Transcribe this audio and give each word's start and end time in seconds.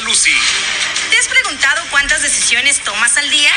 Lucy. 0.00 0.34
¿Te 1.10 1.18
has 1.18 1.28
preguntado 1.28 1.84
cuántas 1.90 2.22
decisiones 2.22 2.82
tomas 2.82 3.16
al 3.16 3.30
día? 3.30 3.52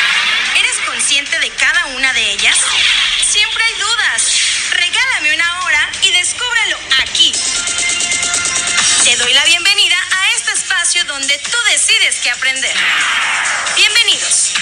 ¿Eres 0.55 0.78
consciente 0.86 1.39
de 1.39 1.49
cada 1.52 1.86
una 1.88 2.13
de 2.13 2.31
ellas? 2.31 2.57
Siempre 3.28 3.63
hay 3.63 3.73
dudas. 3.75 4.23
Regálame 4.71 5.34
una 5.34 5.60
hora 5.62 5.89
y 6.04 6.12
descúbrelo 6.12 6.79
aquí. 7.02 7.31
Te 9.04 9.15
doy 9.15 9.34
la 9.34 9.46
bienvenida 9.46 9.96
a 10.12 10.38
este 10.38 10.52
espacio 10.52 11.04
donde 11.05 11.38
tú 11.39 11.57
decides 11.71 12.18
qué 12.21 12.29
aprender. 12.29 12.75
Bienvenidos. 13.75 14.54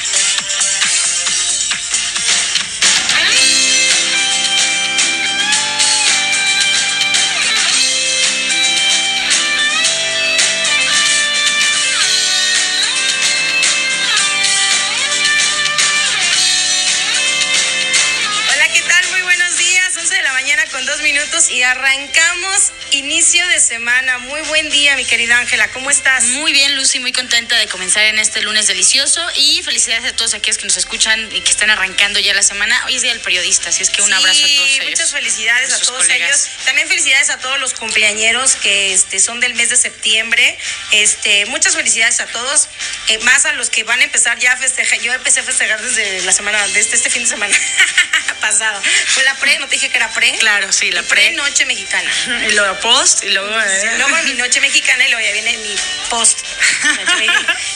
Y 21.50 21.64
arrancamos 21.64 22.72
inicio 22.96 23.46
de 23.50 23.60
semana. 23.60 24.18
Muy 24.20 24.42
buen 24.42 24.70
día, 24.70 24.96
mi 24.96 25.06
querida 25.06 25.38
Ángela. 25.38 25.68
¿Cómo 25.70 25.92
estás? 25.92 26.24
Muy 26.26 26.54
bien, 26.54 26.76
Lucy, 26.76 27.00
muy 27.00 27.12
contenta 27.12 27.56
de 27.58 27.68
comenzar 27.68 28.04
en 28.06 28.20
este 28.20 28.42
lunes 28.42 28.68
delicioso 28.68 29.22
y 29.36 29.62
felicidades 29.64 30.06
a 30.06 30.16
todos 30.16 30.34
aquellos 30.34 30.58
que 30.58 30.66
nos 30.66 30.78
escuchan 30.78 31.30
y 31.32 31.42
que 31.42 31.52
están 31.52 31.70
arrancando 31.70 32.20
ya 32.20 32.34
la 32.34 32.42
semana. 32.44 32.82
Hoy 32.86 32.96
es 32.96 33.02
Día 33.02 33.12
del 33.12 33.22
Periodista, 33.22 33.70
así 33.70 33.84
es 33.84 33.90
que 33.90 34.02
un 34.02 34.14
abrazo 34.14 34.40
a 34.46 34.48
todos 34.48 34.70
ellos. 34.70 34.90
Muchas 34.90 35.12
felicidades 35.12 35.74
a, 35.74 35.80
todos 35.80 36.04
colegas. 36.04 36.30
ellos. 36.46 36.66
También 36.66 36.88
felicidades 36.88 37.30
a 37.30 37.38
todos 37.40 37.60
los 37.60 37.74
cumpleañeros 37.74 38.56
que 38.56 38.94
este, 38.94 39.20
son 39.20 39.40
del 39.40 39.56
mes 39.56 39.70
de 39.70 39.78
septiembre. 39.78 40.58
Este, 40.92 41.46
muchas 41.48 41.76
felicidades 41.76 42.22
a 42.22 42.28
todos, 42.28 42.70
eh, 43.10 43.18
más 43.20 43.46
a 43.46 43.54
los 43.54 43.70
que 43.70 43.84
van 43.84 44.00
a 44.00 44.04
empezar 44.04 44.40
ya 44.40 44.54
a 44.54 44.58
festejar. 44.58 45.00
Yo 45.02 45.14
empecé 45.14 45.42
a 45.42 45.44
festejar 45.44 45.82
desde 45.82 46.22
la 46.22 46.32
semana, 46.32 46.66
desde 46.70 46.96
este 46.96 47.10
fin 47.10 47.24
de 47.24 47.30
semana 47.30 47.56
pasado. 48.40 48.82
Fue 49.08 49.24
la 49.24 49.36
pre, 49.36 49.60
no 49.60 49.68
te 49.68 49.76
dije 49.76 49.90
que 49.90 49.98
era 49.98 50.10
pre. 50.14 50.32
Claro, 50.38 50.72
sí, 50.72 50.92
la 50.92 51.02
Y 51.02 51.06
pre. 51.06 51.32
noche 51.32 51.66
mexicana. 51.66 52.12
Y 52.46 52.52
luego 52.52 52.80
post 52.86 53.24
y 53.24 53.32
luego... 53.32 53.50
Sí, 53.50 53.88
eh, 53.88 53.98
luego 53.98 54.16
mi 54.24 54.34
noche 54.36 54.62
mexicana 54.62 55.08
y 55.08 55.10
luego 55.10 55.26
ya 55.26 55.34
viene 55.34 55.58
mi 55.58 55.76
post. 56.10 56.40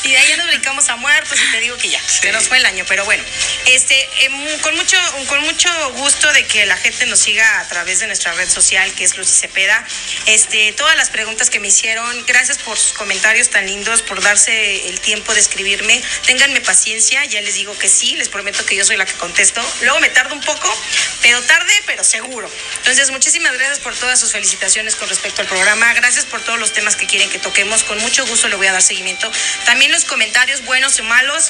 Y 0.03 0.11
de 0.11 0.17
ahí 0.17 0.29
ya 0.29 0.37
nos 0.37 0.47
brincamos 0.47 0.87
a 0.89 0.95
muertos 0.95 1.37
y 1.37 1.51
te 1.51 1.59
digo 1.59 1.77
que 1.77 1.89
ya, 1.89 2.01
se 2.07 2.31
nos 2.31 2.47
fue 2.47 2.57
el 2.57 2.65
año. 2.65 2.85
Pero 2.87 3.03
bueno, 3.05 3.23
este, 3.65 4.09
em, 4.21 4.59
con, 4.59 4.75
mucho, 4.75 4.97
con 5.27 5.41
mucho 5.41 5.69
gusto 5.93 6.31
de 6.31 6.45
que 6.45 6.65
la 6.65 6.77
gente 6.77 7.05
nos 7.05 7.19
siga 7.19 7.59
a 7.59 7.67
través 7.67 7.99
de 7.99 8.07
nuestra 8.07 8.31
red 8.33 8.49
social, 8.49 8.91
que 8.93 9.03
es 9.03 9.17
Lucy 9.17 9.41
Cepeda. 9.41 9.85
Este, 10.25 10.71
todas 10.73 10.95
las 10.95 11.09
preguntas 11.09 11.49
que 11.49 11.59
me 11.59 11.67
hicieron, 11.67 12.25
gracias 12.25 12.59
por 12.59 12.77
sus 12.77 12.93
comentarios 12.93 13.49
tan 13.49 13.65
lindos, 13.65 14.01
por 14.01 14.21
darse 14.21 14.87
el 14.87 14.99
tiempo 15.01 15.33
de 15.33 15.41
escribirme. 15.41 16.01
Ténganme 16.25 16.61
paciencia, 16.61 17.25
ya 17.25 17.41
les 17.41 17.55
digo 17.55 17.77
que 17.77 17.89
sí, 17.89 18.15
les 18.15 18.29
prometo 18.29 18.65
que 18.65 18.75
yo 18.75 18.85
soy 18.85 18.95
la 18.95 19.05
que 19.05 19.13
contesto. 19.13 19.61
Luego 19.81 19.99
me 19.99 20.09
tardo 20.09 20.33
un 20.33 20.41
poco, 20.41 20.73
pero 21.21 21.41
tarde, 21.43 21.73
pero 21.85 22.03
seguro. 22.03 22.49
Entonces, 22.77 23.11
muchísimas 23.11 23.53
gracias 23.53 23.79
por 23.79 23.95
todas 23.95 24.19
sus 24.19 24.31
felicitaciones 24.31 24.95
con 24.99 25.09
respecto 25.09 25.41
al 25.41 25.47
programa. 25.47 25.93
Gracias 25.93 26.25
por 26.25 26.41
todos 26.41 26.59
los 26.59 26.73
temas 26.73 26.95
que 26.95 27.07
quieren 27.07 27.29
que 27.29 27.39
toquemos. 27.39 27.83
Con 27.83 27.97
mucho 27.99 28.25
gusto 28.25 28.47
le 28.49 28.55
voy 28.55 28.67
a 28.67 28.73
dar 28.73 28.81
seguimiento. 28.81 29.31
También 29.65 29.91
los 29.91 30.05
comentarios 30.05 30.63
buenos 30.65 30.99
y 30.99 31.01
malos. 31.03 31.49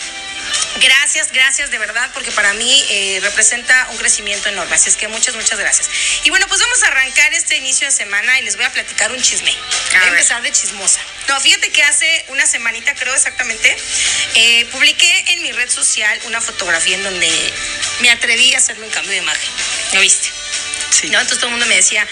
Gracias, 0.81 1.31
gracias 1.31 1.72
de 1.72 1.77
verdad, 1.77 2.09
porque 2.14 2.31
para 2.31 2.53
mí 2.53 2.86
eh, 2.89 3.20
representa 3.22 3.88
un 3.92 3.97
crecimiento 3.97 4.50
enorme. 4.50 4.75
Así 4.75 4.89
es 4.89 4.95
que 4.95 5.08
muchas, 5.08 5.36
muchas 5.36 5.59
gracias. 5.59 5.89
Y 6.23 6.30
bueno, 6.30 6.47
pues 6.47 6.61
vamos 6.61 6.81
a 6.83 6.88
arrancar 6.88 7.33
este 7.33 7.58
inicio 7.58 7.88
de 7.88 7.92
semana 7.92 8.39
y 8.39 8.44
les 8.44 8.55
voy 8.55 8.66
a 8.66 8.72
platicar 8.72 9.11
un 9.11 9.22
chisme. 9.22 9.52
Voy 9.92 10.00
a 10.00 10.08
empezar 10.08 10.42
de 10.42 10.52
chismosa. 10.52 11.02
No, 11.27 11.39
fíjate 11.42 11.72
que 11.72 11.83
hace 11.83 12.25
una 12.30 12.45
semanita, 12.47 12.95
creo 12.95 13.14
exactamente, 13.14 13.75
eh, 14.36 14.66
publiqué 14.72 15.25
en 15.27 15.42
mi 15.42 15.52
red 15.52 15.70
social 15.70 16.20
una 16.25 16.42
fotografía 16.42 16.95
en 16.95 17.03
donde 17.03 17.53
me 18.00 18.09
atreví 18.09 18.53
a 18.53 18.58
hacerme 18.58 18.86
un 18.86 18.92
cambio 18.92 19.11
de 19.11 19.17
imagen. 19.17 19.49
¿Lo 19.93 20.02
viste? 20.02 20.39
¿No? 21.04 21.20
Entonces 21.20 21.38
todo 21.38 21.48
el 21.48 21.52
mundo 21.52 21.66
me 21.66 21.76
decía, 21.76 22.08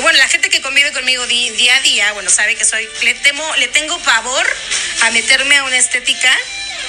bueno, 0.00 0.18
la 0.18 0.28
gente 0.28 0.50
que 0.50 0.60
convive 0.60 0.92
conmigo 0.92 1.26
día 1.26 1.76
a 1.76 1.80
día, 1.80 2.12
bueno, 2.12 2.30
sabe 2.30 2.56
que 2.56 2.64
soy, 2.64 2.88
le 3.02 3.14
temo, 3.14 3.44
le 3.56 3.68
tengo 3.68 3.98
pavor 4.00 4.46
a 5.02 5.10
meterme 5.10 5.56
a 5.56 5.64
una 5.64 5.76
estética 5.76 6.36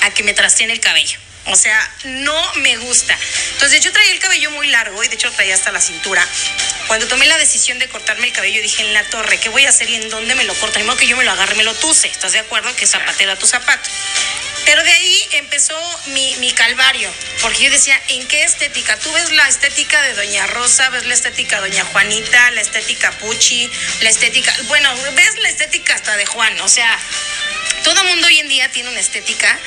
a 0.02 0.10
que 0.12 0.24
me 0.24 0.34
trasteen 0.34 0.72
el 0.72 0.80
cabello. 0.80 1.23
O 1.46 1.56
sea, 1.56 1.92
no 2.06 2.54
me 2.56 2.78
gusta. 2.78 3.18
Entonces 3.54 3.82
yo 3.82 3.92
traía 3.92 4.14
el 4.14 4.20
cabello 4.20 4.52
muy 4.52 4.68
largo 4.68 5.04
y 5.04 5.08
de 5.08 5.16
hecho 5.16 5.28
lo 5.28 5.34
traía 5.34 5.56
hasta 5.56 5.72
la 5.72 5.82
cintura. 5.82 6.26
Cuando 6.88 7.08
tomé 7.08 7.26
la 7.26 7.38
decisión 7.38 7.80
de 7.80 7.90
cortarme 7.90 8.28
el 8.28 8.34
cabello 8.34 8.62
dije 8.62 8.82
en 8.82 8.94
la 8.94 9.04
torre, 9.06 9.40
¿qué 9.40 9.50
voy 9.50 9.66
a 9.66 9.70
hacer 9.70 9.90
y 9.90 9.96
en 9.96 10.10
dónde 10.10 10.36
me 10.36 10.44
lo 10.46 10.54
corto? 10.56 10.80
Ni 10.80 10.86
modo 10.86 10.98
que 10.98 11.08
yo 11.08 11.18
me 11.18 11.24
lo 11.24 11.32
agarre 11.32 11.56
me 11.56 11.64
lo 11.64 11.74
tuse. 11.76 12.08
¿Estás 12.08 12.32
de 12.32 12.40
acuerdo? 12.40 12.74
Que 12.76 12.88
zapatera 12.88 13.36
tu 13.36 13.46
zapato. 13.46 13.90
Pero 14.66 14.82
de 14.84 14.92
ahí 14.92 15.28
empezó 15.32 15.78
mi, 16.08 16.36
mi 16.38 16.52
calvario, 16.54 17.12
porque 17.42 17.64
yo 17.64 17.72
decía, 17.72 18.00
¿en 18.08 18.26
qué 18.28 18.44
estética? 18.44 18.98
Tú 18.98 19.12
ves 19.12 19.32
la 19.32 19.48
estética 19.50 20.02
de 20.04 20.14
Doña 20.14 20.48
Rosa, 20.48 20.90
ves 20.90 21.06
la 21.06 21.14
estética 21.14 21.60
de 21.60 21.70
Doña 21.70 21.84
Juanita, 21.86 22.52
la 22.52 22.62
estética 22.62 23.12
Puchi, 23.20 23.70
la 24.02 24.10
estética, 24.10 24.56
bueno, 24.68 24.90
ves 25.16 25.38
la 25.40 25.50
estética 25.50 25.96
hasta 25.96 26.16
de 26.16 26.26
Juan, 26.26 26.60
o 26.62 26.70
sea, 26.70 26.98
todo 27.84 28.02
mundo 28.06 28.28
hoy 28.28 28.40
en 28.40 28.48
día 28.48 28.70
tiene 28.72 28.90
una 28.90 29.00
estética 29.00 29.60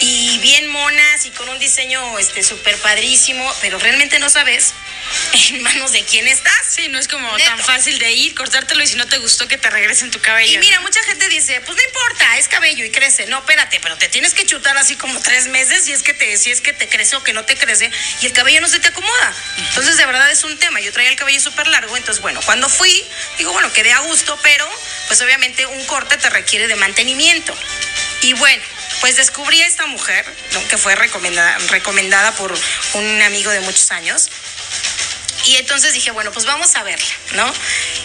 y 0.00 0.38
bien 0.38 0.68
monas 0.68 1.23
y 1.24 1.30
con 1.30 1.48
un 1.48 1.58
diseño 1.58 2.18
este 2.18 2.42
súper 2.42 2.76
padrísimo, 2.78 3.50
pero 3.60 3.78
realmente 3.78 4.18
no 4.18 4.28
sabes 4.28 4.74
en 5.50 5.62
manos 5.62 5.92
de 5.92 6.02
quién 6.04 6.26
estás. 6.28 6.54
Sí, 6.68 6.88
no 6.88 6.98
es 6.98 7.08
como 7.08 7.30
Neto. 7.36 7.50
tan 7.50 7.58
fácil 7.60 7.98
de 7.98 8.12
ir, 8.12 8.34
cortártelo 8.34 8.82
y 8.82 8.86
si 8.86 8.96
no 8.96 9.06
te 9.06 9.18
gustó 9.18 9.48
que 9.48 9.56
te 9.56 9.70
regresen 9.70 10.10
tu 10.10 10.20
cabello. 10.20 10.54
Y 10.54 10.58
mira, 10.58 10.80
mucha 10.80 11.02
gente 11.04 11.28
dice, 11.28 11.60
pues 11.60 11.76
no 11.76 11.82
importa, 11.82 12.38
es 12.38 12.48
cabello 12.48 12.84
y 12.84 12.90
crece. 12.90 13.26
No, 13.26 13.38
espérate, 13.38 13.80
pero 13.80 13.96
te 13.96 14.08
tienes 14.08 14.34
que 14.34 14.44
chutar 14.44 14.76
así 14.76 14.96
como 14.96 15.18
tres 15.20 15.46
meses 15.48 15.84
si 15.84 15.92
es 15.92 16.02
que 16.02 16.14
te, 16.14 16.36
si 16.36 16.50
es 16.50 16.60
que 16.60 16.72
te 16.72 16.88
crece 16.88 17.16
o 17.16 17.22
que 17.22 17.32
no 17.32 17.44
te 17.44 17.56
crece 17.56 17.90
y 18.20 18.26
el 18.26 18.32
cabello 18.32 18.60
no 18.60 18.68
se 18.68 18.80
te 18.80 18.88
acomoda. 18.88 19.34
Entonces, 19.68 19.96
de 19.96 20.06
verdad 20.06 20.30
es 20.30 20.44
un 20.44 20.58
tema. 20.58 20.80
Yo 20.80 20.92
traía 20.92 21.10
el 21.10 21.16
cabello 21.16 21.40
súper 21.40 21.68
largo, 21.68 21.96
entonces, 21.96 22.20
bueno, 22.22 22.40
cuando 22.44 22.68
fui, 22.68 23.04
digo, 23.38 23.52
bueno, 23.52 23.72
quedé 23.72 23.92
a 23.92 24.00
gusto, 24.00 24.38
pero 24.42 24.68
pues 25.06 25.20
obviamente 25.22 25.66
un 25.66 25.84
corte 25.86 26.16
te 26.16 26.30
requiere 26.30 26.66
de 26.68 26.76
mantenimiento. 26.76 27.56
Y 28.22 28.32
bueno, 28.34 28.62
pues 29.00 29.16
descubrí 29.16 29.60
a 29.62 29.66
esta 29.66 29.86
mujer, 29.86 30.24
que 30.68 30.76
fue 30.78 30.94
recomendada, 30.94 31.58
recomendada 31.68 32.32
por 32.32 32.52
un 32.94 33.22
amigo 33.22 33.50
de 33.50 33.60
muchos 33.60 33.90
años. 33.90 34.30
Y 35.46 35.56
entonces 35.56 35.92
dije, 35.92 36.10
bueno, 36.10 36.32
pues 36.32 36.46
vamos 36.46 36.74
a 36.76 36.82
verla, 36.82 37.06
¿no? 37.32 37.52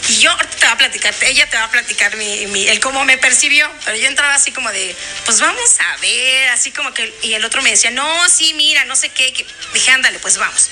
Y 0.10 0.18
yo 0.18 0.36
te 0.60 0.66
va 0.66 0.74
a 0.74 0.78
platicar, 0.78 1.14
ella 1.22 1.50
te 1.50 1.58
va 1.58 1.64
a 1.66 1.72
platicar 1.72 2.16
mi, 2.18 2.48
mi- 2.48 2.68
el 2.68 2.80
cómo 2.80 3.06
me 3.06 3.18
percibió, 3.18 3.70
pero 3.86 3.96
yo 3.98 4.08
entraba 4.08 4.34
así 4.34 4.52
como 4.52 4.70
de, 4.72 4.96
pues 5.26 5.40
vamos 5.40 5.76
a 5.80 5.98
ver, 5.98 6.50
así 6.50 6.72
como 6.72 6.94
que, 6.94 7.14
y 7.24 7.34
el 7.36 7.46
otro 7.46 7.62
me 7.62 7.70
decía, 7.70 7.92
no, 7.92 8.30
sí, 8.30 8.54
mira, 8.56 8.84
no 8.86 8.96
sé 8.96 9.10
qué, 9.10 9.32
que- 9.34 9.46
dije, 9.74 9.92
ándale, 9.92 10.20
pues 10.20 10.38
vamos. 10.38 10.70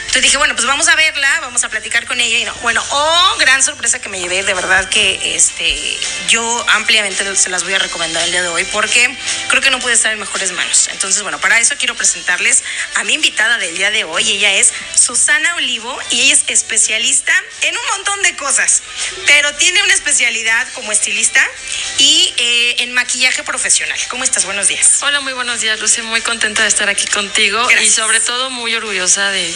Entonces 0.00 0.22
dije, 0.22 0.38
bueno, 0.38 0.56
pues 0.56 0.66
vamos 0.66 0.88
a 0.88 0.96
verla, 0.96 1.38
vamos 1.40 1.62
a 1.62 1.68
platicar 1.68 2.04
con 2.06 2.20
ella 2.20 2.38
y 2.38 2.44
no. 2.44 2.52
Bueno, 2.56 2.84
oh, 2.90 3.36
gran 3.38 3.62
sorpresa 3.62 4.00
que 4.00 4.08
me 4.08 4.18
llevé, 4.18 4.42
de 4.42 4.54
verdad 4.54 4.88
que 4.88 5.36
este, 5.36 5.96
yo 6.28 6.64
ampliamente 6.70 7.36
se 7.36 7.48
las 7.48 7.62
voy 7.62 7.74
a 7.74 7.78
recomendar 7.78 8.24
el 8.24 8.32
día 8.32 8.42
de 8.42 8.48
hoy 8.48 8.64
porque 8.72 9.16
creo 9.48 9.62
que 9.62 9.70
no 9.70 9.78
puede 9.78 9.94
estar 9.94 10.12
en 10.12 10.18
mejores 10.18 10.50
manos. 10.50 10.88
Entonces, 10.88 11.22
bueno, 11.22 11.40
para 11.40 11.60
eso 11.60 11.76
quiero 11.78 11.94
presentarles 11.94 12.64
a 12.96 13.04
mi 13.04 13.14
invitada 13.14 13.58
del 13.58 13.76
día 13.76 13.92
de 13.92 14.02
hoy. 14.02 14.28
Ella 14.32 14.52
es 14.54 14.72
Susana 14.96 15.54
Olivo 15.54 15.96
y 16.10 16.22
ella 16.22 16.34
es 16.34 16.44
especialista 16.48 17.32
en 17.62 17.76
un 17.76 17.86
montón 17.96 18.22
de 18.22 18.34
cosas, 18.36 18.82
pero 19.26 19.54
tiene 19.56 19.82
una 19.82 19.94
especialidad 19.94 20.66
como 20.74 20.92
estilista 20.92 21.46
y 21.98 22.34
eh, 22.36 22.76
en 22.78 22.92
maquillaje 22.92 23.42
profesional. 23.42 23.98
¿Cómo 24.08 24.24
estás? 24.24 24.44
Buenos 24.44 24.68
días. 24.68 24.98
Hola, 25.02 25.20
muy 25.20 25.32
buenos 25.32 25.60
días, 25.60 25.78
Lucy. 25.80 26.02
Muy 26.02 26.20
contenta 26.22 26.62
de 26.62 26.68
estar 26.68 26.88
aquí 26.88 27.06
contigo 27.06 27.66
Gracias. 27.66 27.84
y 27.84 27.90
sobre 27.90 28.20
todo 28.20 28.50
muy 28.50 28.74
orgullosa 28.74 29.30
de, 29.30 29.54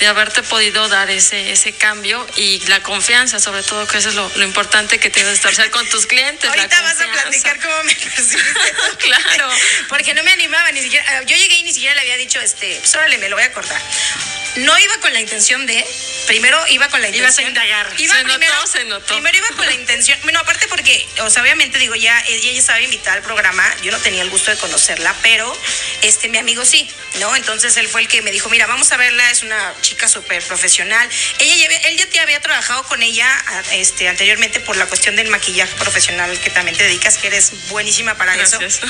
de 0.00 0.06
haberte 0.06 0.42
podido 0.42 0.88
dar 0.88 1.10
ese, 1.10 1.52
ese 1.52 1.72
cambio 1.72 2.26
y 2.36 2.60
la 2.66 2.82
confianza, 2.82 3.40
sobre 3.40 3.62
todo, 3.62 3.86
que 3.86 3.98
eso 3.98 4.10
es 4.10 4.14
lo, 4.14 4.30
lo 4.36 4.44
importante 4.44 4.98
que 4.98 5.10
tienes 5.10 5.42
de 5.42 5.50
estar 5.50 5.70
con 5.70 5.88
tus 5.88 6.06
clientes. 6.06 6.44
la 6.44 6.62
Ahorita 6.62 6.82
vas 6.82 7.00
a 7.00 7.12
platicar 7.12 7.60
cómo 7.60 7.84
me 7.84 7.94
percibiste. 7.94 8.74
Claro. 8.98 9.48
Porque 9.88 10.14
no 10.14 10.22
me 10.22 10.32
animaba, 10.32 10.70
ni 10.72 10.82
siquiera. 10.82 11.22
Yo 11.22 11.36
llegué 11.36 11.56
y 11.56 11.62
ni 11.62 11.72
siquiera 11.72 11.94
le 11.94 12.00
había 12.02 12.16
dicho, 12.16 12.40
este, 12.40 12.76
pues 12.80 12.94
órale, 12.94 13.18
me 13.18 13.28
lo 13.28 13.36
voy 13.36 13.44
a 13.44 13.52
cortar. 13.52 13.80
No 14.56 14.78
iba 14.78 14.94
con 15.02 15.12
la 15.12 15.20
intención 15.20 15.66
de. 15.66 15.84
Primero 16.26 16.62
iba 16.68 16.88
con 16.88 17.00
la 17.00 17.08
intención. 17.08 17.24
Ibas 17.24 17.38
a 17.38 17.42
indagar. 17.48 17.94
Iba 17.98 18.14
Se 18.14 18.22
notó, 18.24 18.38
primero, 18.38 18.66
se 18.66 18.84
notó. 18.84 19.06
Primero 19.14 19.38
iba 19.38 19.48
con 19.56 19.66
la 19.66 19.74
intención. 19.74 20.18
Bueno, 20.22 20.40
aparte 20.40 20.66
porque, 20.68 21.06
o 21.20 21.30
sea, 21.30 21.42
obviamente 21.42 21.78
digo, 21.78 21.94
ya 21.94 22.18
ella 22.26 22.52
ya 22.52 22.58
estaba 22.58 22.80
invitada 22.80 23.16
al 23.16 23.22
programa. 23.22 23.64
Yo 23.82 23.92
no 23.92 23.98
tenía 23.98 24.22
el 24.22 24.30
gusto 24.30 24.50
de 24.50 24.56
conocerla, 24.58 25.14
pero 25.22 25.56
este, 26.02 26.28
mi 26.28 26.38
amigo 26.38 26.64
sí, 26.64 26.88
¿no? 27.20 27.34
Entonces 27.36 27.76
él 27.76 27.88
fue 27.88 28.02
el 28.02 28.08
que 28.08 28.22
me 28.22 28.30
dijo, 28.32 28.48
mira, 28.48 28.66
vamos 28.66 28.90
a 28.92 28.96
verla, 28.96 29.30
es 29.30 29.42
una 29.42 29.72
chica 29.80 30.08
súper 30.08 30.42
profesional. 30.42 31.08
Ella 31.38 31.56
ya 31.56 31.66
había- 31.66 31.78
él 31.88 31.96
ya 31.96 32.06
te 32.06 32.20
había 32.20 32.40
trabajado 32.40 32.82
con 32.84 33.02
ella 33.02 33.28
este, 33.72 34.08
anteriormente 34.08 34.60
por 34.60 34.76
la 34.76 34.86
cuestión 34.86 35.16
del 35.16 35.28
maquillaje 35.28 35.74
profesional 35.76 36.38
que 36.40 36.50
también 36.50 36.76
te 36.76 36.84
dedicas, 36.84 37.18
que 37.18 37.28
eres 37.28 37.68
buenísima 37.68 38.16
para 38.16 38.34
Gracias. 38.36 38.62
eso. 38.62 38.86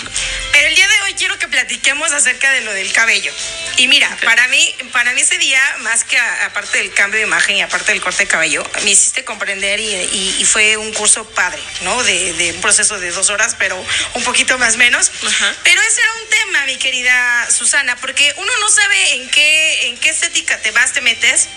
Pero 0.52 0.68
el 0.68 0.74
día 0.74 0.88
de 0.88 1.00
hoy 1.02 1.14
quiero 1.14 1.38
que 1.38 1.48
platiquemos 1.48 2.12
acerca 2.12 2.50
de 2.52 2.62
lo 2.62 2.72
del 2.72 2.92
cabello. 2.92 3.32
Y 3.76 3.88
mira, 3.88 4.16
para 4.24 4.48
mí, 4.48 4.74
para 4.92 5.12
mí 5.12 5.20
ese 5.20 5.38
día, 5.38 5.60
más 5.80 6.04
que 6.04 6.18
aparte 6.18 6.78
del 6.78 6.92
cambio 6.94 7.20
de 7.20 7.25
imagen 7.26 7.56
y 7.56 7.62
aparte 7.62 7.92
del 7.92 8.00
corte 8.00 8.24
de 8.24 8.28
cabello, 8.28 8.64
me 8.84 8.90
hiciste 8.92 9.24
comprender 9.24 9.78
y, 9.80 9.86
y- 9.94 10.36
y 10.38 10.44
fue 10.44 10.76
un 10.76 10.92
curso 10.94 11.24
padre, 11.30 11.60
¿no? 11.82 12.02
De, 12.04 12.32
de 12.34 12.52
un 12.52 12.60
proceso 12.60 12.98
de 12.98 13.10
dos 13.10 13.28
horas, 13.30 13.56
pero 13.58 13.76
un 14.14 14.22
poquito 14.24 14.56
más 14.58 14.76
menos. 14.76 15.10
Ajá. 15.26 15.54
Pero 15.64 15.80
ese 15.82 16.00
era 16.00 16.12
un 16.22 16.28
tema, 16.30 16.66
mi 16.66 16.76
querida 16.76 17.48
Susana, 17.50 17.96
porque 17.96 18.32
uno 18.38 18.52
no 18.60 18.68
sabe 18.70 19.14
en 19.14 19.28
qué, 19.30 19.88
en 19.88 19.98
qué 19.98 20.08
estética 20.10 20.58
te 20.62 20.70
vas, 20.70 20.92
te 20.92 21.00
metes. 21.02 21.48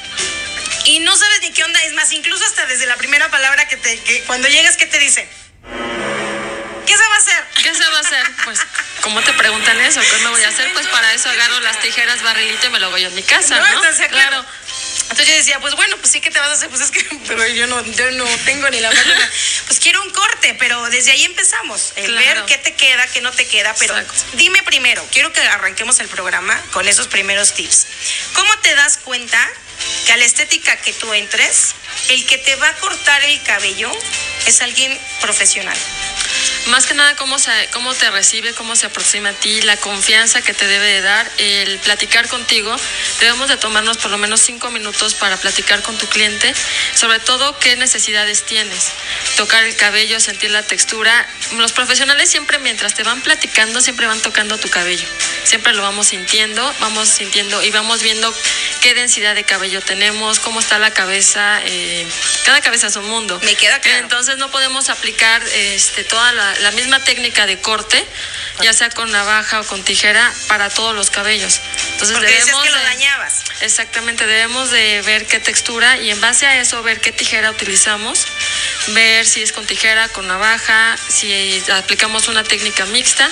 Y 0.86 1.00
no 1.00 1.16
sabes 1.16 1.42
ni 1.42 1.51
qué 1.51 1.63
onda, 1.63 1.80
es 1.83 1.94
más, 1.94 2.12
incluso 2.13 2.44
hasta 2.45 2.66
desde 2.66 2.86
la 2.88 2.98
primera 2.98 3.30
palabra 3.30 3.68
que 3.68 3.77
te, 3.77 4.00
que 4.00 4.21
cuando 4.21 4.48
llegas, 4.48 4.75
¿qué 4.75 4.88
te 4.88 4.98
dicen? 5.00 5.27
¿Qué 7.30 7.36
se 7.36 7.40
va 7.40 7.40
a 7.40 7.42
hacer? 7.42 7.64
¿Qué 7.64 7.76
se 7.76 7.90
va 7.90 7.98
a 7.98 8.02
hacer? 8.02 8.31
Pues, 8.46 8.60
¿cómo 9.02 9.22
te 9.22 9.34
preguntan 9.34 9.80
eso? 9.81 10.02
¿Qué 10.02 10.18
me 10.24 10.30
voy 10.30 10.44
a 10.44 10.50
hacer? 10.50 10.72
Pues 10.74 10.88
para 10.88 11.14
eso 11.14 11.30
agarro 11.30 11.60
las 11.62 11.80
tijeras, 11.80 12.22
barrilito 12.24 12.68
y 12.68 12.70
me 12.70 12.80
lo 12.80 12.98
yo 12.98 13.08
en 13.08 13.16
mi 13.16 13.24
casa, 13.24 13.56
No, 13.60 13.68
¿no? 13.68 13.76
¿estás 13.84 13.98
de 14.00 14.06
acuerdo? 14.06 14.46
Entonces 15.04 15.28
yo 15.28 15.34
decía, 15.36 15.60
pues 15.60 15.74
bueno, 15.76 15.98
pues 15.98 16.12
sí, 16.12 16.22
¿qué 16.22 16.30
te 16.30 16.40
vas 16.40 16.50
a 16.50 16.54
hacer? 16.54 16.70
Pues 16.70 16.81
es 16.81 16.92
que, 16.92 17.04
pero 17.28 17.46
yo 17.48 17.66
no, 17.68 17.84
yo 17.84 18.12
no 18.12 18.26
tengo 18.46 18.70
ni 18.70 18.80
la 18.80 18.92
más. 18.92 19.06
Pues 19.68 19.80
quiero 19.80 20.02
un 20.04 20.10
corte, 20.12 20.56
pero 20.60 20.84
desde 20.90 21.12
ahí 21.12 21.26
empezamos. 21.26 21.94
El 21.96 22.12
Claro. 22.12 22.42
ver 22.42 22.46
qué 22.46 22.58
te 22.58 22.76
queda, 22.76 23.06
qué 23.08 23.22
no 23.22 23.31
te 23.31 23.48
queda. 23.48 23.74
Pero 23.80 23.98
Exacto. 23.98 24.24
dime 24.34 24.62
primero, 24.64 25.06
quiero 25.12 25.31
que 25.34 25.42
arranquemos 25.42 26.00
el 26.00 26.08
programa 26.08 26.60
con 26.72 26.88
esos 26.88 27.08
primeros 27.08 27.54
tips. 27.54 27.88
¿Cómo 28.34 28.56
te 28.60 28.74
das 28.76 28.98
cuenta 28.98 29.48
que 30.06 30.12
a 30.14 30.18
la 30.18 30.26
estética 30.26 30.76
que 30.78 30.94
tú 30.94 31.12
entres, 31.14 31.74
el 32.10 32.26
que 32.26 32.38
te 32.38 32.56
va 32.58 32.68
a 32.70 32.74
cortar 32.76 33.24
el 33.24 33.42
cabello 33.44 33.92
es 34.46 34.62
alguien 34.62 34.98
profesional? 35.22 35.78
Más 36.67 36.85
que 36.85 36.94
nada, 36.94 37.15
cómo, 37.15 37.39
se, 37.39 37.51
cómo 37.71 37.94
te 37.94 38.11
recibe, 38.11 38.53
cómo 38.53 38.75
se 38.75 38.85
aproxima 38.85 39.29
a 39.29 39.33
ti, 39.33 39.61
la 39.61 39.77
confianza 39.77 40.41
que 40.41 40.53
te 40.53 40.67
debe 40.67 40.85
de 40.85 41.01
dar, 41.01 41.29
el 41.38 41.79
platicar 41.79 42.27
contigo. 42.27 42.75
Debemos 43.19 43.50
de 43.50 43.57
tomarnos 43.57 43.97
por 43.97 44.11
lo 44.11 44.17
menos 44.17 44.41
cinco 44.41 44.69
minutos 44.69 45.13
para 45.15 45.38
platicar 45.38 45.81
con 45.81 45.97
tu 45.97 46.07
cliente, 46.07 46.53
sobre 46.95 47.19
todo 47.19 47.57
qué 47.59 47.75
necesidades 47.75 48.45
tienes. 48.45 48.89
Tocar 49.38 49.63
el 49.63 49.75
cabello, 49.75 50.19
sentir 50.19 50.51
la 50.51 50.63
textura. 50.63 51.27
Los 51.57 51.71
profesionales 51.71 52.29
siempre 52.29 52.59
mientras 52.59 52.94
te 52.94 53.03
van 53.03 53.21
platicando, 53.21 53.81
siempre 53.81 54.06
van 54.06 54.21
tocando 54.21 54.57
tu 54.57 54.69
cabello. 54.69 55.07
Siempre 55.44 55.73
lo 55.73 55.81
vamos 55.81 56.07
sintiendo, 56.07 56.73
vamos 56.79 57.09
sintiendo 57.09 57.63
y 57.63 57.71
vamos 57.71 58.03
viendo 58.03 58.33
qué 58.81 58.94
densidad 58.94 59.33
de 59.33 59.44
cabello 59.44 59.81
tenemos, 59.81 60.39
cómo 60.39 60.59
está 60.59 60.77
la 60.77 60.91
cabeza. 60.91 61.61
eh, 61.65 62.06
cada 62.45 62.61
cabeza 62.61 62.88
es 62.88 62.95
un 62.95 63.07
mundo. 63.07 63.39
Me 63.44 63.56
queda 63.56 63.79
claro. 63.79 64.00
Entonces 64.00 64.38
no 64.38 64.50
podemos 64.50 64.89
aplicar 64.89 65.41
este, 65.53 66.03
toda 66.03 66.31
la, 66.33 66.49
la 66.62 66.72
misma 66.72 67.04
técnica 67.04 67.46
de 67.46 67.60
corte, 67.60 68.04
ya 68.62 68.74
sea 68.74 68.90
con 68.90 69.12
navaja 69.12 69.62
o 69.62 69.63
con 69.66 69.84
tijera, 69.84 70.31
para 70.48 70.69
todos 70.69 70.96
los 70.96 71.10
cabellos. 71.10 71.60
Entonces 71.92 72.18
Porque 72.18 72.34
debemos 72.34 72.63
que 72.63 72.69
lo 72.69 72.81
dañabas. 72.81 73.44
Exactamente, 73.62 74.25
debemos 74.25 74.72
de 74.72 75.01
ver 75.01 75.25
qué 75.25 75.40
textura 75.40 75.98
y 75.98 76.10
en 76.12 76.22
base 76.22 76.46
a 76.46 76.60
eso 76.60 76.81
ver 76.84 77.01
qué 77.01 77.12
tijera 77.12 77.51
utilizamos, 77.51 78.25
ver 78.88 79.25
si 79.25 79.42
es 79.42 79.51
con 79.51 79.66
tijera, 79.66 80.07
con 80.10 80.28
navaja, 80.28 80.98
si 81.10 81.62
aplicamos 81.72 82.28
una 82.28 82.44
técnica 82.44 82.86
mixta 82.86 83.30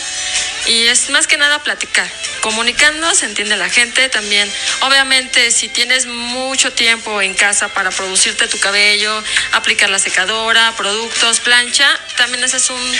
y 0.67 0.87
es 0.87 1.09
más 1.09 1.27
que 1.27 1.37
nada 1.37 1.63
platicar. 1.63 2.09
Comunicando 2.41 3.13
se 3.15 3.25
entiende 3.25 3.55
la 3.55 3.69
gente 3.69 4.09
también. 4.09 4.51
Obviamente, 4.81 5.51
si 5.51 5.69
tienes 5.69 6.05
mucho 6.05 6.73
tiempo 6.73 7.21
en 7.21 7.33
casa 7.33 7.69
para 7.69 7.89
producirte 7.89 8.47
tu 8.47 8.59
cabello, 8.59 9.23
aplicar 9.53 9.89
la 9.89 9.99
secadora, 9.99 10.73
productos, 10.75 11.39
plancha, 11.39 11.87
también 12.17 12.43
ese 12.43 12.57
es 12.57 12.69
un, 12.69 12.99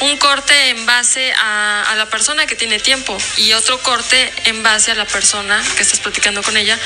un 0.00 0.16
corte 0.18 0.70
en 0.70 0.86
base 0.86 1.32
a, 1.34 1.90
a 1.90 1.94
la 1.96 2.06
persona 2.06 2.46
que 2.46 2.56
tiene 2.56 2.78
tiempo 2.80 3.16
y 3.36 3.52
otro 3.52 3.78
corte 3.80 4.32
en 4.44 4.62
base 4.62 4.90
a 4.90 4.94
la 4.94 5.04
persona 5.04 5.62
que 5.76 5.82
estás 5.82 6.00
platicando 6.00 6.42
con 6.42 6.56
ella 6.56 6.78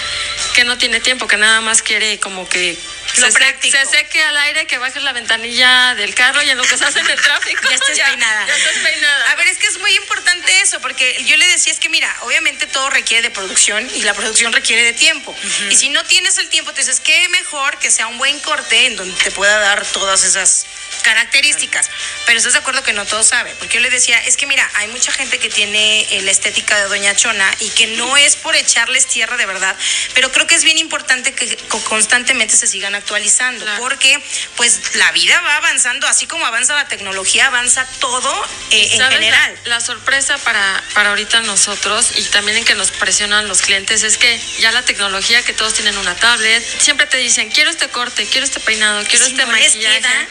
que 0.54 0.64
no 0.64 0.76
tiene 0.78 1.00
tiempo, 1.00 1.26
que 1.26 1.36
nada 1.36 1.60
más 1.60 1.82
quiere 1.82 2.18
como 2.18 2.48
que 2.48 2.76
Lo 3.16 3.26
se, 3.26 3.32
práctico. 3.32 3.76
se 3.78 3.86
seque 3.86 4.22
al 4.22 4.36
aire, 4.38 4.66
que 4.66 4.78
bajes 4.78 5.02
la 5.02 5.12
ventanilla 5.12 5.94
del 5.94 6.14
carro 6.14 6.42
y 6.42 6.50
en 6.50 6.58
lo 6.58 6.64
que 6.64 6.76
se 6.76 6.84
hace 6.84 6.98
en 7.00 7.08
el 7.08 7.20
tráfico. 7.20 7.62
Ya 7.68 7.76
estés 7.76 7.98
peinada. 8.04 8.46
Ya 8.46 8.56
estés 8.56 8.78
peinada. 8.78 9.30
A 9.30 9.34
ver, 9.36 9.46
es 9.46 9.58
que 9.58 9.66
es 9.68 9.78
muy 9.78 9.94
importante 9.94 10.60
eso, 10.60 10.80
porque 10.80 11.24
yo 11.24 11.36
le 11.36 11.46
decía, 11.46 11.72
es 11.72 11.78
que 11.78 11.88
mira, 11.88 12.14
obviamente 12.22 12.66
todo 12.66 12.90
requiere 12.90 13.22
de 13.22 13.30
producción 13.30 13.88
y 13.94 14.02
la 14.02 14.14
producción 14.14 14.52
requiere 14.52 14.82
de 14.82 14.92
tiempo. 14.92 15.34
Y 15.70 15.76
si 15.76 15.88
no 15.90 16.04
tienes 16.04 16.38
el 16.38 16.48
tiempo, 16.48 16.72
te 16.72 16.80
dices, 16.82 17.00
qué 17.00 17.28
mejor 17.28 17.78
que 17.78 17.90
sea 17.90 18.06
un 18.08 18.18
buen 18.18 18.38
corte 18.40 18.86
en 18.86 18.96
donde 18.96 19.16
te 19.22 19.30
pueda 19.30 19.58
dar 19.58 19.84
todas 19.86 20.24
esas 20.24 20.66
características. 21.02 21.88
Pero 22.26 22.38
estás 22.38 22.52
de 22.54 22.58
acuerdo 22.58 22.82
que 22.82 22.92
no 22.92 23.04
todo 23.08 23.22
sabe, 23.24 23.54
porque 23.58 23.74
yo 23.76 23.80
le 23.80 23.90
decía, 23.90 24.18
es 24.24 24.36
que 24.36 24.46
mira, 24.46 24.68
hay 24.74 24.88
mucha 24.88 25.12
gente 25.12 25.38
que 25.38 25.48
tiene 25.50 26.06
eh, 26.10 26.22
la 26.22 26.30
estética 26.30 26.76
de 26.80 26.88
Doña 26.88 27.14
Chona 27.16 27.50
y 27.60 27.68
que 27.70 27.86
no 27.88 28.16
es 28.16 28.36
por 28.36 28.54
echarles 28.56 29.06
tierra 29.06 29.36
de 29.36 29.46
verdad, 29.46 29.74
pero 30.14 30.30
creo 30.32 30.46
que 30.46 30.54
es 30.54 30.64
bien 30.64 30.78
importante 30.78 31.32
que 31.34 31.56
co- 31.68 31.82
constantemente 31.84 32.56
se 32.56 32.66
sigan 32.66 32.94
actualizando, 32.94 33.64
Claro. 33.64 33.80
porque 33.82 34.22
pues 34.56 34.94
la 34.96 35.10
vida 35.12 35.40
va 35.40 35.56
avanzando, 35.56 36.06
así 36.06 36.26
como 36.26 36.46
avanza 36.46 36.74
la 36.74 36.88
tecnología, 36.88 37.46
avanza 37.46 37.86
todo 38.00 38.32
eh, 38.70 38.88
en 38.92 39.10
general. 39.10 39.58
La, 39.64 39.76
la 39.76 39.80
sorpresa 39.80 40.36
para, 40.38 40.82
para 40.94 41.10
ahorita 41.10 41.40
nosotros 41.42 42.12
y 42.16 42.22
también 42.24 42.58
en 42.58 42.64
que 42.64 42.74
nos 42.74 42.90
presionan 42.90 43.48
los 43.48 43.62
clientes 43.62 44.02
es 44.02 44.18
que 44.18 44.40
ya 44.60 44.70
la 44.72 44.82
tecnología, 44.82 45.42
que 45.42 45.52
todos 45.52 45.74
tienen 45.74 45.96
una 45.98 46.14
tablet, 46.14 46.62
siempre 46.80 47.06
te 47.06 47.16
dicen, 47.18 47.50
quiero 47.50 47.70
este 47.70 47.88
corte, 47.88 48.26
quiero 48.26 48.44
este 48.46 48.60
peinado, 48.60 49.02
quiero 49.08 49.24
si 49.24 49.32
este 49.32 49.44
no 49.46 49.52
maquillaje. 49.52 50.28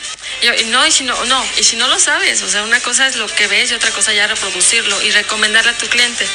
y 0.62 0.65
no, 0.65 0.85
y 0.85 0.91
si 0.91 1.03
no, 1.03 1.25
no, 1.25 1.45
y 1.57 1.63
si 1.63 1.75
no 1.75 1.88
lo 1.88 2.00
sabes, 2.00 2.41
o 2.41 2.50
sea, 2.50 2.56
una 2.63 2.80
cosa 2.80 3.07
es 3.07 3.15
lo 3.15 3.27
que 3.27 3.48
ves 3.48 3.71
y 3.71 3.74
otra 3.74 3.92
cosa 3.92 4.13
ya 4.13 4.27
reproducirlo 4.27 5.01
y 5.01 5.12
recomendarle 5.12 5.71
a 5.71 5.77
tu 5.77 5.88
cliente. 5.88 6.27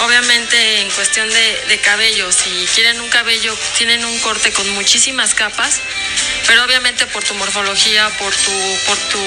Obviamente 0.00 0.80
en 0.80 0.90
cuestión 0.90 1.28
de, 1.28 1.64
de 1.68 1.78
cabello, 1.78 2.30
si 2.32 2.66
quieren 2.74 3.00
un 3.00 3.08
cabello, 3.08 3.56
tienen 3.76 4.04
un 4.04 4.18
corte 4.20 4.52
con 4.52 4.68
muchísimas 4.70 5.34
capas, 5.34 5.80
pero 6.46 6.64
obviamente 6.64 7.06
por 7.06 7.24
tu 7.24 7.34
morfología, 7.34 8.08
por 8.18 8.34
tu, 8.34 8.78
por 8.86 8.96
tu 8.96 9.20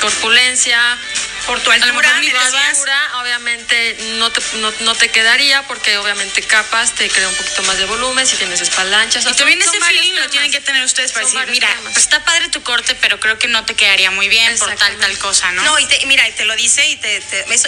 corpulencia, 0.00 0.98
Por 1.46 1.60
tu 1.60 1.70
altura, 1.70 2.14
mi 2.20 2.30
decías. 2.30 2.82
obviamente 3.20 3.96
no 4.18 4.30
te, 4.32 4.40
no, 4.56 4.72
no 4.80 4.94
te 4.94 5.08
quedaría 5.10 5.62
porque 5.68 5.96
obviamente 5.98 6.42
capas 6.42 6.92
te 6.92 7.08
crea 7.08 7.28
un 7.28 7.34
poquito 7.34 7.62
más 7.62 7.78
de 7.78 7.84
volumen 7.84 8.26
si 8.26 8.36
tienes 8.36 8.60
espalda 8.60 9.04
Y 9.04 9.34
también 9.34 9.60
ese 9.62 9.80
feeling 9.80 10.14
lo 10.14 10.28
tienen 10.30 10.50
que 10.50 10.60
tener 10.60 10.84
ustedes 10.84 11.12
para 11.12 11.26
decir, 11.26 11.46
mira, 11.48 11.68
pues 11.82 11.98
está 11.98 12.24
padre 12.24 12.48
tu 12.48 12.62
corte, 12.62 12.94
pero 12.96 13.20
creo 13.20 13.38
que 13.38 13.48
no 13.48 13.64
te 13.64 13.74
quedaría 13.74 14.10
muy 14.10 14.28
bien 14.28 14.58
por 14.58 14.74
tal, 14.74 14.96
tal 14.98 15.18
cosa, 15.18 15.52
¿no? 15.52 15.62
No, 15.62 15.78
y 15.78 15.86
te, 15.86 16.04
mira, 16.06 16.26
y 16.28 16.32
te 16.32 16.44
lo 16.44 16.56
dice 16.56 16.86
y 16.88 16.96
te, 16.96 17.22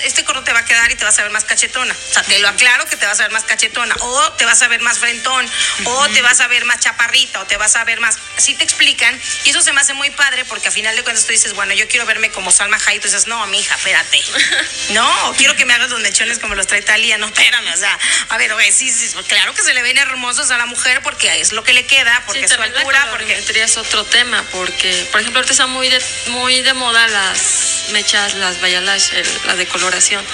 este 0.04 0.24
corte 0.24 0.38
te 0.48 0.52
va 0.52 0.60
a 0.60 0.64
quedar 0.64 0.90
y 0.90 0.94
te 0.94 1.04
vas 1.04 1.18
a 1.18 1.22
ver 1.22 1.30
más 1.30 1.44
cachetona. 1.44 1.94
O 1.94 2.12
sea, 2.12 2.22
te 2.22 2.38
lo 2.38 2.48
aclaro 2.48 2.86
que 2.86 2.96
te 2.96 3.06
vas 3.06 3.18
a 3.20 3.24
ver 3.24 3.32
más 3.32 3.44
cachetona. 3.44 3.94
O 4.00 4.32
te 4.32 4.44
vas 4.44 4.62
a 4.62 4.68
ver 4.68 4.80
más 4.80 4.98
frentón. 4.98 5.50
O 5.84 6.08
te 6.08 6.22
vas 6.22 6.40
a 6.40 6.48
ver 6.48 6.64
más 6.64 6.80
chaparrita. 6.80 7.40
O 7.40 7.46
te 7.46 7.56
vas 7.56 7.76
a 7.76 7.84
ver 7.84 8.00
más. 8.00 8.18
Así 8.36 8.54
te 8.54 8.64
explican. 8.64 9.20
Y 9.44 9.50
eso 9.50 9.60
se 9.60 9.72
me 9.72 9.80
hace 9.80 9.94
muy 9.94 10.10
padre 10.10 10.44
porque 10.44 10.68
a 10.68 10.70
final 10.70 10.94
de 10.96 11.02
cuentas 11.02 11.26
tú 11.26 11.32
dices, 11.32 11.54
bueno, 11.54 11.74
yo 11.74 11.88
quiero 11.88 12.06
verme 12.06 12.30
como 12.30 12.50
Salma 12.50 12.78
Hayek. 12.86 13.02
Tú 13.02 13.08
dices, 13.08 13.26
no, 13.26 13.46
mija, 13.68 13.76
espérate. 13.76 14.22
No, 14.90 15.28
o 15.28 15.34
quiero 15.34 15.54
que 15.54 15.66
me 15.66 15.74
hagas 15.74 15.90
los 15.90 16.00
mechones 16.00 16.38
como 16.38 16.54
los 16.54 16.66
trae 16.66 16.80
Talía. 16.80 17.18
No, 17.18 17.26
espérame. 17.26 17.68
O 17.74 17.76
sea, 17.76 17.98
a 18.30 18.38
ver, 18.38 18.54
güey, 18.54 18.72
sí, 18.72 18.90
sí, 18.90 19.14
claro 19.26 19.52
que 19.52 19.62
se 19.62 19.74
le 19.74 19.82
ven 19.82 19.98
hermosos 19.98 20.50
a 20.50 20.56
la 20.56 20.64
mujer 20.66 21.02
porque 21.02 21.40
es 21.40 21.52
lo 21.52 21.62
que 21.62 21.74
le 21.74 21.84
queda, 21.86 22.22
porque 22.24 22.40
Sí, 22.40 22.44
es 22.46 22.50
su 22.50 22.56
también 22.56 22.74
la 22.74 22.80
altura, 22.80 23.08
porque. 23.10 23.62
es 23.62 23.76
otro 23.76 24.04
tema, 24.04 24.42
porque, 24.50 25.06
por 25.12 25.20
ejemplo, 25.20 25.40
ahorita 25.40 25.52
está 25.52 25.66
muy 25.66 25.88
de, 25.88 26.02
muy 26.28 26.62
de 26.62 26.72
moda 26.72 27.06
las 27.08 27.88
mechas, 27.90 28.34
las 28.34 28.60
bayalash, 28.60 29.12
la 29.46 29.56
decoloración. 29.56 30.24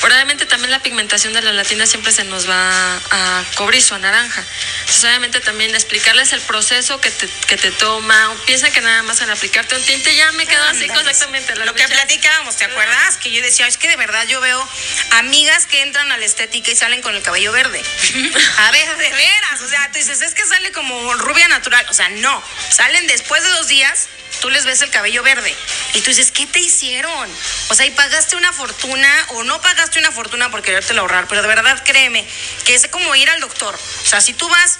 Probablemente 0.00 0.44
también 0.44 0.70
la 0.70 0.80
pigmentación 0.80 1.32
de 1.32 1.40
la 1.40 1.52
latina 1.52 1.86
siempre 1.86 2.12
se 2.12 2.24
nos 2.24 2.48
va 2.48 2.96
a 3.10 3.44
cobrizo, 3.54 3.94
a 3.94 3.98
naranja. 3.98 4.44
Entonces, 4.80 5.04
obviamente 5.04 5.40
también 5.40 5.74
explicarles 5.74 6.32
el 6.32 6.40
proceso 6.42 7.00
que 7.00 7.10
te, 7.10 7.26
que 7.46 7.56
te 7.56 7.70
toma. 7.70 8.36
Piensan 8.44 8.70
que 8.72 8.82
nada 8.82 9.02
más 9.02 9.20
en 9.22 9.30
aplicarte 9.30 9.76
un 9.76 9.82
tinte 9.84 10.14
ya 10.14 10.30
me 10.32 10.46
quedo 10.46 10.62
así 10.64 10.84
Ándale. 10.84 11.10
exactamente. 11.10 11.56
Lo 11.56 11.74
que 11.74 11.88
platicábamos, 11.88 12.56
¿te 12.56 12.64
acuerdas? 12.64 12.73
Que 13.22 13.30
yo 13.30 13.42
decía, 13.42 13.66
es 13.66 13.78
que 13.78 13.88
de 13.88 13.96
verdad 13.96 14.26
yo 14.26 14.40
veo 14.40 14.68
amigas 15.12 15.66
que 15.66 15.82
entran 15.82 16.10
a 16.12 16.18
la 16.18 16.26
estética 16.26 16.70
y 16.70 16.76
salen 16.76 17.00
con 17.02 17.14
el 17.14 17.22
cabello 17.22 17.52
verde. 17.52 17.82
A 18.58 18.70
ver, 18.70 18.96
de 18.96 19.10
veras. 19.10 19.62
O 19.62 19.68
sea, 19.68 19.90
tú 19.92 19.98
dices, 19.98 20.20
es 20.20 20.34
que 20.34 20.44
sale 20.44 20.72
como 20.72 21.14
rubia 21.14 21.48
natural. 21.48 21.86
O 21.88 21.94
sea, 21.94 22.08
no. 22.10 22.42
Salen 22.70 23.06
después 23.06 23.42
de 23.42 23.48
dos 23.50 23.68
días, 23.68 24.08
tú 24.40 24.50
les 24.50 24.64
ves 24.64 24.82
el 24.82 24.90
cabello 24.90 25.22
verde. 25.22 25.54
Y 25.94 26.00
tú 26.00 26.10
dices, 26.10 26.32
¿qué 26.32 26.46
te 26.46 26.58
hicieron? 26.58 27.30
O 27.68 27.74
sea, 27.74 27.86
y 27.86 27.90
pagaste 27.90 28.36
una 28.36 28.52
fortuna 28.52 29.26
o 29.30 29.44
no 29.44 29.60
pagaste 29.62 29.98
una 29.98 30.12
fortuna 30.12 30.50
por 30.50 30.62
querértelo 30.62 31.02
ahorrar. 31.02 31.26
Pero 31.28 31.42
de 31.42 31.48
verdad, 31.48 31.82
créeme, 31.84 32.26
que 32.64 32.74
es 32.74 32.86
como 32.88 33.14
ir 33.14 33.30
al 33.30 33.40
doctor. 33.40 33.74
O 33.74 34.06
sea, 34.06 34.20
si 34.20 34.34
tú 34.34 34.48
vas 34.48 34.78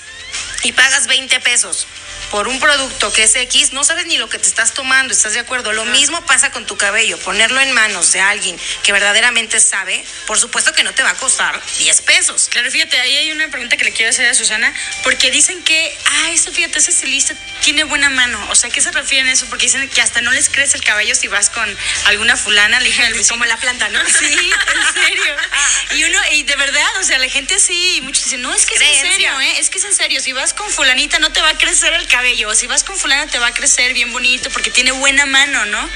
y 0.62 0.72
pagas 0.72 1.06
20 1.06 1.40
pesos 1.40 1.86
por 2.30 2.48
un 2.48 2.58
producto 2.60 3.12
que 3.12 3.24
es 3.24 3.34
X, 3.34 3.72
no 3.72 3.84
sabes 3.84 4.06
ni 4.06 4.18
lo 4.18 4.28
que 4.28 4.38
te 4.38 4.48
estás 4.48 4.74
tomando, 4.74 5.12
¿estás 5.12 5.34
de 5.34 5.40
acuerdo? 5.40 5.72
Lo 5.72 5.84
mismo 5.86 6.24
pasa 6.26 6.50
con 6.50 6.66
tu 6.66 6.76
cabello, 6.76 7.18
ponerlo 7.18 7.60
en 7.60 7.72
manos 7.72 8.12
de 8.12 8.20
alguien 8.20 8.58
que 8.82 8.92
verdaderamente 8.92 9.60
sabe, 9.60 10.04
por 10.26 10.38
supuesto 10.38 10.72
que 10.72 10.82
no 10.82 10.92
te 10.92 11.02
va 11.02 11.10
a 11.10 11.14
costar 11.14 11.60
10 11.78 12.00
pesos. 12.02 12.48
Claro, 12.50 12.70
fíjate, 12.70 13.00
ahí 13.00 13.16
hay 13.16 13.32
una 13.32 13.48
pregunta 13.48 13.76
que 13.76 13.84
le 13.84 13.92
quiero 13.92 14.10
hacer 14.10 14.26
a 14.26 14.34
Susana, 14.34 14.72
porque 15.02 15.30
dicen 15.30 15.62
que, 15.62 15.96
ah, 16.06 16.30
eso 16.30 16.52
fíjate, 16.52 16.78
ese 16.78 16.90
estilista 16.90 17.34
tiene 17.62 17.84
buena 17.84 18.10
mano. 18.10 18.38
O 18.50 18.54
sea, 18.54 18.70
¿qué 18.70 18.80
se 18.80 18.90
refieren 18.90 19.28
a 19.28 19.32
eso? 19.32 19.46
Porque 19.46 19.66
dicen 19.66 19.88
que 19.88 20.00
hasta 20.00 20.20
no 20.20 20.30
les 20.32 20.48
crece 20.48 20.76
el 20.76 20.84
cabello 20.84 21.14
si 21.14 21.28
vas 21.28 21.50
con 21.50 21.78
alguna 22.06 22.36
fulana, 22.36 22.80
le 22.80 22.86
dije 22.86 23.02
Como 23.34 23.44
la 23.46 23.56
planta, 23.56 23.88
¿no? 23.88 23.98
Sí, 24.06 24.26
en 24.26 24.94
serio. 24.94 25.36
Y 25.90 26.04
uno, 26.04 26.18
y 26.32 26.42
de 26.42 26.56
verdad, 26.56 26.86
o 27.00 27.04
sea, 27.04 27.18
la 27.18 27.28
gente 27.28 27.58
sí, 27.58 28.00
muchos 28.02 28.24
dicen, 28.24 28.42
no, 28.42 28.52
es 28.54 28.66
que 28.66 28.74
es 28.74 28.80
en 28.80 29.12
serio, 29.12 29.40
¿eh? 29.40 29.58
Es 29.58 29.70
que 29.70 29.78
es 29.78 29.84
en 29.84 29.94
serio. 29.94 30.20
Si 30.20 30.32
vas 30.32 30.54
con 30.54 30.68
fulanita 30.70 31.18
no 31.18 31.30
te 31.32 31.40
va 31.40 31.50
a 31.50 31.58
crecer 31.58 31.92
el 31.94 32.06
cabello. 32.06 32.13
O 32.46 32.54
si 32.54 32.68
vas 32.68 32.84
con 32.84 32.96
fulana 32.96 33.26
te 33.26 33.40
va 33.40 33.48
a 33.48 33.54
crecer 33.54 33.92
bien 33.92 34.12
bonito 34.12 34.48
porque 34.50 34.70
tiene 34.70 34.92
buena 34.92 35.26
mano, 35.26 35.64
¿no? 35.66 35.90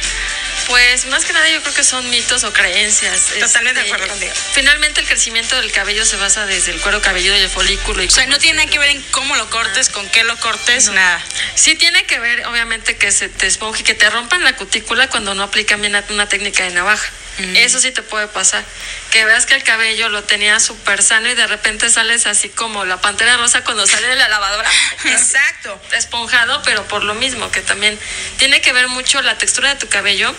Pues 0.67 1.07
más 1.07 1.25
que 1.25 1.33
nada 1.33 1.49
yo 1.49 1.63
creo 1.63 1.73
que 1.73 1.85
son 1.85 2.11
mitos 2.11 2.43
o 2.43 2.53
creencias. 2.53 3.27
Totalmente 3.39 3.81
de 3.81 3.87
este, 3.87 3.95
acuerdo 3.95 4.09
contigo. 4.09 4.33
Finalmente 4.53 5.01
el 5.01 5.07
crecimiento 5.07 5.55
del 5.55 5.71
cabello 5.71 6.05
se 6.05 6.17
basa 6.17 6.45
desde 6.45 6.73
el 6.73 6.81
cuero 6.81 7.01
cabelludo 7.01 7.37
y 7.37 7.43
el 7.43 7.49
folículo. 7.49 8.03
Y 8.03 8.09
o 8.09 8.11
sea, 8.11 8.27
no 8.27 8.39
tiene 8.39 8.59
nada 8.59 8.69
que 8.69 8.81
ver 8.81 8.91
en 8.91 9.03
cómo 9.13 9.37
lo 9.37 9.49
cortes, 9.49 9.91
con 9.91 10.09
qué 10.09 10.25
lo 10.25 10.37
cortes, 10.39 10.89
nada. 10.89 11.25
Sí 11.55 11.77
tiene 11.77 12.05
que 12.05 12.19
ver, 12.19 12.47
obviamente, 12.49 12.97
que 12.97 13.13
se 13.13 13.29
te 13.29 13.47
esponje, 13.47 13.85
que 13.85 13.95
te 13.95 14.11
rompan 14.11 14.43
la 14.43 14.57
cutícula 14.57 15.09
cuando 15.09 15.37
no 15.37 15.45
aplican 15.45 15.81
bien 15.81 15.97
una 16.11 16.29
técnica 16.29 16.65
de 16.65 16.71
navaja. 16.71 17.09
Eso 17.57 17.79
sí 17.79 17.93
te 17.93 18.03
puede 18.03 18.27
pasar. 18.29 18.65
Que 19.11 19.25
veas 19.25 19.47
que 19.47 19.55
el 19.55 19.63
cabello 19.63 20.09
lo 20.09 20.25
tenía 20.25 20.59
súper 20.61 21.03
sano 21.03 21.29
y 21.29 21.35
de 21.35 21.47
repente 21.47 21.89
sales 21.89 22.27
así 22.27 22.49
como 22.49 22.85
la 22.85 23.01
pantera 23.01 23.37
rosa 23.37 23.63
cuando 23.63 23.87
sale 23.87 24.09
de 24.09 24.17
la 24.17 24.29
lavadora. 24.29 24.71
Exacto. 25.05 25.81
Esponjado, 25.93 26.63
pero 26.65 26.85
por 26.85 27.05
lo 27.05 27.15
mismo, 27.15 27.51
que 27.51 27.61
también 27.61 27.99
tiene 28.39 28.61
que 28.61 28.73
ver 28.73 28.89
mucho 28.89 29.23
la 29.23 29.39
textura 29.39 29.75
de 29.75 29.81
tu 29.81 29.89
cabello 29.89 30.35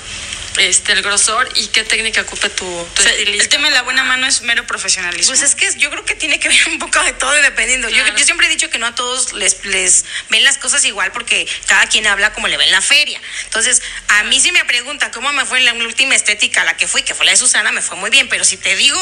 este, 0.57 0.93
el 0.93 1.01
grosor 1.01 1.49
y 1.55 1.67
qué 1.67 1.83
técnica 1.83 2.21
ocupe 2.21 2.49
tu, 2.49 2.65
tu 2.95 3.03
El 3.03 3.47
tema 3.49 3.69
de 3.69 3.75
la 3.75 3.83
buena 3.83 4.03
mano 4.03 4.27
es 4.27 4.41
mero 4.41 4.65
profesionalismo. 4.65 5.31
Pues 5.31 5.41
es 5.41 5.55
que 5.55 5.69
yo 5.77 5.89
creo 5.89 6.05
que 6.05 6.15
tiene 6.15 6.39
que 6.39 6.49
ver 6.49 6.69
un 6.69 6.79
poco 6.79 7.01
de 7.03 7.13
todo 7.13 7.37
y 7.37 7.41
dependiendo. 7.41 7.89
Yo, 7.89 8.05
yo, 8.15 8.25
siempre 8.25 8.47
he 8.47 8.49
dicho 8.49 8.69
que 8.69 8.77
no 8.77 8.87
a 8.87 8.95
todos 8.95 9.33
les, 9.33 9.63
les 9.65 10.05
ven 10.29 10.43
las 10.43 10.57
cosas 10.57 10.83
igual 10.85 11.11
porque 11.11 11.47
cada 11.67 11.87
quien 11.87 12.07
habla 12.07 12.33
como 12.33 12.47
le 12.47 12.57
ve 12.57 12.65
en 12.65 12.71
la 12.71 12.81
feria. 12.81 13.21
Entonces, 13.45 13.81
a 14.07 14.23
mí 14.23 14.39
si 14.39 14.51
me 14.51 14.65
pregunta 14.65 15.11
cómo 15.11 15.31
me 15.33 15.45
fue 15.45 15.59
en 15.59 15.65
la 15.65 15.73
última 15.73 16.15
estética, 16.15 16.63
la 16.63 16.75
que 16.77 16.87
fui, 16.87 17.03
que 17.03 17.13
fue 17.13 17.25
la 17.25 17.31
de 17.31 17.37
Susana, 17.37 17.71
me 17.71 17.81
fue 17.81 17.97
muy 17.97 18.09
bien. 18.09 18.27
Pero 18.29 18.43
si 18.43 18.57
te 18.57 18.75
digo 18.75 18.99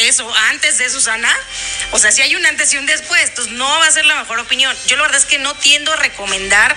eso 0.00 0.32
antes 0.50 0.78
de 0.78 0.88
Susana, 0.90 1.34
o 1.92 1.98
sea, 1.98 2.12
si 2.12 2.22
hay 2.22 2.34
un 2.36 2.44
antes 2.46 2.72
y 2.74 2.76
un 2.76 2.86
después, 2.86 3.22
entonces 3.22 3.52
no 3.54 3.66
va 3.66 3.86
a 3.86 3.90
ser 3.90 4.04
la 4.06 4.16
mejor 4.16 4.38
opinión. 4.38 4.76
Yo 4.86 4.96
la 4.96 5.02
verdad 5.02 5.18
es 5.18 5.26
que 5.26 5.38
no 5.38 5.54
tiendo 5.54 5.92
a 5.92 5.96
recomendar 5.96 6.76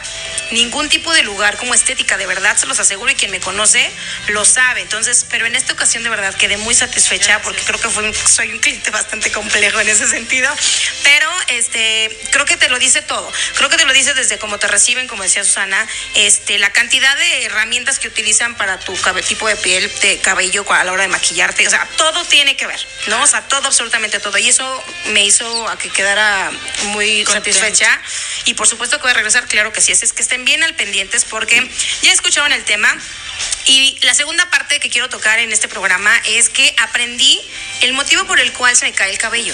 ningún 0.51 0.89
tipo 0.89 1.11
de 1.13 1.23
lugar 1.23 1.57
como 1.57 1.73
estética, 1.73 2.17
de 2.17 2.25
verdad 2.25 2.57
se 2.57 2.65
los 2.65 2.79
aseguro 2.79 3.11
y 3.11 3.15
quien 3.15 3.31
me 3.31 3.39
conoce 3.39 3.91
lo 4.27 4.45
sabe. 4.45 4.81
Entonces, 4.81 5.25
pero 5.29 5.45
en 5.45 5.55
esta 5.55 5.73
ocasión 5.73 6.03
de 6.03 6.09
verdad 6.09 6.33
quedé 6.35 6.57
muy 6.57 6.75
satisfecha 6.75 7.41
porque 7.41 7.61
creo 7.61 7.79
que 7.79 7.89
fue, 7.89 8.13
soy 8.13 8.51
un 8.51 8.59
cliente 8.59 8.91
bastante 8.91 9.31
complejo 9.31 9.79
en 9.79 9.89
ese 9.89 10.07
sentido. 10.07 10.49
Pero 11.03 11.29
este, 11.49 12.15
creo 12.31 12.45
que 12.45 12.57
te 12.57 12.69
lo 12.69 12.79
dice 12.79 13.01
todo. 13.01 13.31
Creo 13.57 13.69
que 13.69 13.77
te 13.77 13.85
lo 13.85 13.93
dice 13.93 14.13
desde 14.13 14.37
cómo 14.39 14.57
te 14.59 14.67
reciben, 14.67 15.07
como 15.07 15.23
decía 15.23 15.43
Susana, 15.43 15.87
este, 16.15 16.57
la 16.59 16.71
cantidad 16.71 17.15
de 17.17 17.45
herramientas 17.45 17.99
que 17.99 18.07
utilizan 18.07 18.55
para 18.55 18.79
tu 18.79 18.93
tipo 19.27 19.47
de 19.47 19.55
piel, 19.57 19.91
de 20.01 20.19
cabello 20.19 20.65
a 20.71 20.83
la 20.83 20.91
hora 20.91 21.03
de 21.03 21.09
maquillarte. 21.09 21.67
O 21.67 21.69
sea, 21.69 21.87
todo 21.97 22.25
tiene 22.25 22.55
que 22.55 22.67
ver, 22.67 22.79
¿no? 23.07 23.21
O 23.23 23.27
sea, 23.27 23.41
todo, 23.47 23.67
absolutamente 23.67 24.19
todo. 24.19 24.37
Y 24.37 24.49
eso 24.49 24.83
me 25.07 25.23
hizo 25.25 25.67
a 25.69 25.77
que 25.77 25.89
quedara 25.89 26.51
muy 26.87 27.25
satisfecha. 27.25 28.01
Y 28.45 28.53
por 28.53 28.67
supuesto 28.67 28.97
que 28.97 29.03
voy 29.03 29.11
a 29.11 29.15
regresar, 29.15 29.47
claro 29.47 29.71
que 29.73 29.81
sí. 29.81 29.91
Es, 29.91 30.03
es 30.03 30.13
que 30.13 30.21
estén 30.21 30.45
bien 30.45 30.63
al 30.63 30.73
pendientes 30.75 31.25
porque 31.25 31.69
ya 32.01 32.11
escuchaban 32.11 32.53
el 32.53 32.63
tema. 32.63 32.95
Y 33.65 33.97
la 34.01 34.13
segunda 34.13 34.49
parte 34.49 34.79
que 34.79 34.89
quiero 34.89 35.09
tocar 35.09 35.39
en 35.39 35.51
este 35.51 35.67
programa 35.67 36.11
es 36.25 36.49
que 36.49 36.75
aprendí 36.79 37.39
el 37.81 37.93
motivo 37.93 38.25
por 38.25 38.39
el 38.39 38.51
cual 38.53 38.75
se 38.75 38.85
me 38.85 38.91
cae 38.91 39.11
el 39.11 39.17
cabello. 39.17 39.53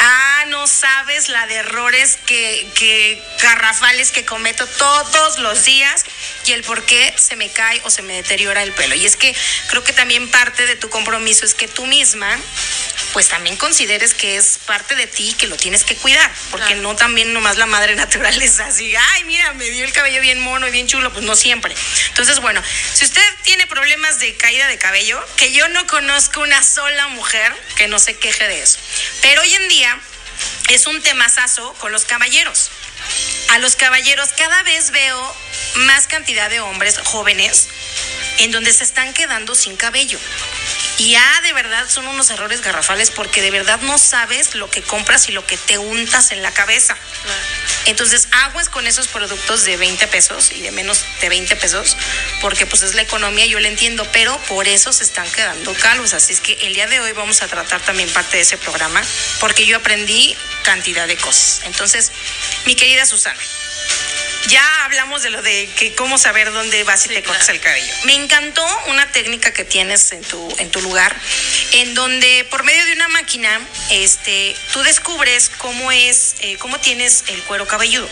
Ah, 0.00 0.44
no 0.48 0.66
sabes 0.66 1.28
la 1.28 1.46
de 1.46 1.54
errores 1.54 2.18
que, 2.26 2.66
que 2.74 3.22
garrafales 3.40 4.10
que 4.10 4.24
cometo 4.24 4.66
todos 4.66 5.38
los 5.38 5.64
días 5.64 6.04
y 6.46 6.52
el 6.52 6.64
por 6.64 6.84
qué 6.84 7.14
se 7.16 7.36
me 7.36 7.48
cae 7.50 7.80
o 7.84 7.90
se 7.90 8.02
me 8.02 8.14
deteriora 8.14 8.64
el 8.64 8.72
pelo. 8.72 8.96
Y 8.96 9.06
es 9.06 9.16
que 9.16 9.34
creo 9.68 9.84
que 9.84 9.92
también 9.92 10.28
parte 10.30 10.66
de 10.66 10.74
tu 10.74 10.90
compromiso 10.90 11.44
es 11.44 11.54
que 11.54 11.68
tú 11.68 11.86
misma 11.86 12.36
pues 13.12 13.28
también 13.28 13.56
consideres 13.56 14.14
que 14.14 14.36
es 14.36 14.58
parte 14.66 14.94
de 14.94 15.06
ti 15.06 15.34
que 15.38 15.46
lo 15.46 15.56
tienes 15.56 15.84
que 15.84 15.96
cuidar, 15.96 16.30
porque 16.50 16.74
no 16.76 16.96
también 16.96 17.32
nomás 17.32 17.56
la 17.56 17.66
madre 17.66 17.94
naturaleza 17.96 18.66
así, 18.66 18.94
ay, 18.96 19.24
mira, 19.24 19.52
me 19.54 19.68
dio 19.70 19.84
el 19.84 19.92
cabello 19.92 20.20
bien 20.20 20.40
mono 20.40 20.66
y 20.68 20.70
bien 20.70 20.86
chulo, 20.86 21.12
pues 21.12 21.24
no 21.24 21.36
siempre. 21.36 21.74
Entonces, 22.08 22.40
bueno, 22.40 22.62
si 22.94 23.04
usted 23.04 23.22
tiene 23.42 23.66
problemas 23.66 24.18
de 24.18 24.36
caída 24.36 24.66
de 24.68 24.78
cabello, 24.78 25.22
que 25.36 25.52
yo 25.52 25.68
no 25.68 25.86
conozco 25.86 26.40
una 26.40 26.62
sola 26.62 27.08
mujer 27.08 27.52
que 27.76 27.88
no 27.88 27.98
se 27.98 28.16
queje 28.16 28.48
de 28.48 28.62
eso, 28.62 28.78
pero 29.20 29.42
hoy 29.42 29.54
en 29.54 29.68
día 29.68 29.98
es 30.68 30.86
un 30.86 31.02
temazazo 31.02 31.72
con 31.74 31.92
los 31.92 32.04
caballeros. 32.04 32.70
A 33.50 33.58
los 33.58 33.76
caballeros 33.76 34.30
cada 34.36 34.62
vez 34.62 34.90
veo 34.90 35.36
más 35.74 36.06
cantidad 36.06 36.48
de 36.50 36.60
hombres 36.60 36.98
jóvenes 37.04 37.68
en 38.38 38.50
donde 38.50 38.72
se 38.72 38.84
están 38.84 39.12
quedando 39.12 39.54
sin 39.54 39.76
cabello. 39.76 40.18
Y 40.98 41.14
ah, 41.14 41.40
de 41.42 41.52
verdad 41.52 41.88
son 41.88 42.06
unos 42.06 42.30
errores 42.30 42.60
garrafales 42.60 43.10
porque 43.10 43.42
de 43.42 43.50
verdad 43.50 43.80
no 43.82 43.98
sabes 43.98 44.54
lo 44.54 44.70
que 44.70 44.82
compras 44.82 45.28
y 45.28 45.32
lo 45.32 45.44
que 45.46 45.56
te 45.56 45.78
untas 45.78 46.32
en 46.32 46.42
la 46.42 46.52
cabeza. 46.52 46.96
Entonces, 47.86 48.28
aguas 48.30 48.68
con 48.68 48.86
esos 48.86 49.08
productos 49.08 49.64
de 49.64 49.76
20 49.76 50.06
pesos 50.08 50.52
y 50.52 50.60
de 50.60 50.70
menos 50.70 51.04
de 51.20 51.28
20 51.28 51.56
pesos, 51.56 51.96
porque 52.40 52.66
pues 52.66 52.82
es 52.82 52.94
la 52.94 53.02
economía, 53.02 53.46
yo 53.46 53.58
le 53.58 53.68
entiendo, 53.68 54.06
pero 54.12 54.36
por 54.48 54.68
eso 54.68 54.92
se 54.92 55.02
están 55.02 55.28
quedando 55.32 55.74
calvos. 55.74 56.14
Así 56.14 56.32
es 56.32 56.40
que 56.40 56.52
el 56.66 56.74
día 56.74 56.86
de 56.86 57.00
hoy 57.00 57.12
vamos 57.12 57.42
a 57.42 57.48
tratar 57.48 57.80
también 57.80 58.08
parte 58.10 58.36
de 58.36 58.44
ese 58.44 58.56
programa, 58.56 59.02
porque 59.40 59.66
yo 59.66 59.78
aprendí 59.78 60.36
cantidad 60.62 61.06
de 61.06 61.16
cosas. 61.16 61.62
Entonces, 61.64 62.12
mi 62.64 62.74
querida 62.74 63.06
Susana, 63.06 63.40
ya 64.48 64.84
hablamos 64.84 65.22
de 65.22 65.30
lo 65.30 65.42
de 65.42 65.68
que 65.76 65.94
cómo 65.94 66.18
saber 66.18 66.52
dónde 66.52 66.82
vas 66.84 67.06
y 67.06 67.08
te 67.08 67.22
cortas 67.22 67.48
el 67.48 67.60
cabello. 67.60 67.92
Me 68.04 68.14
encantó 68.14 68.66
una 68.88 69.10
técnica 69.12 69.52
que 69.52 69.64
tienes 69.64 70.12
en 70.12 70.22
tu, 70.22 70.54
en 70.58 70.70
tu 70.70 70.80
lugar, 70.82 71.14
en 71.72 71.94
donde 71.94 72.46
por 72.50 72.64
medio 72.64 72.84
de 72.84 72.92
una 72.92 73.08
máquina, 73.08 73.60
este, 73.90 74.56
tú 74.72 74.82
descubres 74.82 75.50
cómo 75.58 75.92
es, 75.92 76.34
eh, 76.40 76.56
cómo 76.58 76.78
tienes 76.80 77.24
el 77.28 77.40
cuero 77.42 77.66
cabelludo. 77.66 78.08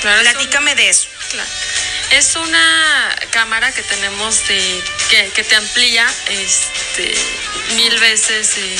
Platícame 0.00 0.74
de 0.74 0.88
eso. 0.88 1.08
Es 2.10 2.36
una 2.36 3.16
cámara 3.30 3.70
que 3.72 3.82
tenemos 3.82 4.46
de, 4.48 4.82
que, 5.34 5.44
te 5.44 5.56
amplía 5.56 6.06
este, 6.30 7.14
mil 7.74 7.98
veces 7.98 8.56
eh, 8.56 8.76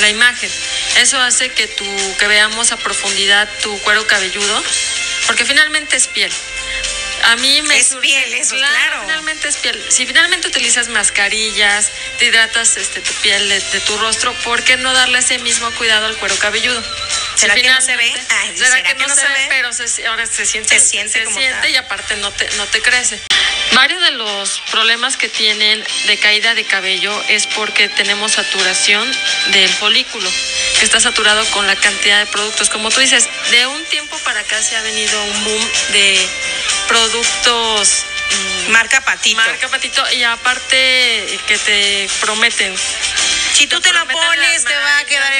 la 0.00 0.08
imagen. 0.08 0.50
Eso 0.98 1.18
hace 1.20 1.50
que, 1.50 1.66
tu, 1.66 1.84
que 2.18 2.26
veamos 2.26 2.72
a 2.72 2.76
profundidad 2.76 3.48
tu 3.62 3.78
cuero 3.80 4.06
cabelludo 4.06 4.62
porque 5.26 5.44
finalmente 5.44 5.96
es 5.96 6.08
piel. 6.08 6.32
A 7.24 7.36
mí 7.36 7.62
me... 7.62 7.78
Es 7.78 7.94
piel, 8.00 8.34
eso, 8.34 8.56
claro, 8.56 9.00
Finalmente 9.02 9.48
es 9.48 9.56
piel. 9.56 9.84
Si 9.88 10.06
finalmente 10.06 10.48
utilizas 10.48 10.88
mascarillas, 10.88 11.90
te 12.18 12.26
hidratas 12.26 12.76
este, 12.76 13.00
tu 13.00 13.12
piel 13.14 13.48
de, 13.48 13.60
tu 13.80 13.96
rostro, 13.98 14.32
¿por 14.44 14.62
qué 14.64 14.76
no 14.76 14.92
darle 14.92 15.18
ese 15.18 15.38
mismo 15.38 15.70
cuidado 15.72 16.06
al 16.06 16.16
cuero 16.16 16.36
cabelludo? 16.36 16.82
¿Será 17.34 17.54
que 17.54 17.68
no 17.68 17.80
se 17.80 17.96
ve? 17.96 18.12
¿será, 18.56 18.82
que, 18.82 18.94
no, 18.94 19.14
se, 19.14 19.22
ve? 19.22 19.46
Pero 19.48 19.68
ahora 20.08 20.26
se 20.26 20.44
siente, 20.44 20.78
se 20.78 20.86
siente, 20.86 21.24
se 21.24 21.32
siente 21.32 21.70
y 21.70 21.76
aparte 21.76 22.16
no 22.16 22.32
te, 22.32 22.48
no 22.56 22.66
te 22.66 22.82
crece. 22.82 23.20
Varios 23.72 24.00
de 24.02 24.12
los 24.12 24.60
problemas 24.70 25.16
que 25.16 25.28
tienen 25.28 25.84
de 26.06 26.16
caída 26.18 26.54
de 26.54 26.64
cabello 26.64 27.12
es 27.28 27.46
porque 27.46 27.88
tenemos 27.88 28.32
saturación 28.32 29.08
del 29.52 29.68
folículo, 29.68 30.28
que 30.78 30.84
está 30.84 31.00
saturado 31.00 31.44
con 31.50 31.66
la 31.66 31.76
cantidad 31.76 32.18
de 32.18 32.26
productos. 32.26 32.70
Como 32.70 32.90
tú 32.90 33.00
dices, 33.00 33.28
de 33.50 33.66
un 33.66 33.84
tiempo 33.86 34.18
para 34.24 34.40
acá 34.40 34.60
se 34.62 34.76
ha 34.76 34.82
venido 34.82 35.22
un 35.22 35.44
boom 35.44 35.70
de 35.92 36.28
productos 36.88 38.04
mm, 38.30 38.70
marca 38.72 39.00
patito. 39.02 39.36
Marca 39.36 39.68
patito 39.68 40.02
y 40.12 40.24
aparte 40.24 41.38
que 41.46 41.58
te 41.58 42.10
prometen. 42.20 42.74
Si 43.52 43.66
tú 43.66 43.80
te, 43.80 43.92
lo 43.92 44.06
pones, 44.06 44.64
te 44.64 44.74
va 44.74 44.98
a 44.98 45.04
quedar. 45.04 45.37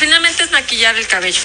Finalmente 0.00 0.42
es 0.42 0.50
maquillar 0.50 0.96
el 0.96 1.06
cabello 1.06 1.40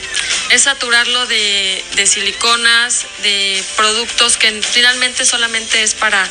es 0.50 0.64
saturarlo 0.64 1.26
de, 1.28 1.84
de, 1.96 2.08
siliconas, 2.08 3.06
de 3.24 3.64
productos 3.76 4.38
que 4.38 4.62
finalmente 4.62 5.26
solamente 5.26 5.82
es 5.82 5.96
para 5.96 6.28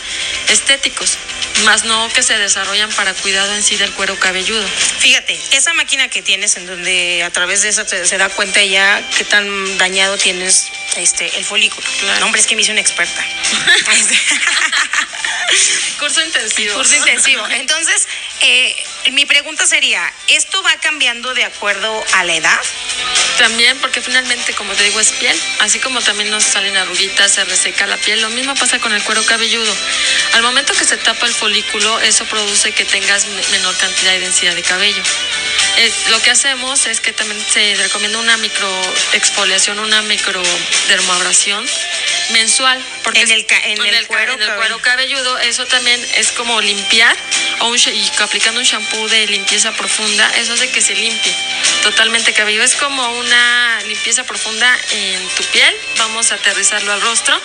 estéticos, 0.48 1.18
más 1.64 1.84
no 1.84 2.08
que 2.10 2.22
se 2.22 2.38
desarrollan 2.38 2.90
para 2.92 3.12
cuidado 3.14 3.54
en 3.54 3.62
sí 3.62 3.76
del 3.76 3.92
cuero 3.92 4.18
cabelludo. 4.18 4.66
Fíjate, 4.98 5.38
esa 5.52 5.74
máquina 5.74 6.08
que 6.08 6.22
tienes 6.22 6.56
en 6.56 6.66
donde 6.66 7.22
a 7.24 7.30
través 7.30 7.62
de 7.62 7.68
esa 7.68 7.84
se 7.86 8.18
da 8.18 8.28
cuenta 8.28 8.62
ya 8.62 9.02
qué 9.16 9.24
tan 9.24 9.78
dañado 9.78 10.16
tienes 10.16 10.68
este 10.96 11.36
el 11.36 11.44
folículo. 11.44 11.86
No, 12.20 12.26
hombre, 12.26 12.40
es 12.40 12.46
que 12.46 12.56
me 12.56 12.62
hice 12.62 12.72
una 12.72 12.80
experta. 12.80 13.24
Curso 15.98 16.22
intensivo. 16.22 16.74
Curso 16.74 16.96
intensivo. 16.96 17.46
Entonces, 17.48 18.08
eh, 18.40 18.74
mi 19.12 19.26
pregunta 19.26 19.66
sería, 19.66 20.12
¿esto 20.28 20.62
va 20.62 20.76
cambiando 20.78 21.34
de 21.34 21.44
acuerdo 21.44 22.04
a 22.12 22.24
la 22.24 22.34
edad? 22.34 22.60
También, 23.38 23.76
porque 23.78 24.00
finalmente, 24.00 24.52
como 24.54 24.72
te 24.74 24.84
digo, 24.84 25.00
es 25.00 25.12
piel. 25.12 25.38
Así 25.60 25.78
como 25.80 26.00
también 26.00 26.30
nos 26.30 26.44
salen 26.44 26.76
arruguitas, 26.76 27.32
se 27.32 27.44
reseca 27.44 27.86
la 27.86 27.96
piel. 27.96 28.20
Lo 28.20 28.30
mismo 28.30 28.54
pasa 28.54 28.78
con 28.78 28.92
el 28.92 29.02
cuero 29.02 29.24
cabelludo. 29.26 29.74
Al 30.34 30.42
momento 30.42 30.72
que 30.74 30.84
se 30.84 30.96
tapa 30.96 31.26
el 31.26 31.34
folículo, 31.34 32.00
eso 32.00 32.24
produce 32.26 32.72
que 32.72 32.84
tengas 32.84 33.26
menor 33.50 33.76
cantidad 33.76 34.14
y 34.14 34.20
densidad 34.20 34.54
de 34.54 34.62
cabello. 34.62 35.02
Eh, 35.76 35.92
lo 36.10 36.20
que 36.22 36.30
hacemos 36.30 36.86
es 36.86 37.00
que 37.00 37.12
también 37.12 37.44
se 37.52 37.74
recomienda 37.76 38.18
una 38.18 38.36
microexfoliación, 38.36 39.78
una 39.78 40.02
microdermoabrasión 40.02 41.66
mensual. 42.30 42.82
Porque 43.02 43.22
en 43.22 43.30
el, 43.30 43.46
en 43.48 43.94
el, 43.94 44.06
cuero, 44.06 44.36
cabelludo, 44.80 45.38
eso 45.38 45.66
también 45.66 46.00
es 46.16 46.32
como 46.32 46.60
limpiar 46.60 47.16
o 47.60 47.68
un, 47.68 47.78
y 47.78 48.10
aplicando 48.18 48.60
un 48.60 48.66
shampoo 48.66 49.08
de 49.08 49.26
limpieza 49.26 49.72
profunda, 49.72 50.30
eso 50.36 50.54
hace 50.54 50.70
que 50.70 50.80
se 50.80 50.94
limpie 50.94 51.34
totalmente 51.82 52.32
cabello. 52.32 52.62
Es 52.62 52.76
como 52.76 53.06
una 53.18 53.80
limpieza 53.86 54.24
profunda 54.24 54.78
en 54.90 55.28
tu 55.30 55.44
piel. 55.44 55.74
Vamos 55.98 56.32
a 56.32 56.36
aterrizarlo 56.36 56.92
al 56.92 57.00
rostro, 57.00 57.38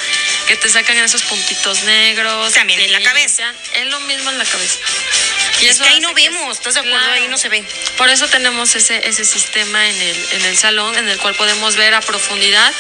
que 0.48 0.56
te 0.56 0.70
sacan 0.70 0.98
esos 0.98 1.24
puntitos 1.24 1.84
negros. 1.84 2.54
También 2.54 2.80
en 2.80 2.92
la 2.92 3.02
cabeza. 3.02 3.54
Es 3.74 3.86
lo 3.88 4.00
mismo 4.02 4.30
en 4.32 4.38
la 4.38 4.46
cabeza. 4.46 4.80
Y 5.62 5.68
es 5.68 5.80
que 5.80 5.90
ahí 5.90 6.00
no 6.00 6.14
vemos, 6.14 6.58
¿estás 6.58 6.76
de 6.76 6.80
acuerdo? 6.80 7.12
Ahí 7.12 7.28
no 7.28 7.38
se 7.38 7.50
ve. 7.50 7.64
Por 7.98 8.10
eso 8.10 8.19
tenemos 8.28 8.76
ese, 8.76 9.08
ese 9.08 9.26
sistema 9.26 9.88
en 9.88 10.02
el, 10.02 10.26
en 10.34 10.46
el 10.46 10.58
salón, 10.58 10.98
en 10.98 11.08
el 11.08 11.18
cual 11.20 11.36
podemos 11.36 11.76
ver 11.76 11.94
a 11.94 12.02
profundidad 12.02 12.74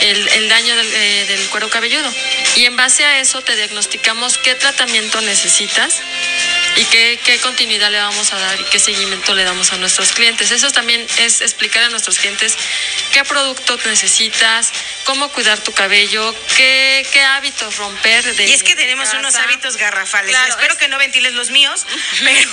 el, 0.00 0.28
el 0.28 0.48
daño 0.48 0.76
del, 0.76 0.94
eh, 0.94 1.24
del 1.28 1.48
cuero 1.48 1.70
cabelludo. 1.70 2.12
Y 2.56 2.66
en 2.66 2.76
base 2.76 3.04
a 3.04 3.20
eso 3.20 3.40
te 3.42 3.56
diagnosticamos 3.56 4.38
qué 4.38 4.54
tratamiento 4.54 5.20
necesitas 5.22 6.00
y 6.76 6.84
qué, 6.86 7.18
qué, 7.24 7.38
continuidad 7.38 7.90
le 7.90 7.98
vamos 7.98 8.32
a 8.32 8.38
dar 8.38 8.60
y 8.60 8.64
qué 8.64 8.78
seguimiento 8.78 9.34
le 9.34 9.44
damos 9.44 9.72
a 9.72 9.76
nuestros 9.76 10.12
clientes. 10.12 10.50
Eso 10.50 10.70
también 10.70 11.06
es 11.18 11.40
explicar 11.40 11.84
a 11.84 11.88
nuestros 11.88 12.18
clientes 12.18 12.56
qué 13.12 13.24
producto 13.24 13.78
necesitas, 13.86 14.63
cómo 15.04 15.30
cuidar 15.30 15.58
tu 15.60 15.72
cabello, 15.72 16.34
qué, 16.56 17.06
qué 17.12 17.22
hábitos 17.22 17.76
romper. 17.76 18.24
De, 18.34 18.46
y 18.46 18.52
es 18.52 18.62
que 18.62 18.74
tenemos 18.74 19.12
unos 19.14 19.34
hábitos 19.36 19.76
garrafales. 19.76 20.36
Espero 20.48 20.76
que 20.76 20.88
no 20.88 20.98
ventiles 20.98 21.32
los 21.34 21.50
míos, 21.50 21.86
pero 22.24 22.50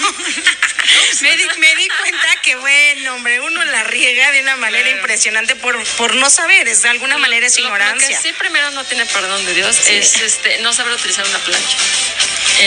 me, 1.21 1.37
di, 1.37 1.45
me, 1.57 1.75
di, 1.75 1.87
cuenta 1.87 2.27
que, 2.43 2.55
bueno, 2.55 3.15
hombre, 3.15 3.39
uno 3.39 3.63
la 3.65 3.83
riega 3.83 4.31
de 4.31 4.41
una 4.41 4.55
manera 4.57 4.89
impresionante 4.89 5.55
por, 5.55 5.81
por 5.97 6.15
no 6.15 6.29
saber, 6.29 6.67
es 6.67 6.81
de 6.81 6.89
alguna 6.89 7.17
manera 7.17 7.47
es 7.47 7.57
ignorancia. 7.57 8.09
Lo 8.09 8.15
que 8.15 8.29
sí 8.29 8.33
primero 8.33 8.71
no 8.71 8.83
tiene 8.83 9.05
perdón 9.05 9.45
de 9.45 9.53
Dios 9.53 9.77
es 9.87 10.21
este, 10.21 10.59
no 10.59 10.73
saber 10.73 10.93
utilizar 10.93 11.25
una 11.25 11.39
plancha. 11.39 11.77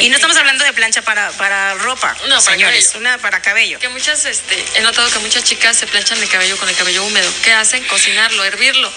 Y 0.01 0.09
no 0.09 0.17
estamos 0.17 0.37
hablando 0.37 0.65
de 0.65 0.73
plancha 0.73 1.03
para, 1.03 1.31
para 1.33 1.75
ropa, 1.75 2.17
no, 2.29 2.41
señores, 2.41 2.89
para 2.89 2.99
una 2.99 3.19
para 3.19 3.43
cabello. 3.43 3.79
Que 3.79 3.89
muchas, 3.89 4.25
este, 4.25 4.65
he 4.75 4.81
notado 4.81 5.09
que 5.11 5.19
muchas 5.21 5.45
chicas 5.45 5.77
se 5.77 5.87
planchan 5.87 6.21
el 6.21 6.29
cabello 6.29 6.57
con 6.57 6.69
el 6.69 6.75
cabello 6.75 7.05
húmedo. 7.05 7.33
¿Qué 7.45 7.53
hacen? 7.53 7.85
Cocinarlo, 7.85 8.45
hervirlo. 8.45 8.93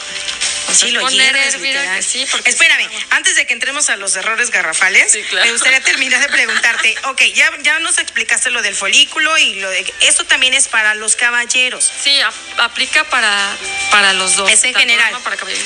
Sí, 0.73 0.91
lo 0.91 1.07
hierves, 1.09 1.57
sí, 2.05 2.25
porque 2.31 2.49
Espérame, 2.49 2.89
antes 3.11 3.35
de 3.35 3.45
que 3.45 3.53
entremos 3.53 3.89
a 3.89 3.95
los 3.97 4.15
errores 4.15 4.51
garrafales, 4.51 5.17
me 5.33 5.51
gustaría 5.51 5.81
terminar 5.81 6.21
de 6.21 6.29
preguntarte, 6.29 6.95
ok, 7.05 7.21
ya, 7.33 7.51
ya 7.61 7.79
nos 7.79 7.97
explicaste 7.97 8.51
lo 8.51 8.61
del 8.61 8.75
folículo 8.75 9.37
y 9.37 9.55
lo 9.55 9.69
de... 9.69 9.93
Esto 10.01 10.25
también 10.25 10.53
es 10.53 10.67
para 10.67 10.95
los 10.95 11.15
caballeros. 11.15 11.91
Sí, 12.03 12.19
aplica 12.57 13.03
para, 13.05 13.55
para 13.91 14.13
los 14.13 14.35
dos. 14.35 14.51
Es 14.51 14.63
en 14.63 14.73
general. 14.73 15.15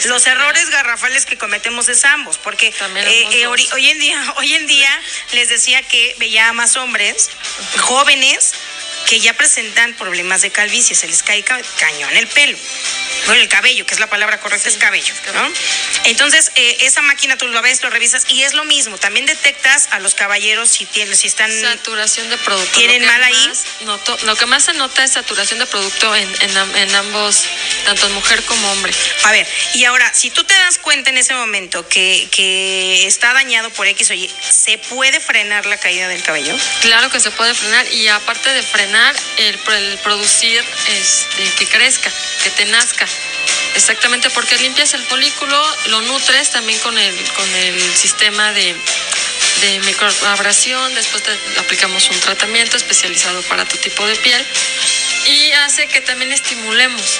los 0.05 0.27
errores 0.27 0.69
garrafales 0.69 1.25
que 1.25 1.37
cometemos 1.37 1.89
es 1.89 2.03
ambos, 2.05 2.37
porque 2.37 2.67
eh, 2.67 3.27
eh, 3.31 3.47
hoy 3.47 3.89
en 3.89 3.99
día, 3.99 4.33
hoy 4.37 4.53
en 4.53 4.67
día 4.67 5.01
les 5.33 5.49
decía 5.49 5.81
que 5.83 6.15
veía 6.19 6.51
más 6.53 6.75
hombres 6.75 7.29
jóvenes 7.79 8.53
que 9.07 9.19
ya 9.19 9.33
presentan 9.33 9.93
problemas 9.93 10.41
de 10.41 10.51
calvicie, 10.51 10.95
se 10.95 11.07
les 11.07 11.23
cae 11.23 11.43
cañón 11.43 12.15
el 12.15 12.27
pelo. 12.27 12.57
Bueno, 13.25 13.41
el 13.41 13.49
cabello, 13.49 13.85
que 13.85 13.93
es 13.93 13.99
la 13.99 14.07
palabra 14.07 14.39
correcta, 14.39 14.67
es 14.67 14.77
cabello, 14.77 15.13
¿no? 15.33 15.51
Entonces, 16.05 16.51
eh, 16.55 16.77
esa 16.81 17.01
máquina 17.01 17.37
tú 17.37 17.47
lo 17.47 17.61
ves, 17.61 17.83
lo 17.83 17.89
revisas 17.89 18.25
y 18.29 18.43
es 18.43 18.53
lo 18.53 18.65
mismo. 18.65 18.97
También 18.97 19.25
detectas 19.25 19.89
a 19.91 19.99
los 19.99 20.15
caballeros 20.15 20.69
si, 20.69 20.85
tienen, 20.85 21.15
si 21.15 21.27
están... 21.27 21.51
Saturación 21.61 22.29
de 22.29 22.37
producto. 22.37 22.79
¿Tienen 22.79 23.05
mal 23.05 23.23
ahí? 23.23 23.51
lo 24.23 24.35
que 24.35 24.45
más 24.45 24.63
se 24.65 24.73
nota 24.73 25.03
es 25.03 25.11
saturación 25.11 25.59
de 25.59 25.65
producto 25.65 26.15
en, 26.15 26.29
en, 26.41 26.95
ambos, 26.95 27.43
tanto 27.85 28.07
en 28.07 28.13
mujer 28.13 28.43
como 28.43 28.71
hombre. 28.71 28.93
A 29.23 29.31
ver, 29.31 29.47
y 29.75 29.83
ahora, 29.85 30.11
si 30.13 30.31
tú 30.31 30.43
te 30.43 30.53
das 30.53 30.77
cuenta 30.81 31.09
en 31.09 31.17
ese 31.17 31.33
momento 31.33 31.87
que, 31.87 32.27
que 32.31 33.05
está 33.07 33.33
dañado 33.33 33.69
por 33.71 33.87
X 33.87 34.11
o 34.11 34.13
Y, 34.13 34.29
¿se 34.49 34.77
puede 34.77 35.19
frenar 35.19 35.65
la 35.65 35.77
caída 35.77 36.07
del 36.07 36.21
cabello? 36.23 36.55
Claro 36.81 37.09
que 37.09 37.19
se 37.19 37.31
puede 37.31 37.53
frenar 37.53 37.91
y 37.93 38.07
aparte 38.07 38.53
de 38.53 38.63
frenar, 38.63 39.15
el, 39.37 39.59
el 39.73 39.97
producir 39.99 40.63
este, 40.87 41.43
que 41.57 41.67
crezca, 41.67 42.11
que 42.43 42.49
te 42.51 42.65
nazca. 42.65 43.07
Exactamente, 43.75 44.29
porque 44.31 44.57
limpias 44.57 44.93
el 44.93 45.03
folículo, 45.03 45.75
lo 45.87 46.01
nutres 46.01 46.51
también 46.51 46.77
con 46.79 46.97
el, 46.97 47.23
con 47.33 47.49
el 47.55 47.95
sistema 47.95 48.51
de, 48.51 48.75
de 49.61 49.79
microabrasión, 49.79 50.93
después 50.95 51.23
te 51.23 51.31
aplicamos 51.59 52.09
un 52.09 52.19
tratamiento 52.19 52.75
especializado 52.77 53.41
para 53.43 53.65
tu 53.65 53.77
tipo 53.77 54.05
de 54.05 54.15
piel 54.17 54.45
y 55.25 55.51
hace 55.53 55.87
que 55.87 56.01
también 56.01 56.31
estimulemos. 56.31 57.19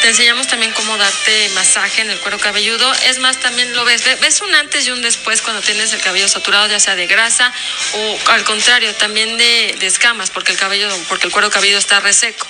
Te 0.00 0.08
enseñamos 0.08 0.46
también 0.46 0.72
cómo 0.72 0.96
darte 0.96 1.48
masaje 1.50 2.02
en 2.02 2.10
el 2.10 2.18
cuero 2.20 2.38
cabelludo. 2.38 2.92
Es 3.06 3.18
más, 3.18 3.40
también 3.40 3.74
lo 3.74 3.84
ves, 3.84 4.04
ves 4.20 4.40
un 4.40 4.54
antes 4.54 4.86
y 4.86 4.90
un 4.90 5.02
después 5.02 5.42
cuando 5.42 5.60
tienes 5.60 5.92
el 5.92 6.00
cabello 6.00 6.28
saturado, 6.28 6.68
ya 6.68 6.78
sea 6.78 6.94
de 6.94 7.06
grasa 7.06 7.52
o 7.92 8.18
al 8.30 8.44
contrario, 8.44 8.94
también 8.94 9.36
de, 9.36 9.76
de 9.78 9.86
escamas, 9.86 10.30
porque 10.30 10.52
el 10.52 10.58
cabello, 10.58 10.88
porque 11.08 11.26
el 11.26 11.32
cuero 11.32 11.50
cabelludo 11.50 11.78
está 11.78 12.00
reseco. 12.00 12.46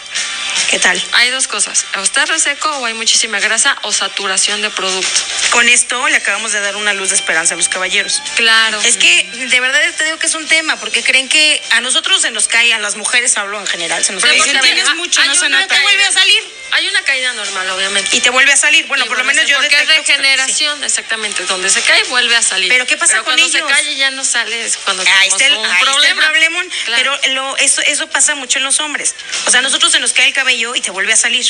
¿Qué 0.70 0.78
tal? 0.78 1.02
Hay 1.12 1.30
dos 1.30 1.48
cosas, 1.48 1.86
o 1.96 2.02
está 2.02 2.26
reseco 2.26 2.68
o 2.68 2.84
hay 2.84 2.92
muchísima 2.92 3.40
grasa 3.40 3.76
o 3.82 3.92
saturación 3.92 4.60
de 4.60 4.68
producto. 4.68 5.20
Con 5.50 5.68
esto 5.68 6.06
le 6.08 6.16
acabamos 6.16 6.52
de 6.52 6.60
dar 6.60 6.76
una 6.76 6.92
luz 6.92 7.08
de 7.08 7.14
esperanza 7.14 7.54
a 7.54 7.56
los 7.56 7.70
caballeros. 7.70 8.20
Claro. 8.36 8.78
Es 8.82 8.98
que 8.98 9.24
de 9.32 9.60
verdad 9.60 9.80
te 9.96 10.04
digo 10.04 10.18
que 10.18 10.26
es 10.26 10.34
un 10.34 10.46
tema, 10.46 10.76
porque 10.76 11.02
creen 11.02 11.28
que 11.28 11.62
a 11.70 11.80
nosotros 11.80 12.20
se 12.20 12.30
nos 12.30 12.48
cae, 12.48 12.74
a 12.74 12.78
las 12.78 12.96
mujeres 12.96 13.36
hablo 13.38 13.58
en 13.58 13.66
general, 13.66 14.04
se 14.04 14.12
nos 14.12 14.22
cae. 14.22 14.38
tienes 14.60 14.94
mucho, 14.96 15.24
no 15.24 15.34
se 15.34 15.48
nota. 15.48 15.80
vuelve 15.80 16.04
a 16.04 16.12
salir. 16.12 16.57
Hay 16.72 16.88
una 16.88 17.02
caída 17.02 17.32
normal, 17.32 17.70
obviamente. 17.70 18.16
Y 18.16 18.20
te 18.20 18.30
vuelve 18.30 18.52
a 18.52 18.56
salir. 18.56 18.86
Bueno, 18.86 19.06
por 19.06 19.18
lo 19.18 19.24
menos 19.24 19.46
yo 19.46 19.56
Porque 19.58 19.76
es 19.76 19.88
regeneración, 19.88 20.82
exactamente. 20.84 21.44
Donde 21.44 21.70
se 21.70 21.82
cae, 21.82 22.02
vuelve 22.04 22.36
a 22.36 22.42
salir. 22.42 22.68
Pero 22.68 22.86
¿qué 22.86 22.96
pasa 22.96 23.16
con 23.16 23.24
cuando 23.24 23.42
ellos? 23.42 23.52
se 23.52 23.62
cae 23.62 23.96
ya 23.96 24.10
no 24.10 24.24
sale, 24.24 24.64
es 24.64 24.76
cuando 24.76 25.02
ahí 25.02 25.28
está 25.28 25.46
el, 25.46 25.54
un 25.54 25.64
ahí 25.64 25.82
problema. 25.82 26.08
Está 26.08 26.08
el 26.08 26.30
problemón. 26.30 26.70
Pero 26.86 27.18
lo, 27.34 27.56
eso, 27.56 27.82
eso 27.82 28.08
pasa 28.08 28.34
mucho 28.34 28.58
en 28.58 28.64
los 28.64 28.80
hombres. 28.80 29.14
O 29.46 29.50
sea, 29.50 29.60
a 29.60 29.62
nosotros 29.62 29.92
se 29.92 30.00
nos 30.00 30.12
cae 30.12 30.26
el 30.26 30.34
cabello 30.34 30.74
y 30.74 30.80
te 30.80 30.90
vuelve 30.90 31.12
a 31.12 31.16
salir. 31.16 31.46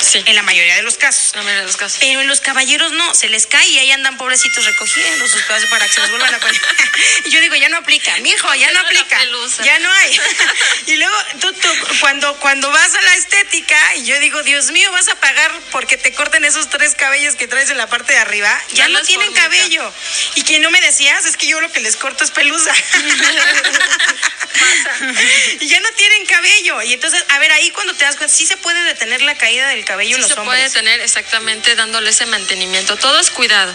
Sí. 0.00 0.22
En 0.26 0.34
la 0.34 0.42
mayoría 0.42 0.76
de 0.76 0.82
los 0.82 0.96
casos. 0.96 1.32
En 1.32 1.38
la 1.38 1.44
mayoría 1.44 1.60
de 1.62 1.66
los 1.66 1.76
casos. 1.76 1.98
Pero 2.00 2.20
en 2.20 2.28
los 2.28 2.40
caballeros 2.40 2.92
no, 2.92 3.14
se 3.14 3.28
les 3.28 3.46
cae 3.46 3.66
y 3.66 3.78
ahí 3.78 3.90
andan 3.90 4.16
pobrecitos 4.16 4.64
recogiendo 4.64 5.26
sus 5.26 5.42
cabezas 5.42 5.70
para 5.70 5.86
que 5.86 5.92
se 5.92 6.00
los 6.00 6.10
vuelvan 6.10 6.34
a 6.34 6.38
poner. 6.38 6.60
y 7.24 7.30
yo 7.30 7.40
digo, 7.40 7.54
ya 7.56 7.68
no 7.68 7.78
aplica, 7.78 8.16
mijo, 8.18 8.54
ya 8.54 8.70
no 8.72 8.80
aplica. 8.80 9.18
Ya 9.64 9.78
no 9.78 9.90
hay. 9.92 10.20
y 10.86 10.96
luego 10.96 11.16
tú, 11.40 11.52
tú, 11.52 11.68
cuando, 12.00 12.36
cuando 12.36 12.70
vas 12.70 12.94
a 12.94 13.00
la 13.00 13.14
estética, 13.14 13.96
y 13.96 14.04
yo 14.04 14.18
digo, 14.20 14.33
Dios 14.42 14.70
mío, 14.70 14.90
vas 14.92 15.08
a 15.08 15.14
pagar 15.16 15.52
porque 15.70 15.96
te 15.96 16.12
corten 16.12 16.44
esos 16.44 16.68
tres 16.68 16.94
cabellos 16.94 17.36
que 17.36 17.46
traes 17.46 17.70
en 17.70 17.76
la 17.76 17.86
parte 17.86 18.12
de 18.12 18.18
arriba, 18.18 18.50
ya, 18.70 18.86
ya 18.86 18.88
no 18.88 19.00
tienen 19.02 19.32
cabello. 19.32 19.92
Y 20.34 20.42
quien 20.42 20.62
no 20.62 20.70
me 20.70 20.80
decías 20.80 21.24
es 21.26 21.36
que 21.36 21.46
yo 21.46 21.60
lo 21.60 21.70
que 21.72 21.80
les 21.80 21.96
corto 21.96 22.24
es 22.24 22.30
pelusa. 22.30 22.74
y 25.60 25.68
ya 25.68 25.80
no 25.80 25.88
tienen 25.96 26.26
cabello. 26.26 26.82
Y 26.82 26.92
entonces, 26.92 27.24
a 27.28 27.38
ver, 27.38 27.52
ahí 27.52 27.70
cuando 27.70 27.94
te 27.94 28.04
das 28.04 28.16
cuenta, 28.16 28.34
sí 28.34 28.46
se 28.46 28.56
puede 28.56 28.82
detener 28.84 29.22
la 29.22 29.36
caída 29.36 29.68
del 29.68 29.84
cabello 29.84 30.10
sí 30.10 30.14
en 30.16 30.20
los 30.22 30.30
se 30.30 30.40
hombres. 30.40 30.46
puede 30.48 30.62
detener 30.68 31.00
exactamente 31.00 31.74
dándole 31.74 32.10
ese 32.10 32.26
mantenimiento. 32.26 32.96
Todo 32.96 33.18
es 33.20 33.30
cuidado. 33.30 33.74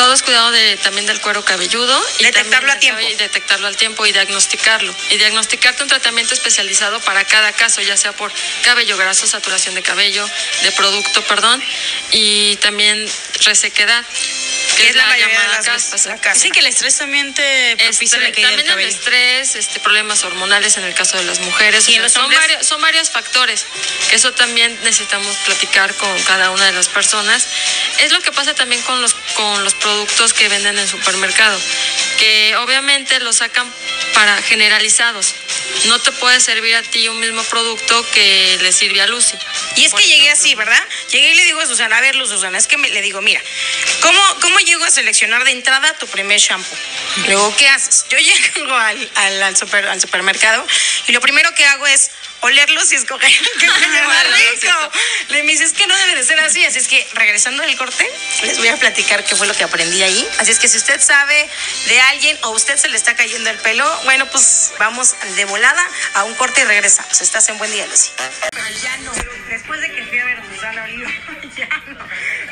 Todo 0.00 0.14
es 0.14 0.22
cuidado 0.22 0.50
de, 0.50 0.78
también 0.78 1.04
del 1.04 1.20
cuero 1.20 1.44
cabelludo. 1.44 2.02
Y 2.20 2.24
detectarlo 2.24 2.72
a 2.72 2.78
tiempo. 2.78 3.02
Y 3.02 3.16
detectarlo 3.16 3.66
al 3.66 3.76
tiempo 3.76 4.06
y 4.06 4.12
diagnosticarlo. 4.12 4.96
Y 5.10 5.18
diagnosticarte 5.18 5.82
un 5.82 5.90
tratamiento 5.90 6.32
especializado 6.32 7.00
para 7.00 7.22
cada 7.26 7.52
caso, 7.52 7.82
ya 7.82 7.98
sea 7.98 8.12
por 8.12 8.32
cabello 8.64 8.96
graso, 8.96 9.26
saturación 9.26 9.74
de 9.74 9.82
cabello, 9.82 10.26
de 10.62 10.72
producto, 10.72 11.22
perdón, 11.24 11.62
y 12.12 12.56
también 12.56 13.06
resequedad. 13.44 14.02
Que 14.78 14.88
es 14.88 14.96
la, 14.96 15.06
la 15.06 15.18
llamada 15.18 15.60
de 15.60 15.68
las 15.68 16.06
caspa. 16.06 16.32
Dicen 16.32 16.52
que 16.52 16.60
el 16.60 16.66
estrés 16.66 16.96
también 16.96 17.34
te 17.34 17.76
propicia 17.76 18.18
la 18.20 18.32
caída 18.32 18.48
También 18.48 18.56
del 18.56 18.66
cabello. 18.68 18.88
el 18.88 18.94
estrés, 18.94 19.54
este, 19.54 19.80
problemas 19.80 20.24
hormonales 20.24 20.78
en 20.78 20.84
el 20.84 20.94
caso 20.94 21.18
de 21.18 21.24
las 21.24 21.40
mujeres. 21.40 21.86
¿Y 21.88 21.92
o 21.92 21.94
sea, 21.94 22.02
los 22.04 22.12
son, 22.12 22.30
varios, 22.30 22.66
son 22.66 22.80
varios 22.80 23.10
factores. 23.10 23.66
Eso 24.12 24.32
también 24.32 24.78
necesitamos 24.82 25.36
platicar 25.44 25.94
con 25.96 26.22
cada 26.22 26.50
una 26.52 26.64
de 26.64 26.72
las 26.72 26.88
personas. 26.88 27.46
Es 27.98 28.12
lo 28.12 28.22
que 28.22 28.32
pasa 28.32 28.54
también 28.54 28.80
con 28.82 29.02
los, 29.02 29.12
con 29.34 29.62
los 29.62 29.74
productos 29.74 29.89
que 30.36 30.48
venden 30.48 30.78
en 30.78 30.88
supermercado. 30.88 31.60
que 32.18 32.54
obviamente 32.56 33.18
lo 33.20 33.32
sacan 33.32 33.66
para 34.14 34.40
generalizados. 34.42 35.34
No 35.86 35.98
te 35.98 36.12
puede 36.12 36.40
servir 36.40 36.74
a 36.76 36.82
ti 36.82 37.08
un 37.08 37.18
mismo 37.18 37.42
producto 37.44 38.06
que 38.10 38.58
le 38.60 38.72
sirve 38.72 39.00
a 39.00 39.06
Lucy. 39.06 39.36
Y 39.76 39.86
es 39.86 39.94
que 39.94 40.02
llegué 40.02 40.30
así, 40.30 40.54
¿verdad? 40.54 40.82
Llegué 41.10 41.30
y 41.30 41.34
le 41.34 41.44
digo 41.44 41.60
a 41.60 41.66
Susana, 41.66 41.96
a 41.96 42.00
ver, 42.00 42.14
Luz, 42.16 42.28
Susana, 42.28 42.58
es 42.58 42.66
que 42.66 42.76
me, 42.76 42.90
le 42.90 43.00
digo, 43.00 43.22
mira, 43.22 43.40
¿cómo, 44.00 44.20
¿cómo 44.40 44.58
llego 44.60 44.84
a 44.84 44.90
seleccionar 44.90 45.44
de 45.44 45.52
entrada 45.52 45.92
tu 45.94 46.06
primer 46.06 46.38
shampoo? 46.38 46.76
Luego, 47.26 47.54
¿qué 47.56 47.68
haces? 47.68 48.04
Yo 48.10 48.18
llego 48.54 48.74
al, 48.74 49.10
al, 49.14 49.42
al, 49.42 49.56
super, 49.56 49.86
al 49.86 50.00
supermercado 50.00 50.66
y 51.06 51.12
lo 51.12 51.20
primero 51.20 51.54
que 51.54 51.64
hago 51.66 51.86
es 51.86 52.10
olerlos 52.40 52.92
y 52.92 52.96
escoger 52.96 53.32
qué 53.58 53.66
más 53.66 54.24
rico. 54.60 54.79
Me 55.50 55.54
dice, 55.54 55.64
es 55.64 55.72
que 55.72 55.84
no 55.88 55.96
debe 55.96 56.14
de 56.14 56.22
ser 56.22 56.38
así. 56.38 56.64
Así 56.64 56.78
es 56.78 56.86
que, 56.86 57.04
regresando 57.14 57.64
del 57.64 57.76
corte, 57.76 58.08
les 58.44 58.56
voy 58.58 58.68
a 58.68 58.76
platicar 58.76 59.24
qué 59.24 59.34
fue 59.34 59.48
lo 59.48 59.54
que 59.54 59.64
aprendí 59.64 60.00
ahí. 60.00 60.24
Así 60.38 60.52
es 60.52 60.60
que 60.60 60.68
si 60.68 60.76
usted 60.76 61.00
sabe 61.00 61.50
de 61.88 62.00
alguien 62.02 62.38
o 62.44 62.50
usted 62.50 62.76
se 62.76 62.88
le 62.88 62.96
está 62.96 63.16
cayendo 63.16 63.50
el 63.50 63.58
pelo, 63.58 63.84
bueno, 64.04 64.26
pues 64.26 64.72
vamos 64.78 65.16
de 65.34 65.44
volada 65.46 65.84
a 66.14 66.22
un 66.22 66.36
corte 66.36 66.60
y 66.60 66.64
regresamos. 66.66 67.20
Estás 67.20 67.48
en 67.48 67.58
Buen 67.58 67.72
Día, 67.72 67.84
Lucy. 67.88 68.10
Pero 68.52 68.64
ya 68.80 68.96
no. 68.98 69.10
Después 69.48 69.80
de 69.80 69.90
que 69.92 70.04
fui 70.04 70.18
a 70.20 70.24
ver 70.24 70.38
a 70.38 70.86
ya 71.56 71.82
no. 71.88 71.98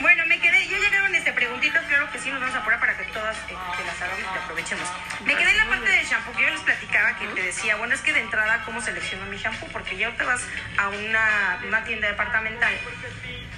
Bueno, 0.00 0.26
me 0.26 0.40
quedé, 0.40 0.66
ya 0.66 0.78
llegaron 0.78 1.14
este 1.14 1.17
preguntitas, 1.38 1.84
claro 1.86 2.10
que 2.10 2.18
sí, 2.18 2.30
nos 2.30 2.40
vamos 2.40 2.56
a 2.56 2.58
apurar 2.58 2.80
para 2.80 2.96
que 2.96 3.04
todas 3.04 3.36
eh, 3.36 3.54
te 3.76 3.84
las 3.84 4.02
hagamos 4.02 4.18
y 4.18 4.32
te 4.32 4.38
aprovechemos. 4.40 4.88
Me 5.24 5.36
quedé 5.36 5.50
en 5.52 5.58
la 5.58 5.66
parte 5.66 5.88
del 5.88 6.04
shampoo 6.04 6.32
que 6.34 6.42
yo 6.42 6.50
les 6.50 6.60
platicaba 6.62 7.16
que 7.16 7.28
te 7.28 7.42
decía, 7.42 7.76
bueno, 7.76 7.94
es 7.94 8.00
que 8.00 8.12
de 8.12 8.20
entrada, 8.20 8.64
¿cómo 8.64 8.80
selecciono 8.80 9.24
mi 9.26 9.36
shampoo? 9.36 9.68
Porque 9.68 9.96
ya 9.96 10.10
te 10.16 10.24
vas 10.24 10.42
a 10.78 10.88
una, 10.88 11.60
una 11.64 11.84
tienda 11.84 12.08
departamental 12.08 12.72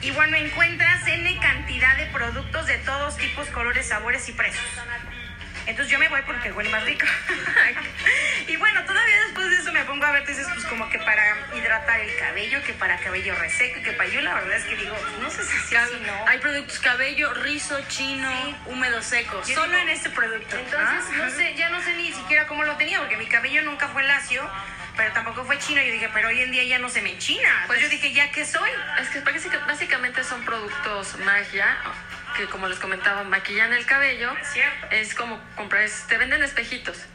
y 0.02 0.10
bueno, 0.10 0.36
encuentras 0.36 1.06
N 1.06 1.38
cantidad 1.40 1.96
de 1.96 2.06
productos 2.06 2.66
de 2.66 2.78
todos 2.78 3.16
tipos, 3.16 3.48
colores, 3.48 3.86
sabores 3.86 4.28
y 4.28 4.32
precios. 4.32 4.64
Entonces 5.70 5.92
yo 5.92 5.98
me 5.98 6.08
voy 6.08 6.20
porque 6.22 6.50
huele 6.52 6.68
más 6.70 6.84
rico. 6.84 7.06
y 8.48 8.56
bueno, 8.56 8.84
todavía 8.84 9.14
después 9.26 9.50
de 9.50 9.56
eso 9.56 9.72
me 9.72 9.84
pongo 9.84 10.04
a 10.04 10.10
ver, 10.12 10.20
entonces 10.22 10.46
pues 10.52 10.64
como 10.66 10.88
que 10.90 10.98
para 10.98 11.36
hidratar 11.56 12.00
el 12.00 12.16
cabello, 12.18 12.62
que 12.64 12.72
para 12.74 12.98
cabello 12.98 13.34
reseco, 13.36 13.80
que 13.82 13.92
para 13.92 14.08
yo 14.10 14.20
la 14.20 14.34
verdad 14.34 14.56
es 14.56 14.64
que 14.64 14.76
digo, 14.76 14.96
no 15.20 15.30
sé 15.30 15.44
si 15.44 15.74
no. 15.74 16.26
Hay 16.26 16.38
productos 16.38 16.78
cabello, 16.80 17.32
rizo, 17.34 17.80
chino, 17.88 18.30
húmedo, 18.66 19.00
seco. 19.02 19.40
Yo 19.46 19.54
Solo 19.54 19.68
digo, 19.68 19.78
en 19.82 19.88
este 19.90 20.10
producto. 20.10 20.56
Entonces, 20.56 21.04
¿ah? 21.12 21.16
no 21.16 21.30
sé, 21.30 21.54
ya 21.54 21.70
no 21.70 21.80
sé 21.82 21.94
ni 21.96 22.12
siquiera 22.12 22.46
cómo 22.46 22.64
lo 22.64 22.76
tenía, 22.76 22.98
porque 22.98 23.16
mi 23.16 23.26
cabello 23.26 23.62
nunca 23.62 23.88
fue 23.88 24.02
lacio, 24.02 24.48
pero 24.96 25.12
tampoco 25.12 25.44
fue 25.44 25.58
chino. 25.58 25.80
Yo 25.82 25.92
dije, 25.92 26.10
pero 26.12 26.28
hoy 26.28 26.40
en 26.40 26.50
día 26.50 26.64
ya 26.64 26.78
no 26.78 26.88
se 26.88 27.00
me 27.00 27.12
enchina. 27.12 27.64
Pues 27.68 27.80
yo 27.80 27.88
dije, 27.88 28.12
¿ya 28.12 28.30
qué 28.32 28.44
soy? 28.44 28.70
Es 29.00 29.08
que 29.10 29.20
básica- 29.20 29.64
básicamente 29.66 30.24
son 30.24 30.44
productos 30.44 31.16
magia 31.20 31.76
que 32.36 32.46
como 32.46 32.68
les 32.68 32.78
comentaba 32.78 33.24
maquillan 33.24 33.72
el 33.72 33.86
cabello. 33.86 34.32
Es. 34.90 35.08
Es 35.08 35.14
como 35.14 35.40
comprar, 35.56 35.82
es- 35.82 36.06
te 36.06 36.16
venden 36.18 36.42
espejitos. 36.42 37.06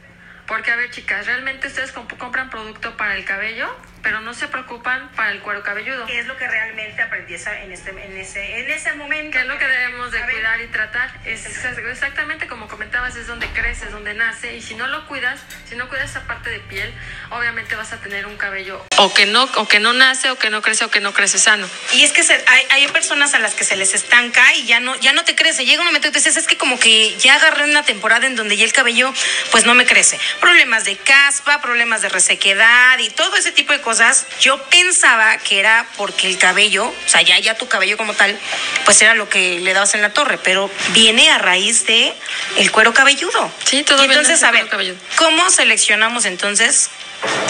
Porque 0.46 0.70
a 0.70 0.76
ver 0.76 0.90
chicas, 0.92 1.26
realmente 1.26 1.66
ustedes 1.66 1.92
comp- 1.92 2.16
compran 2.18 2.50
producto 2.50 2.96
para 2.96 3.16
el 3.16 3.24
cabello, 3.24 3.68
pero 4.00 4.20
no 4.20 4.32
se 4.32 4.46
preocupan 4.46 5.10
para 5.16 5.32
el 5.32 5.40
cuero 5.40 5.64
cabelludo. 5.64 6.06
¿Qué 6.06 6.20
es 6.20 6.26
lo 6.28 6.36
que 6.36 6.46
realmente 6.46 7.02
aprendí 7.02 7.34
en, 7.34 7.72
este, 7.72 7.90
en, 7.90 8.16
ese, 8.16 8.60
en 8.60 8.70
ese 8.70 8.92
momento? 8.94 9.32
que 9.32 9.40
es 9.40 9.46
lo 9.46 9.58
que 9.58 9.66
debemos 9.66 10.12
de 10.12 10.20
cuidar 10.20 10.60
y 10.60 10.68
tratar. 10.68 11.10
Es 11.24 11.46
ex- 11.46 11.78
exactamente 11.78 12.46
como 12.46 12.68
comentabas, 12.68 13.16
es 13.16 13.26
donde 13.26 13.48
crece, 13.48 13.86
es 13.86 13.90
donde 13.90 14.14
nace. 14.14 14.54
Y 14.54 14.62
si 14.62 14.76
no 14.76 14.86
lo 14.86 15.08
cuidas, 15.08 15.44
si 15.68 15.74
no 15.74 15.88
cuidas 15.88 16.10
esa 16.10 16.22
parte 16.28 16.48
de 16.50 16.60
piel, 16.60 16.94
obviamente 17.30 17.74
vas 17.74 17.92
a 17.92 17.96
tener 18.00 18.26
un 18.26 18.36
cabello 18.36 18.86
o 18.98 19.12
que 19.12 19.26
no, 19.26 19.44
o 19.56 19.68
que 19.68 19.78
no 19.80 19.92
nace, 19.92 20.30
o 20.30 20.38
que 20.38 20.50
no 20.50 20.62
crece, 20.62 20.84
o 20.84 20.90
que 20.90 21.00
no 21.00 21.12
crece 21.12 21.38
sano. 21.38 21.68
Y 21.92 22.02
es 22.04 22.12
que 22.12 22.22
se- 22.22 22.42
hay, 22.46 22.66
hay 22.70 22.88
personas 22.88 23.34
a 23.34 23.38
las 23.38 23.54
que 23.54 23.64
se 23.64 23.76
les 23.76 23.92
estanca 23.94 24.54
y 24.54 24.64
ya 24.64 24.80
no, 24.80 24.94
ya 25.00 25.12
no 25.12 25.24
te 25.24 25.34
crece. 25.34 25.64
Llega 25.66 25.80
un 25.80 25.86
momento 25.86 26.08
y 26.08 26.12
te 26.12 26.18
dices, 26.18 26.36
es 26.36 26.46
que 26.46 26.56
como 26.56 26.78
que 26.78 27.14
ya 27.18 27.34
agarré 27.34 27.64
una 27.64 27.82
temporada 27.84 28.26
en 28.26 28.36
donde 28.36 28.56
ya 28.56 28.64
el 28.64 28.72
cabello 28.72 29.12
pues 29.50 29.64
no 29.66 29.74
me 29.74 29.84
crece. 29.86 30.18
Problemas 30.40 30.84
de 30.84 30.96
caspa, 30.96 31.60
problemas 31.60 32.02
de 32.02 32.08
resequedad 32.08 32.98
y 32.98 33.10
todo 33.10 33.36
ese 33.36 33.52
tipo 33.52 33.72
de 33.72 33.80
cosas. 33.80 34.26
Yo 34.40 34.62
pensaba 34.64 35.36
que 35.38 35.58
era 35.60 35.86
porque 35.96 36.26
el 36.26 36.38
cabello, 36.38 36.86
o 36.86 37.08
sea, 37.08 37.22
ya, 37.22 37.38
ya 37.38 37.54
tu 37.56 37.68
cabello 37.68 37.96
como 37.96 38.14
tal, 38.14 38.38
pues 38.84 39.00
era 39.02 39.14
lo 39.14 39.28
que 39.28 39.60
le 39.60 39.72
dabas 39.74 39.94
en 39.94 40.02
la 40.02 40.10
torre, 40.12 40.38
pero 40.38 40.70
viene 40.92 41.30
a 41.30 41.38
raíz 41.38 41.86
de 41.86 42.14
el 42.56 42.70
cuero 42.70 42.94
cabelludo. 42.94 43.50
Sí, 43.64 43.82
todo 43.82 44.02
Y 44.02 44.06
entonces, 44.06 44.42
a 44.42 44.50
ver, 44.50 44.62
cuero 44.62 44.70
cabelludo. 44.70 44.96
¿cómo 45.16 45.50
seleccionamos 45.50 46.24
entonces 46.24 46.88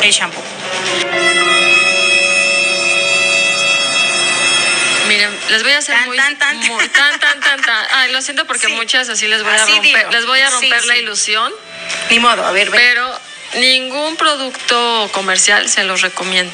el 0.02 0.10
shampoo? 0.10 0.42
Miren, 5.08 5.30
les 5.50 5.62
voy 5.62 5.72
a 5.72 5.78
hacer 5.78 5.94
Tan, 5.94 6.06
muy, 6.06 6.16
tan, 6.16 6.36
tan. 6.38 6.56
muy- 6.58 6.88
tan, 6.88 7.20
tan, 7.20 7.40
tan, 7.40 7.60
tan. 7.62 7.86
Ay, 7.92 8.10
lo 8.12 8.20
siento 8.22 8.44
porque 8.46 8.66
Sí. 8.66 8.72
muchas 8.72 9.08
así 9.08 9.28
les 9.28 9.42
voy 9.44 9.52
Así 9.52 9.72
a 9.72 9.74
romper, 9.76 9.96
digo. 9.98 10.10
les 10.10 10.26
voy 10.26 10.40
a 10.40 10.48
Sí, 10.48 10.52
romper 10.54 10.84
la 10.86 10.94
sí. 10.94 11.00
ilusión, 11.00 11.52
Ni 12.10 12.18
modo, 12.18 12.44
a 12.44 12.50
ver, 12.50 12.70
ven. 12.70 12.80
pero 12.80 13.20
ningún 13.54 14.16
producto 14.16 15.08
comercial 15.12 15.68
se 15.68 15.84
los 15.84 16.00
recomiendo. 16.02 16.52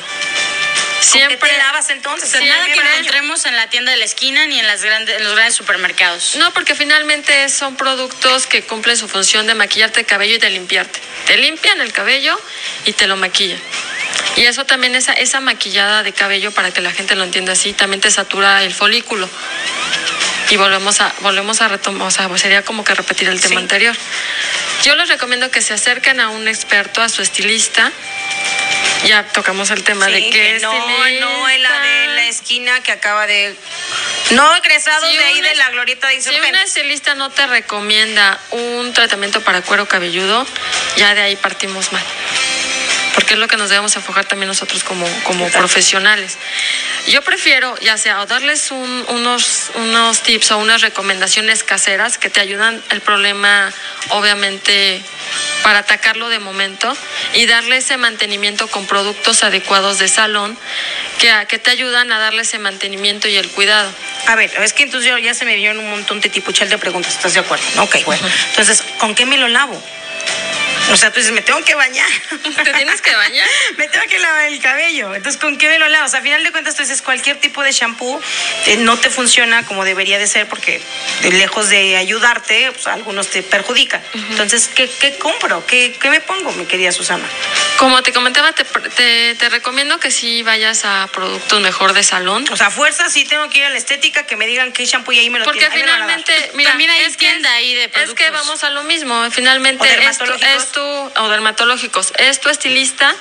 ¿Con 1.03 1.13
qué 1.13 1.27
Siempre 1.27 1.51
te 1.51 1.93
entonces? 1.93 2.31
Sí, 2.31 2.45
Nada 2.47 2.65
que 2.67 2.73
Siempre. 2.75 2.93
encontremos 2.99 3.45
en 3.47 3.57
la 3.57 3.69
tienda 3.69 3.91
de 3.91 3.97
la 3.99 4.05
esquina 4.05 4.47
ni 4.47 4.61
en, 4.61 4.67
las 4.67 4.83
grandes, 4.83 5.17
en 5.17 5.25
los 5.25 5.35
grandes 5.35 5.55
supermercados. 5.55 6.37
No, 6.37 6.53
porque 6.53 6.75
finalmente 6.75 7.49
son 7.49 7.77
productos 7.77 8.47
que 8.47 8.63
cumplen 8.63 8.97
su 8.97 9.09
función 9.09 9.47
de 9.47 9.55
maquillarte 9.55 10.01
el 10.01 10.07
cabello 10.07 10.37
y 10.37 10.39
de 10.39 10.51
limpiarte. 10.51 11.01
Te 11.27 11.37
limpian 11.37 11.81
el 11.81 11.93
cabello 11.93 12.41
y 12.85 12.93
te 12.93 13.07
lo 13.07 13.17
maquillan. 13.17 13.59
Y 14.37 14.43
eso 14.45 14.65
también, 14.65 14.95
esa, 14.95 15.13
esa 15.13 15.41
maquillada 15.41 16.03
de 16.03 16.13
cabello, 16.13 16.53
para 16.53 16.71
que 16.71 16.81
la 16.81 16.93
gente 16.93 17.17
lo 17.17 17.25
entienda 17.25 17.53
así, 17.53 17.73
también 17.73 18.01
te 18.01 18.11
satura 18.11 18.63
el 18.63 18.73
folículo. 18.73 19.29
Y 20.51 20.57
volvemos 20.57 21.01
a, 21.01 21.13
volvemos 21.21 21.61
a 21.63 21.69
retomar, 21.69 22.09
o 22.09 22.11
sea, 22.11 22.29
pues 22.29 22.43
sería 22.43 22.63
como 22.63 22.85
que 22.85 22.95
repetir 22.95 23.29
el 23.29 23.41
tema 23.41 23.57
Sí. 23.57 23.63
anterior. 23.63 23.97
Yo 24.85 24.95
les 24.97 25.09
recomiendo 25.09 25.51
que 25.51 25.63
se 25.63 25.75
acerquen 25.75 26.21
a 26.21 26.29
un 26.29 26.47
experto, 26.49 27.03
a 27.03 27.09
su 27.09 27.23
estilista. 27.23 27.91
Ya 29.05 29.25
tocamos 29.29 29.71
el 29.71 29.83
tema 29.83 30.07
Sí, 30.07 30.13
de 30.13 30.21
que, 30.31 30.31
que 30.31 30.59
no, 30.61 30.73
no 30.73 31.49
en 31.49 31.63
la 31.63 31.81
de 31.81 32.07
la 32.09 32.25
esquina 32.25 32.81
que 32.83 32.93
acaba 32.93 33.27
de. 33.27 33.55
No 34.31 34.55
egresados 34.57 35.09
Si 35.11 35.17
de 35.17 35.25
ahí 35.25 35.41
una- 35.41 35.49
de 35.49 35.55
la 35.57 35.71
glorieta 35.71 36.09
de 36.09 36.21
Si 36.21 36.31
una 36.31 36.63
estilista 36.63 37.15
no 37.15 37.31
te 37.31 37.47
recomienda 37.47 38.39
un 38.51 38.93
tratamiento 38.93 39.41
para 39.43 39.61
cuero 39.63 39.87
cabelludo, 39.87 40.47
ya 40.97 41.15
de 41.15 41.23
ahí 41.23 41.37
partimos 41.37 41.93
mal. 41.93 42.03
Porque 43.15 43.35
es 43.35 43.39
lo 43.41 43.47
que 43.49 43.57
nos 43.59 43.69
debemos 43.69 43.95
enfocar 43.97 44.25
también 44.25 44.49
nosotros 44.49 44.85
como, 44.85 45.07
como 45.25 45.49
profesionales. 45.51 46.39
Yo 47.09 47.21
prefiero, 47.23 47.77
ya 47.81 47.99
sea, 47.99 48.21
o 48.23 48.27
darles 48.27 48.71
un- 48.71 49.05
unos, 49.09 49.71
unos 49.75 50.21
tips 50.23 50.53
o 50.53 50.59
unas 50.59 50.81
recomendaciones 50.81 51.63
caseras 51.63 52.17
que 52.17 52.31
te 52.31 52.41
ayudan 52.41 52.83
el 52.91 53.01
problema, 53.03 53.71
obviamente, 54.11 55.03
para 55.63 55.81
atacarlo 55.81 56.29
de 56.31 56.39
momento 56.39 56.97
y 57.35 57.47
darle 57.47 57.77
ese 57.79 57.97
mantenimiento 57.99 58.67
con 58.69 58.87
productos 58.87 59.43
adecuados 59.45 59.99
de 59.99 60.09
salón 60.09 60.57
que, 61.19 61.31
que 61.49 61.59
te 61.59 61.71
ayudan 61.71 62.11
a 62.13 62.19
darle 62.19 62.43
ese 62.43 62.59
mantenimiento 62.59 63.29
y 63.29 63.37
el 63.37 63.49
cuidado. 63.51 63.93
A 64.27 64.37
ver, 64.37 64.51
es 64.63 64.73
que 64.73 64.85
entonces 64.85 65.11
yo 65.11 65.19
ya 65.19 65.35
se 65.35 65.45
me 65.45 65.57
dio 65.57 65.71
un 65.73 65.91
montón 65.91 66.21
de 66.21 66.29
tipuchal 66.31 66.69
de 66.71 66.79
preguntas. 66.79 67.15
¿Estás 67.15 67.35
de 67.35 67.41
acuerdo? 67.41 67.65
Ok, 67.83 67.97
bueno. 68.07 68.27
Entonces, 68.51 68.83
¿con 68.99 69.15
qué 69.15 69.27
me 69.27 69.37
lo 69.37 69.49
lavo? 69.49 69.81
O 70.91 70.97
sea, 70.97 71.11
tú 71.11 71.21
dices, 71.21 71.33
me 71.33 71.43
tengo 71.43 71.63
que 71.65 71.75
bañar. 71.75 72.09
¿Te 72.65 72.73
tienes 72.75 73.01
que 73.01 73.15
bañar? 73.15 73.47
me 73.79 73.89
tengo 73.89 74.05
que 74.09 74.19
lavar 74.19 74.47
el 74.47 74.61
cabello. 74.61 75.15
Entonces, 75.15 75.41
¿con 75.41 75.57
qué 75.57 75.69
me 75.69 75.79
lo 75.79 75.89
sea, 76.09 76.19
a 76.21 76.23
final 76.23 76.43
de 76.45 76.51
cuentas, 76.51 76.75
tú 76.75 76.83
dices, 76.83 77.01
cualquier 77.03 77.37
tipo 77.41 77.63
de 77.63 77.73
shampoo 77.73 78.21
eh, 78.67 78.77
no 78.79 78.99
te 78.99 79.09
funciona 79.11 79.65
como 79.65 79.85
debería 79.85 80.19
de 80.19 80.27
ser 80.27 80.49
porque 80.49 80.83
eh, 81.23 81.31
lejos 81.33 81.69
de 81.71 81.97
ayudarte, 81.97 82.73
pues, 82.73 82.87
algunos 82.89 83.29
te 83.29 83.43
perjudican. 83.43 84.03
Entonces, 84.31 84.69
¿qué, 84.75 84.89
qué 84.91 85.17
compro? 85.19 85.65
¿Qué, 85.67 85.97
¿Qué 86.01 86.11
me 86.11 86.21
pongo, 86.21 86.53
mi 86.53 86.67
querida 86.67 86.93
Susana? 86.93 87.25
Como 87.79 88.03
te 88.03 88.13
comentaba, 88.13 88.53
te, 88.53 88.65
te, 88.65 89.35
te 89.35 89.49
recomiendo 89.49 89.99
que 89.99 90.11
sí 90.11 90.43
vayas 90.43 90.85
a 90.85 91.09
productos 91.13 91.61
mejor 91.63 91.93
de 91.95 92.03
salón. 92.03 92.45
O 92.51 92.57
sea, 92.57 92.71
fuerza 92.71 93.09
sí 93.09 93.25
tengo 93.25 93.49
que 93.49 93.59
ir 93.59 93.65
a 93.65 93.71
la 93.71 93.79
estética, 93.79 94.25
que 94.25 94.37
me 94.37 94.47
digan 94.47 94.73
qué 94.73 94.85
shampoo 94.85 95.13
y 95.13 95.21
ahí 95.21 95.31
me 95.31 95.39
lo 95.39 95.45
Porque 95.45 95.65
ahí 95.65 95.71
me 95.71 95.79
lo 95.79 95.93
finalmente, 95.93 96.51
mira, 96.55 96.71
También 96.71 96.91
hay 96.91 97.03
es 97.03 97.13
que 97.17 97.27
tienda 97.27 97.49
es- 97.51 97.55
ahí 97.57 97.75
de 97.75 97.85
Es 97.85 97.91
que 97.91 97.99
productos. 98.05 98.31
vamos 98.33 98.65
a 98.65 98.71
lo 98.71 98.85
mismo. 98.85 99.31
Finalmente, 99.31 99.83
O 99.83 99.85
esto 99.87 100.01
dermatológicos. 100.01 100.53
Es 100.73 101.11
tu, 101.13 101.21
o 101.23 101.29
dermatológicos, 101.29 102.13
es 102.19 102.41
tu 102.41 102.49
estilista, 102.49 103.15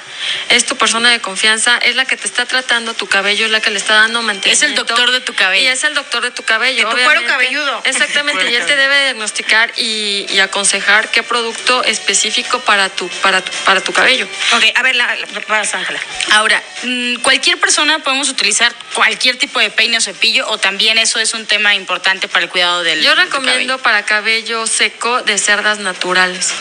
es 0.50 0.66
tu 0.66 0.78
persona 0.78 1.10
de 1.10 1.20
confianza, 1.20 1.78
es 1.80 1.96
la 1.96 2.06
que 2.06 2.16
te 2.16 2.26
está 2.26 2.46
tratando 2.46 2.94
tu 2.94 3.08
cabello, 3.08 3.46
es 3.46 3.52
la 3.52 3.60
que 3.60 3.70
le 3.72 3.78
está 3.78 3.96
dando 3.96 4.22
mantenimiento. 4.22 4.66
Es 4.66 4.70
el 4.70 4.76
doctor 4.76 5.12
de 5.12 5.20
tu 5.20 5.34
cabello. 5.34 5.64
Y 5.64 5.68
es 5.68 5.84
el 5.84 5.94
doctor 5.94 6.24
de 6.24 6.32
tu 6.32 6.44
cabello. 6.44 6.88
De 6.88 6.96
tu 6.96 7.02
cuero 7.04 7.26
cabelludo. 7.26 7.82
Exactamente, 7.84 8.50
y 8.52 8.56
él 8.56 8.66
te 8.66 8.76
debe 8.78 9.04
diagnosticar 9.04 9.74
y, 9.76 10.28
y 10.30 10.40
aconsejar 10.40 11.12
qué 11.12 11.24
producto 11.24 11.84
específico 11.84 12.60
para 12.62 12.90
tu, 12.90 13.10
para 13.22 13.42
tu, 13.42 13.52
para 13.66 13.82
tu 13.82 13.92
cabello. 13.92 14.28
Ok, 14.54 14.64
a 14.74 14.82
ver, 14.84 14.96
la, 14.96 15.16
la, 15.16 15.28
vas, 15.48 15.74
Ángela. 15.74 16.00
Ahora, 16.32 16.64
mm, 16.84 17.16
cualquier 17.16 17.60
persona 17.60 18.00
podemos 18.00 18.30
utilizar 18.30 18.74
cualquier 18.94 19.38
tipo 19.38 19.60
de 19.60 19.70
peine 19.70 19.98
o 19.98 20.02
cepillo 20.02 20.48
o 20.50 20.58
también 20.58 20.98
eso 20.98 21.20
es 21.20 21.34
un 21.34 21.46
tema 21.46 21.76
importante 21.76 22.28
para 22.28 22.46
el 22.46 22.50
cuidado 22.50 22.84
del 22.84 23.02
Yo 23.02 23.14
recomiendo 23.16 23.78
cabello? 23.78 23.78
para 23.80 24.06
cabello 24.06 24.68
seco 24.68 25.22
de 25.24 25.38
cerdas 25.38 25.80
naturales. 25.80 26.54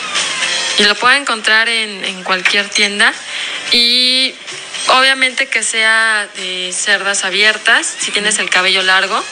Y 0.77 0.83
lo 0.83 0.95
pueden 0.95 1.23
encontrar 1.23 1.69
en, 1.69 2.03
en 2.03 2.23
cualquier 2.23 2.69
tienda. 2.69 3.13
Y 3.71 4.33
obviamente 4.87 5.47
que 5.47 5.63
sea 5.63 6.27
de 6.35 6.73
cerdas 6.73 7.23
abiertas, 7.23 7.95
si 7.99 8.11
tienes 8.11 8.39
el 8.39 8.49
cabello 8.49 8.81
largo. 8.81 9.23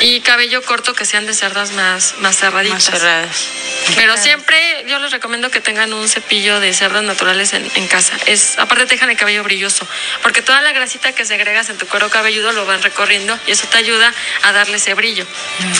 y 0.00 0.20
cabello 0.20 0.60
corto 0.62 0.92
que 0.92 1.04
sean 1.04 1.24
de 1.26 1.34
cerdas 1.34 1.70
más, 1.72 2.14
más 2.18 2.36
cerraditas. 2.36 2.90
Más 2.90 3.00
cerradas. 3.00 3.48
Pero 3.96 4.16
siempre 4.16 4.84
yo 4.88 4.98
les 4.98 5.12
recomiendo 5.12 5.50
que 5.50 5.60
tengan 5.60 5.92
un 5.92 6.08
cepillo 6.08 6.58
de 6.58 6.72
cerdas 6.72 7.02
naturales 7.04 7.52
en, 7.52 7.70
en 7.74 7.86
casa. 7.86 8.16
Es, 8.26 8.58
aparte 8.58 8.86
te 8.86 8.94
dejan 8.94 9.10
el 9.10 9.16
cabello 9.16 9.44
brilloso, 9.44 9.86
porque 10.22 10.42
toda 10.42 10.62
la 10.62 10.72
grasita 10.72 11.12
que 11.12 11.24
segregas 11.24 11.68
en 11.70 11.78
tu 11.78 11.86
cuero 11.86 12.10
cabelludo 12.10 12.52
lo 12.52 12.66
van 12.66 12.82
recorriendo 12.82 13.38
y 13.46 13.52
eso 13.52 13.66
te 13.68 13.78
ayuda 13.78 14.12
a 14.42 14.52
darle 14.52 14.76
ese 14.78 14.94
brillo. 14.94 15.26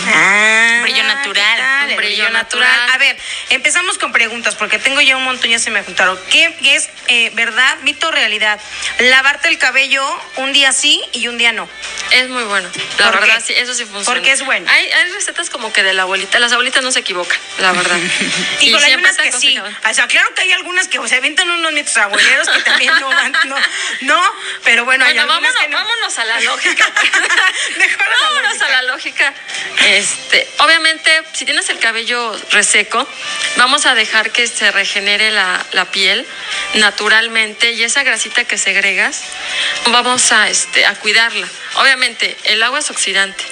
Ah, 0.07 0.81
Brillo 0.83 0.97
¿qué 0.99 1.03
natural, 1.03 1.91
un 1.91 1.97
brillo 1.97 2.31
natural. 2.31 2.91
A 2.93 2.99
ver, 2.99 3.17
empezamos 3.51 3.99
con 3.99 4.13
preguntas, 4.13 4.55
porque 4.55 4.79
tengo 4.79 5.01
ya 5.01 5.17
un 5.17 5.25
montón, 5.25 5.51
ya 5.51 5.59
se 5.59 5.71
me 5.71 5.83
juntaron. 5.83 6.19
¿Qué 6.31 6.55
es 6.63 6.91
eh, 7.09 7.31
verdad, 7.35 7.79
mito 7.83 8.09
o 8.09 8.13
realidad? 8.13 8.61
Lavarte 8.99 9.49
el 9.49 9.59
cabello 9.59 10.05
un 10.37 10.53
día 10.53 10.73
sí 10.73 11.03
y 11.12 11.29
un 11.29 11.38
día 11.38 11.53
no. 11.53 11.68
Es 12.11 12.29
muy 12.29 12.44
bueno. 12.44 12.68
La 12.99 13.11
¿Por 13.11 13.20
verdad, 13.20 13.38
qué? 13.38 13.44
sí, 13.47 13.55
eso 13.57 13.75
sí 13.75 13.85
funciona. 13.85 14.05
Porque 14.05 14.33
es 14.33 14.44
bueno. 14.44 14.70
Hay, 14.70 14.90
hay 14.90 15.11
recetas 15.11 15.51
como 15.51 15.73
que 15.73 15.83
de 15.83 15.94
la 15.94 16.03
abuelita. 16.03 16.38
Las 16.38 16.53
abuelitas 16.53 16.83
no 16.85 16.92
se 16.92 17.01
equivocan, 17.01 17.38
la 17.59 17.73
verdad. 17.73 17.99
Y, 18.61 18.73
con 18.73 18.83
hay 18.83 18.94
unas 18.94 19.16
que 19.16 19.33
sí. 19.33 19.59
O 19.59 19.94
sea, 19.94 20.07
claro 20.07 20.33
que 20.35 20.42
hay 20.42 20.53
algunas 20.53 20.88
que 20.88 20.99
se 21.09 21.16
avientan 21.16 21.51
unos 21.51 21.73
mitos 21.73 21.97
abueleros 21.97 22.49
que 22.49 22.61
también 22.62 22.92
no 23.01 23.09
van, 23.09 23.33
no, 23.47 23.57
no, 24.03 24.23
pero 24.64 24.85
bueno, 24.85 25.05
hay 25.05 25.14
Bueno, 25.14 25.33
algunas 25.33 25.53
vámonos, 25.55 25.62
que 25.62 25.68
no. 25.68 25.77
vámonos 25.79 26.18
a 26.18 26.25
la 26.25 26.40
lógica. 26.40 26.92
Mejor 27.79 28.03
a 28.03 28.11
la 28.11 28.23
vámonos 28.29 28.62
a 28.62 28.68
la 28.68 28.83
lógica. 28.83 29.35
Este, 29.87 30.49
obviamente, 30.59 31.23
si 31.33 31.44
tienes 31.44 31.68
el 31.68 31.79
cabello 31.79 32.35
reseco, 32.51 33.07
vamos 33.57 33.87
a 33.87 33.94
dejar 33.94 34.31
que 34.31 34.47
se 34.47 34.70
regenere 34.70 35.31
la, 35.31 35.64
la 35.73 35.85
piel 35.87 36.27
naturalmente 36.75 37.73
y 37.73 37.83
esa 37.83 38.03
grasita 38.03 38.44
que 38.44 38.57
segregas, 38.75 39.23
vamos 39.87 40.33
a, 40.33 40.49
este, 40.49 40.85
a 40.85 40.95
cuidarla. 40.97 41.47
Obviamente, 41.77 42.37
el 42.45 42.61
agua 42.63 42.81
es 42.81 42.91
oxidante. 42.91 43.45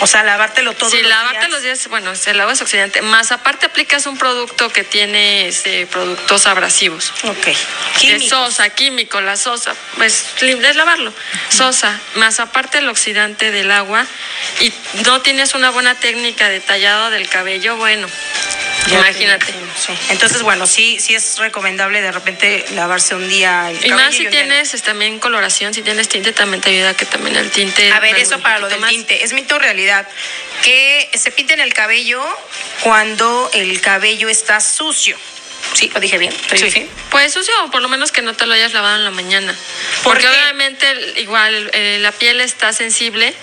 O 0.00 0.06
sea, 0.06 0.22
lavártelo 0.24 0.72
todos 0.72 0.92
si 0.92 1.00
los 1.00 1.10
lavarte 1.10 1.40
días. 1.40 1.50
los 1.50 1.62
días, 1.62 1.88
bueno, 1.88 2.12
el 2.26 2.40
agua 2.40 2.54
es 2.54 2.62
oxidante. 2.62 3.02
Más 3.02 3.32
aparte 3.32 3.66
aplicas 3.66 4.06
un 4.06 4.16
producto 4.16 4.70
que 4.70 4.82
tiene 4.82 5.46
este, 5.48 5.86
productos 5.86 6.46
abrasivos. 6.46 7.12
Ok. 7.24 7.44
Que 7.44 7.54
Químicos. 7.98 8.28
sosa, 8.28 8.70
químico, 8.70 9.20
la 9.20 9.36
sosa, 9.36 9.74
pues 9.96 10.24
es 10.40 10.76
lavarlo. 10.76 11.12
Sosa, 11.50 11.98
más 12.14 12.40
aparte 12.40 12.78
el 12.78 12.88
oxidante 12.88 13.50
del 13.50 13.70
agua 13.70 14.06
y 14.60 14.72
no 15.04 15.20
tienes 15.20 15.54
una 15.54 15.70
buena 15.70 15.94
técnica 15.94 16.48
de 16.48 16.60
tallado 16.60 17.10
del 17.10 17.28
cabello, 17.28 17.76
bueno, 17.76 18.08
imagínate. 18.94 19.46
sí. 19.78 19.92
Entonces, 20.10 20.42
bueno, 20.42 20.66
sí, 20.66 20.98
sí 21.00 21.14
es 21.14 21.38
recomendable 21.38 22.00
de 22.00 22.12
repente 22.12 22.64
lavarse 22.74 23.14
un 23.14 23.28
día 23.28 23.70
el 23.70 23.76
Y 23.76 23.88
cabello 23.88 23.96
más 23.96 24.14
si 24.14 24.24
no. 24.24 24.30
tienes 24.30 24.74
este, 24.74 24.86
también 24.86 25.18
coloración, 25.18 25.74
si 25.74 25.82
tienes 25.82 26.08
tinte, 26.08 26.32
también 26.32 26.60
te 26.60 26.70
ayuda 26.70 26.94
que 26.94 27.06
también 27.06 27.36
el 27.36 27.50
tinte. 27.50 27.92
A 27.92 28.00
ver, 28.00 28.16
eso 28.18 28.38
para 28.40 28.58
lo 28.58 28.68
del 28.68 28.80
más. 28.80 28.90
tinte. 28.90 29.24
¿Es 29.24 29.32
mito 29.32 29.58
realidad? 29.58 30.06
Que 30.62 31.10
se 31.14 31.30
pinten 31.30 31.60
el 31.60 31.72
cabello 31.74 32.22
cuando 32.82 33.50
el 33.52 33.80
cabello 33.80 34.28
está 34.28 34.60
sucio. 34.60 35.16
¿Sí? 35.76 35.90
¿Lo 35.92 36.00
dije 36.00 36.16
bien? 36.16 36.32
¿Estoy 36.32 36.70
Sí. 36.70 36.78
bien? 36.80 36.88
Pues 37.10 37.34
sucio, 37.34 37.52
o 37.64 37.70
por 37.70 37.82
lo 37.82 37.88
menos 37.88 38.10
que 38.12 38.22
no 38.22 38.32
te 38.32 38.46
lo 38.46 38.54
hayas 38.54 38.72
lavado 38.72 38.96
en 38.96 39.04
la 39.04 39.10
mañana. 39.10 39.54
¿Por 40.02 40.14
Porque 40.14 40.22
qué? 40.22 40.28
obviamente 40.28 40.86
igual 41.20 41.70
eh, 41.74 41.98
la 42.00 42.12
piel 42.12 42.40
está 42.40 42.72
sensible 42.72 43.34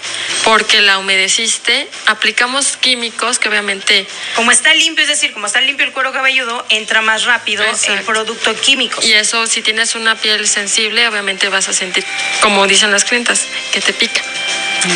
porque 0.43 0.81
la 0.81 0.97
humedeciste. 0.97 1.87
Aplicamos 2.07 2.75
químicos 2.77 3.37
que 3.37 3.49
obviamente 3.49 4.07
Como 4.35 4.51
está 4.51 4.73
limpio, 4.73 5.03
es 5.03 5.09
decir, 5.09 5.31
como 5.33 5.45
está 5.45 5.61
limpio 5.61 5.85
el 5.85 5.91
cuero 5.91 6.11
cabelludo, 6.11 6.65
entra 6.69 7.01
más 7.03 7.23
rápido 7.25 7.63
el 7.63 8.01
producto 8.01 8.55
químico. 8.59 8.99
Y 9.03 9.13
eso, 9.13 9.45
si 9.45 9.61
tienes 9.61 9.93
una 9.93 10.15
piel 10.15 10.47
sensible, 10.47 11.07
obviamente 11.07 11.49
vas 11.49 11.69
a 11.69 11.73
sentir, 11.73 12.03
como 12.41 12.65
dicen 12.65 12.91
las 12.91 13.03
clientas, 13.05 13.41
que 13.71 13.79
te 13.79 13.93
pica. 13.93 14.21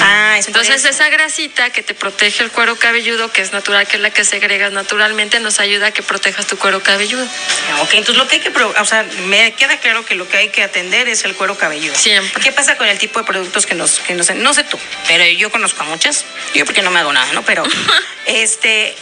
Ah, 0.02 0.36
es 0.38 0.48
Entonces, 0.48 0.76
eso. 0.82 0.90
esa 0.90 1.08
grasita 1.10 1.70
que 1.70 1.82
te 1.82 1.94
protege 1.94 2.44
el 2.44 2.52
cuero 2.52 2.78
cabelludo, 2.78 3.32
que 3.32 3.42
es 3.42 3.54
natural, 3.54 3.88
que 3.88 3.96
es 3.96 4.02
la 4.02 4.10
que 4.10 4.26
segregas 4.26 4.72
naturalmente, 4.74 5.40
nos 5.40 5.60
ayuda 5.60 5.88
a 5.88 5.92
que 5.92 6.02
protejas 6.04 6.46
tu 6.48 6.58
cuero 6.58 6.82
cabelludo. 6.84 7.27
Ok, 7.82 7.94
entonces 7.94 8.18
lo 8.18 8.28
que 8.28 8.38
hay 8.38 8.42
que, 8.42 8.50
o 8.50 8.86
sea, 8.86 9.06
me 9.26 9.54
queda 9.54 9.78
claro 9.78 10.06
que 10.06 10.16
lo 10.16 10.28
que 10.28 10.38
hay 10.38 10.50
que 10.50 10.64
atender 10.64 11.08
es 11.08 11.24
el 11.26 11.36
cuero 11.36 11.58
cabelludo. 11.58 11.96
Siempre. 11.96 12.42
¿Qué 12.42 12.52
pasa 12.52 12.78
con 12.78 12.88
el 12.88 12.98
tipo 12.98 13.20
de 13.20 13.26
productos 13.26 13.66
que 13.66 13.76
nos, 13.76 14.00
que 14.00 14.14
nos, 14.14 14.34
no 14.36 14.54
sé 14.54 14.64
tú, 14.64 14.78
pero 15.08 15.26
yo 15.26 15.52
conozco 15.52 15.84
a 15.84 15.86
muchas, 15.86 16.26
yo 16.54 16.66
porque 16.66 16.82
no 16.82 16.92
me 16.92 17.00
hago 17.00 17.14
nada, 17.14 17.32
¿no? 17.34 17.44
Pero, 17.44 17.64
este, 18.26 18.96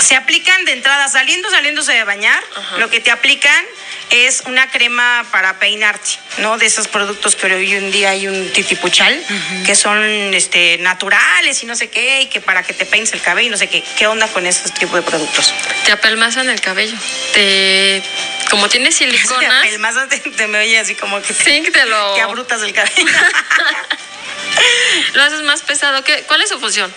se 0.00 0.16
aplican 0.16 0.64
de 0.64 0.72
entrada, 0.72 1.08
saliendo, 1.08 1.50
saliéndose 1.50 1.92
de 1.92 2.04
bañar, 2.04 2.42
lo 2.78 2.90
que 2.90 3.00
te 3.00 3.10
aplican 3.10 3.64
es 4.10 4.42
una 4.46 4.70
crema 4.70 5.24
para 5.30 5.58
peinarte, 5.58 6.18
¿no? 6.38 6.58
De 6.58 6.66
esos 6.66 6.86
productos 6.86 7.34
que 7.34 7.46
hoy 7.46 7.72
en 7.72 7.90
día 7.90 8.10
hay 8.10 8.28
un 8.28 8.52
titipuchal, 8.52 9.24
que 9.64 9.74
son, 9.74 10.02
este, 10.34 10.78
naturales 10.78 11.62
y 11.62 11.66
no 11.66 11.74
sé 11.74 11.88
qué, 11.88 12.22
y 12.22 12.26
que 12.26 12.40
para 12.40 12.62
que 12.62 12.74
te 12.74 12.84
peines 12.84 13.12
el 13.12 13.22
cabello 13.22 13.48
y 13.48 13.50
no 13.50 13.56
sé 13.56 13.68
qué. 13.68 13.82
¿Qué 13.96 14.06
onda 14.06 14.28
con 14.28 14.46
esos 14.46 14.72
tipos 14.74 14.96
de 14.96 15.02
productos? 15.02 15.54
Te 15.86 15.92
apelmazan 15.92 16.50
el 16.50 16.60
cabello. 16.60 16.96
Te, 17.32 18.02
como 18.50 18.68
tiene 18.68 18.92
siliconas, 18.92 19.64
El 19.64 19.78
más 19.78 19.94
te, 20.08 20.18
te 20.18 20.46
me 20.46 20.58
oye 20.58 20.78
así 20.78 20.94
como 20.94 21.22
que, 21.22 21.32
sí, 21.32 21.62
te 21.72 21.86
lo, 21.86 22.14
que 22.14 22.20
abrutas 22.20 22.62
el 22.62 22.72
cabello. 22.72 23.06
lo 25.14 25.22
haces 25.22 25.42
más 25.42 25.62
pesado. 25.62 26.02
¿Qué, 26.04 26.24
¿Cuál 26.26 26.42
es 26.42 26.48
su 26.48 26.58
función? 26.58 26.92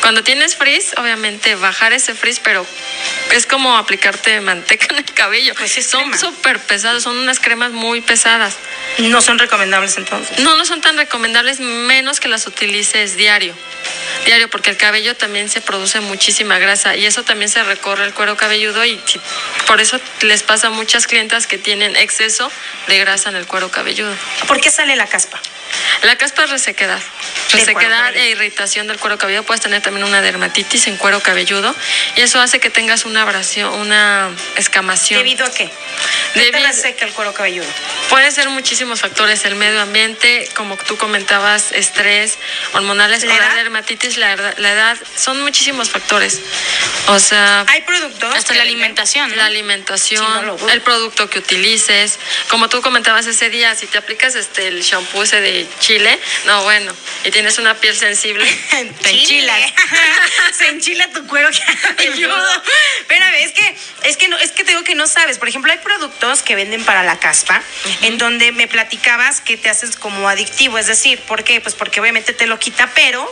Cuando 0.00 0.22
tienes 0.24 0.56
frizz, 0.56 0.94
obviamente 0.96 1.54
bajar 1.54 1.92
ese 1.92 2.14
frizz, 2.14 2.40
pero 2.42 2.66
es 3.32 3.46
como 3.46 3.76
aplicarte 3.76 4.40
manteca 4.40 4.86
en 4.90 4.96
el 4.96 5.04
cabello. 5.04 5.54
Pues 5.54 5.76
es 5.76 5.86
son 5.86 6.16
súper 6.18 6.58
pesados, 6.58 7.02
son 7.02 7.18
unas 7.18 7.40
cremas 7.40 7.72
muy 7.72 8.00
pesadas. 8.00 8.54
no 8.98 9.20
son 9.20 9.38
recomendables 9.38 9.96
entonces. 9.96 10.38
No, 10.38 10.56
no 10.56 10.64
son 10.64 10.80
tan 10.80 10.96
recomendables, 10.96 11.60
menos 11.60 12.20
que 12.20 12.28
las 12.28 12.46
utilices 12.46 13.16
diario. 13.16 13.54
Diario, 14.24 14.50
porque 14.50 14.70
el 14.70 14.76
cabello 14.76 15.16
también 15.16 15.48
se 15.48 15.60
produce 15.60 16.00
muchísima 16.00 16.58
grasa 16.58 16.96
y 16.96 17.06
eso 17.06 17.22
también 17.22 17.48
se 17.48 17.62
recorre 17.62 18.04
el 18.04 18.14
cuero 18.14 18.36
cabelludo 18.36 18.84
y 18.84 19.00
por 19.66 19.80
eso 19.80 19.98
les 20.22 20.42
pasa 20.42 20.68
a 20.68 20.70
muchas 20.70 21.06
clientas 21.06 21.46
que 21.46 21.58
tienen 21.58 21.96
exceso 21.96 22.50
de 22.86 22.98
grasa 22.98 23.30
en 23.30 23.36
el 23.36 23.46
cuero 23.46 23.70
cabelludo. 23.70 24.14
¿Por 24.46 24.60
qué 24.60 24.70
sale 24.70 24.96
la 24.96 25.06
caspa? 25.06 25.40
La 26.02 26.16
caspa 26.16 26.44
es 26.44 26.50
resequedad. 26.50 26.99
Cuero 27.02 27.66
Resequedad 27.66 27.98
cabelludo. 28.04 28.22
e 28.22 28.28
irritación 28.30 28.86
del 28.86 28.98
cuero 28.98 29.18
cabelludo. 29.18 29.42
Puedes 29.42 29.60
tener 29.60 29.82
también 29.82 30.06
una 30.06 30.20
dermatitis 30.22 30.86
en 30.86 30.96
cuero 30.96 31.20
cabelludo 31.20 31.74
y 32.16 32.20
eso 32.20 32.40
hace 32.40 32.60
que 32.60 32.70
tengas 32.70 33.04
una 33.04 33.22
abrasión, 33.22 33.72
una 33.74 34.30
escamación. 34.56 35.18
¿Debido 35.18 35.44
a 35.46 35.52
qué? 35.52 35.68
¿Qué 36.34 36.40
Debido- 36.40 36.66
reseca 36.66 37.04
el 37.04 37.12
cuero 37.12 37.34
cabelludo? 37.34 37.66
Puede 38.08 38.30
ser 38.30 38.48
muchísimos 38.50 39.00
factores, 39.00 39.44
el 39.44 39.56
medio 39.56 39.80
ambiente, 39.80 40.48
como 40.54 40.76
tú 40.76 40.96
comentabas, 40.96 41.72
estrés, 41.72 42.38
hormonales, 42.72 43.24
¿La 43.24 43.34
o 43.34 43.36
la 43.38 43.46
edad? 43.46 43.54
dermatitis, 43.56 44.16
la, 44.16 44.32
edad- 44.32 44.54
la 44.58 44.72
edad, 44.72 44.96
son 45.16 45.40
muchísimos 45.42 45.90
factores. 45.90 46.40
O 47.08 47.18
sea, 47.18 47.64
Hay 47.68 47.82
productos. 47.82 48.34
Hasta 48.34 48.54
la 48.54 48.60
venden- 48.60 48.68
alimentación. 48.68 49.30
¿no? 49.30 49.36
la 49.36 49.46
alimentación, 49.46 50.24
Sí, 50.24 50.46
no 50.62 50.68
el 50.68 50.80
producto 50.82 51.28
que 51.28 51.38
utilices, 51.40 52.18
como 52.48 52.68
tú 52.68 52.80
comentabas 52.82 53.26
ese 53.26 53.50
día, 53.50 53.74
si 53.74 53.86
te 53.86 53.98
aplicas 53.98 54.34
este 54.34 54.68
el 54.68 54.82
shampoo 54.82 55.22
ese 55.24 55.40
de 55.40 55.66
Chile, 55.80 56.18
no 56.46 56.62
bueno, 56.62 56.89
y 57.24 57.30
tienes 57.30 57.58
una 57.58 57.74
piel 57.74 57.94
sensible, 57.96 58.44
Te 59.02 59.10
enchilas. 59.10 59.72
Se 60.56 60.68
enchila 60.68 61.08
tu 61.10 61.26
cuero. 61.26 61.48
Espérame, 61.48 63.34
es 63.42 63.52
que, 63.52 63.76
es 64.04 64.16
que 64.16 64.28
no, 64.28 64.38
es 64.38 64.52
que 64.52 64.64
te 64.64 64.72
digo 64.72 64.84
que 64.84 64.94
no 64.94 65.06
sabes. 65.06 65.38
Por 65.38 65.48
ejemplo, 65.48 65.72
hay 65.72 65.78
productos 65.78 66.42
que 66.42 66.54
venden 66.54 66.84
para 66.84 67.02
la 67.02 67.18
caspa, 67.18 67.62
en 68.02 68.18
donde 68.18 68.52
me 68.52 68.68
platicabas 68.68 69.40
que 69.40 69.56
te 69.56 69.68
haces 69.70 69.96
como 69.96 70.28
adictivo. 70.28 70.78
Es 70.78 70.86
decir, 70.86 71.20
¿por 71.20 71.44
qué? 71.44 71.60
Pues 71.60 71.74
porque 71.74 72.00
obviamente 72.00 72.32
te 72.32 72.46
lo 72.46 72.58
quita, 72.58 72.90
pero 72.94 73.26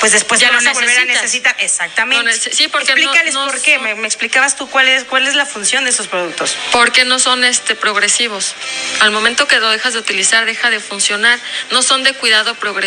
pues 0.00 0.12
después 0.12 0.40
Ya 0.40 0.48
lo 0.48 0.54
vas 0.58 0.66
a 0.66 0.72
volver 0.72 0.98
a 0.98 1.04
necesitar. 1.04 1.56
Exactamente. 1.58 2.32
Sí, 2.54 2.68
porque 2.68 2.86
no- 2.94 2.96
Explícales 2.96 3.34
no 3.34 3.46
por 3.46 3.60
qué. 3.62 3.74
son- 3.76 3.84
Me, 3.84 3.94
me 3.94 4.06
explicabas 4.06 4.56
tú 4.56 4.68
cuál 4.68 4.88
es, 4.88 5.04
cuál 5.04 5.26
es 5.26 5.34
la 5.34 5.46
función 5.46 5.84
de 5.84 5.90
esos 5.90 6.06
productos. 6.08 6.56
porque 6.72 7.04
no 7.04 7.18
son 7.18 7.44
este 7.44 7.74
progresivos. 7.74 8.54
Al 9.00 9.10
momento 9.10 9.46
que 9.48 9.58
lo 9.58 9.70
dejas 9.70 9.92
de 9.94 9.98
utilizar, 10.00 10.44
deja 10.44 10.70
de 10.70 10.80
funcionar. 10.80 11.38
No 11.70 11.82
son 11.82 12.02
de 12.04 12.12
cuidado 12.14 12.54
progresivo, 12.54 12.86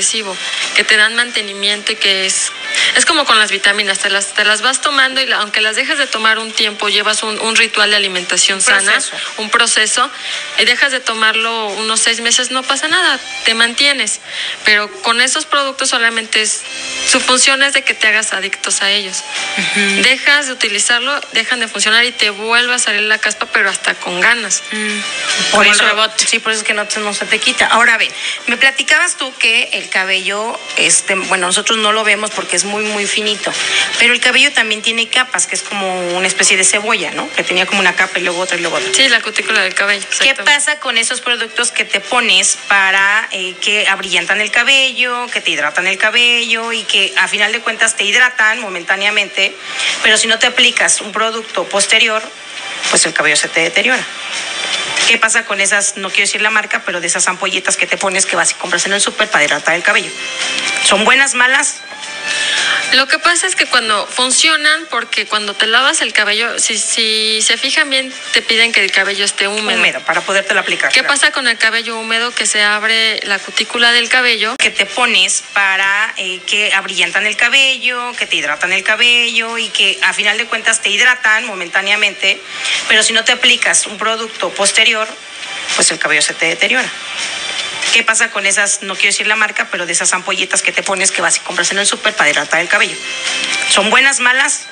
que 0.75 0.83
te 0.83 0.97
dan 0.97 1.15
mantenimiento 1.15 1.91
y 1.91 1.95
que 1.95 2.25
es 2.25 2.51
es 2.95 3.05
como 3.05 3.25
con 3.25 3.37
las 3.39 3.51
vitaminas, 3.51 3.99
te 3.99 4.09
las 4.09 4.33
te 4.33 4.43
las 4.43 4.61
vas 4.61 4.81
tomando 4.81 5.21
y 5.21 5.25
la- 5.25 5.37
aunque 5.37 5.61
las 5.61 5.75
dejas 5.75 5.97
de 5.97 6.07
tomar 6.07 6.39
un 6.39 6.51
tiempo, 6.51 6.89
llevas 6.89 7.23
un, 7.23 7.39
un 7.39 7.55
ritual 7.55 7.89
de 7.91 7.95
alimentación 7.95 8.57
Un 8.59 8.63
sana, 8.63 8.91
proceso. 8.93 9.15
un 9.37 9.49
proceso 9.49 10.09
y 10.59 10.65
dejas 10.65 10.91
de 10.91 10.99
tomarlo 10.99 11.67
unos 11.67 11.99
seis 11.99 12.21
meses, 12.21 12.51
no 12.51 12.63
pasa 12.63 12.87
nada, 12.87 13.19
te 13.45 13.53
mantienes. 13.53 14.19
Pero 14.65 14.91
con 15.01 15.21
esos 15.21 15.45
productos 15.45 15.89
solamente 15.89 16.41
es 16.41 16.61
su 17.09 17.19
función 17.19 17.61
es 17.63 17.73
de 17.73 17.83
que 17.83 17.93
te 17.93 18.07
hagas 18.07 18.33
adictos 18.33 18.81
a 18.81 18.89
ellos. 18.91 19.17
Dejas 20.03 20.47
de 20.47 20.53
utilizarlo, 20.53 21.19
dejan 21.33 21.59
de 21.59 21.67
funcionar 21.67 22.05
y 22.05 22.11
te 22.11 22.29
vuelve 22.29 22.73
a 22.75 22.79
salir 22.79 23.01
la 23.01 23.17
caspa, 23.17 23.47
pero 23.51 23.69
hasta 23.69 23.93
con 23.95 24.19
ganas. 24.21 24.61
Por 24.69 25.51
Como 25.51 25.63
el 25.63 25.69
eso, 25.71 25.83
rebote. 25.85 26.25
Sí, 26.27 26.39
por 26.39 26.51
eso 26.51 26.61
es 26.61 26.67
que 26.67 26.73
no, 26.73 26.85
no 26.97 27.13
se 27.13 27.25
te 27.25 27.39
quita. 27.39 27.67
Ahora 27.67 27.97
ven, 27.97 28.11
me 28.47 28.57
platicabas 28.57 29.17
tú 29.17 29.33
que 29.37 29.69
el 29.73 29.89
cabello, 29.99 30.57
este, 30.77 31.13
bueno, 31.15 31.47
nosotros 31.47 31.77
no 31.77 31.91
lo 31.91 32.05
vemos 32.05 32.31
porque 32.31 32.55
es 32.55 32.63
muy, 32.63 32.83
muy 32.83 33.05
finito. 33.05 33.51
Pero 33.99 34.13
el 34.13 34.21
cabello 34.21 34.53
también 34.53 34.81
tiene 34.81 35.09
capas, 35.09 35.45
que 35.45 35.55
es 35.55 35.61
como 35.61 36.15
una 36.15 36.25
especie 36.25 36.55
de 36.55 36.63
cebolla, 36.63 37.11
¿no? 37.11 37.29
Que 37.33 37.43
tenía 37.43 37.65
como 37.65 37.81
una 37.81 37.93
capa 37.97 38.17
y 38.17 38.21
luego 38.21 38.39
otra 38.39 38.57
y 38.57 38.61
luego 38.61 38.77
otra. 38.77 38.93
Sí, 38.93 39.09
la 39.09 39.21
cutícula 39.21 39.61
del 39.61 39.73
cabello. 39.73 40.05
¿Qué 40.21 40.35
pasa 40.35 40.79
con 40.79 40.97
esos 40.97 41.19
productos 41.19 41.71
que 41.71 41.83
te 41.83 41.99
pones 41.99 42.57
para 42.69 43.27
eh, 43.31 43.55
que 43.59 43.89
abrillantan 43.89 44.39
el 44.39 44.51
cabello, 44.51 45.27
que 45.33 45.41
te 45.41 45.51
hidratan 45.51 45.85
el 45.85 45.97
cabello 45.97 46.71
y 46.71 46.83
que 46.83 47.13
a 47.17 47.27
final 47.27 47.51
de 47.51 47.59
cuentas 47.59 47.97
te 47.97 48.05
hidratan 48.05 48.61
momentáneamente, 48.61 49.53
pero 50.01 50.17
si 50.17 50.27
no 50.27 50.39
te 50.39 50.47
aplicas 50.47 51.01
un 51.01 51.11
producto 51.11 51.65
posterior, 51.65 52.23
pues 52.89 53.05
el 53.05 53.13
cabello 53.13 53.35
se 53.35 53.47
te 53.47 53.61
deteriora. 53.61 54.03
¿Qué 55.07 55.17
pasa 55.17 55.45
con 55.45 55.59
esas, 55.59 55.97
no 55.97 56.09
quiero 56.09 56.23
decir 56.23 56.41
la 56.41 56.51
marca, 56.51 56.83
pero 56.85 57.01
de 57.01 57.07
esas 57.07 57.27
ampolletas 57.27 57.77
que 57.77 57.87
te 57.87 57.97
pones 57.97 58.25
que 58.25 58.35
vas 58.35 58.51
y 58.51 58.53
compras 58.53 58.85
en 58.85 58.93
el 58.93 59.01
súper 59.01 59.29
para 59.29 59.43
hidratar 59.43 59.75
el 59.75 59.83
cabello? 59.83 60.11
¿Son 60.83 61.03
buenas, 61.03 61.33
malas? 61.33 61.81
Lo 62.93 63.07
que 63.07 63.19
pasa 63.19 63.45
es 63.45 63.55
que 63.55 63.67
cuando 63.67 64.07
funcionan, 64.07 64.87
porque 64.89 65.25
cuando 65.27 65.53
te 65.53 65.67
lavas 65.67 66.01
el 66.01 66.11
cabello, 66.11 66.57
si, 66.57 66.77
si 66.77 67.41
se 67.41 67.57
fijan 67.57 67.89
bien, 67.89 68.11
te 68.33 68.41
piden 68.41 68.71
que 68.71 68.83
el 68.83 68.91
cabello 68.91 69.25
esté 69.25 69.47
húmedo. 69.47 69.77
Húmedo, 69.77 70.01
para 70.01 70.21
podértelo 70.21 70.59
aplicar. 70.59 70.91
¿Qué 70.91 71.03
pasa 71.03 71.31
con 71.31 71.47
el 71.47 71.57
cabello 71.57 71.99
húmedo? 71.99 72.31
Que 72.31 72.47
se 72.47 72.63
abre 72.63 73.19
la 73.23 73.37
cutícula 73.37 73.91
del 73.91 74.09
cabello. 74.09 74.55
Que 74.57 74.71
te 74.71 74.85
pones 74.87 75.43
para 75.53 76.13
eh, 76.17 76.39
que 76.47 76.73
abrillantan 76.73 77.27
el 77.27 77.37
cabello, 77.37 78.13
que 78.17 78.25
te 78.25 78.37
hidratan 78.37 78.73
el 78.73 78.83
cabello 78.83 79.57
y 79.57 79.69
que 79.69 79.99
a 80.01 80.13
final 80.13 80.37
de 80.37 80.45
cuentas 80.45 80.81
te 80.81 80.89
hidratan 80.89 81.45
momentáneamente, 81.45 82.41
pero 82.87 83.03
si 83.03 83.13
no 83.13 83.23
te 83.23 83.31
aplicas 83.31 83.85
un 83.85 83.97
producto 83.97 84.49
posterior, 84.49 85.07
pues 85.75 85.91
el 85.91 85.99
cabello 85.99 86.21
se 86.21 86.33
te 86.33 86.47
deteriora. 86.47 86.89
¿Qué 87.93 88.03
pasa 88.03 88.29
con 88.29 88.45
esas, 88.45 88.83
no 88.83 88.93
quiero 88.95 89.09
decir 89.09 89.27
la 89.27 89.35
marca, 89.35 89.67
pero 89.71 89.85
de 89.85 89.93
esas 89.93 90.13
ampolletas 90.13 90.61
que 90.61 90.71
te 90.71 90.83
pones 90.83 91.11
que 91.11 91.21
vas 91.21 91.37
y 91.37 91.39
compras 91.39 91.71
en 91.71 91.79
el 91.79 91.87
súper 91.87 92.13
para 92.13 92.29
hidratar 92.29 92.61
el 92.61 92.67
cabello? 92.67 92.95
¿Son 93.69 93.89
buenas, 93.89 94.19
malas? 94.19 94.67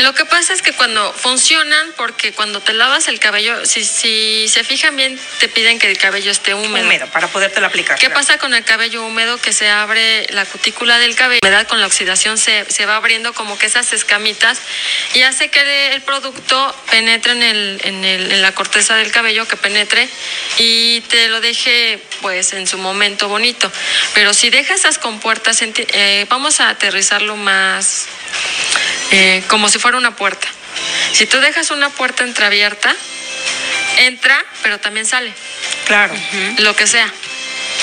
Lo 0.00 0.14
que 0.14 0.24
pasa 0.24 0.54
es 0.54 0.62
que 0.62 0.72
cuando 0.72 1.12
funcionan, 1.12 1.92
porque 1.96 2.32
cuando 2.32 2.60
te 2.60 2.72
lavas 2.72 3.06
el 3.08 3.20
cabello, 3.20 3.66
si, 3.66 3.84
si 3.84 4.48
se 4.48 4.64
fijan 4.64 4.96
bien, 4.96 5.18
te 5.38 5.48
piden 5.48 5.78
que 5.78 5.90
el 5.90 5.98
cabello 5.98 6.30
esté 6.30 6.54
húmedo. 6.54 6.86
Húmedo, 6.86 7.06
para 7.08 7.28
podértelo 7.28 7.66
aplicar. 7.66 7.98
¿Qué 7.98 8.08
pasa 8.08 8.38
con 8.38 8.54
el 8.54 8.64
cabello 8.64 9.04
húmedo? 9.04 9.36
Que 9.38 9.52
se 9.52 9.68
abre 9.68 10.26
la 10.30 10.46
cutícula 10.46 10.98
del 10.98 11.14
cabello. 11.14 11.40
Humedad 11.42 11.66
con 11.66 11.80
la 11.80 11.86
oxidación 11.86 12.38
se, 12.38 12.64
se 12.70 12.86
va 12.86 12.96
abriendo 12.96 13.34
como 13.34 13.58
que 13.58 13.66
esas 13.66 13.92
escamitas 13.92 14.58
y 15.14 15.22
hace 15.22 15.48
que 15.48 15.92
el 15.92 16.02
producto 16.02 16.74
penetre 16.90 17.32
en, 17.32 17.42
el, 17.42 17.80
en, 17.84 18.04
el, 18.04 18.32
en 18.32 18.42
la 18.42 18.52
corteza 18.52 18.96
del 18.96 19.12
cabello, 19.12 19.46
que 19.46 19.56
penetre 19.56 20.08
y 20.58 21.02
te 21.02 21.28
lo 21.28 21.40
deje 21.40 22.02
pues 22.22 22.54
en 22.54 22.66
su 22.66 22.78
momento 22.78 23.28
bonito. 23.28 23.70
Pero 24.14 24.32
si 24.32 24.48
dejas 24.48 24.80
esas 24.80 24.98
compuertas, 24.98 25.60
eh, 25.62 26.26
vamos 26.30 26.60
a 26.60 26.70
aterrizarlo 26.70 27.36
más 27.36 28.06
eh, 29.12 29.42
como 29.48 29.68
si 29.68 29.78
fuera 29.78 29.98
una 29.98 30.16
puerta. 30.16 30.46
Si 31.12 31.26
tú 31.26 31.38
dejas 31.40 31.70
una 31.70 31.90
puerta 31.90 32.24
entreabierta, 32.24 32.94
entra, 33.98 34.44
pero 34.62 34.78
también 34.78 35.06
sale. 35.06 35.32
Claro. 35.86 36.14
Lo 36.58 36.74
que 36.76 36.86
sea. 36.86 37.12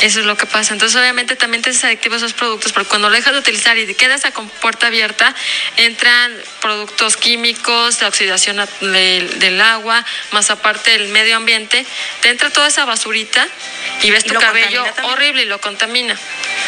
Eso 0.02 0.20
es 0.20 0.26
lo 0.26 0.38
que 0.38 0.46
pasa. 0.46 0.74
Entonces, 0.74 1.00
obviamente, 1.00 1.36
también 1.36 1.64
te 1.64 1.72
desactivas 1.72 2.22
esos 2.22 2.34
productos, 2.34 2.72
porque 2.72 2.90
cuando 2.90 3.10
lo 3.10 3.16
dejas 3.16 3.34
de 3.34 3.40
utilizar 3.40 3.78
y 3.78 3.94
quedas 3.96 4.26
a 4.26 4.32
puerta 4.32 4.88
abierta, 4.88 5.34
entran 5.76 6.36
productos 6.62 7.18
químicos, 7.18 8.00
de 8.00 8.06
oxidación 8.06 8.58
del, 8.82 9.40
del 9.40 9.62
agua, 9.62 10.06
más 10.32 10.52
aparte 10.52 10.92
del 10.92 11.08
medio 11.10 11.36
ambiente, 11.36 11.86
te 12.22 12.30
entra 12.30 12.50
toda 12.50 12.68
esa 12.68 12.86
basurita 12.86 13.48
y 14.04 14.12
ves 14.12 14.26
Y 14.26 14.28
tu 14.28 14.34
lo 14.36 14.40
cabello 14.40 14.84
horrible 15.04 15.44
y 15.44 15.46
lo 15.46 15.60
contamina. 15.60 16.18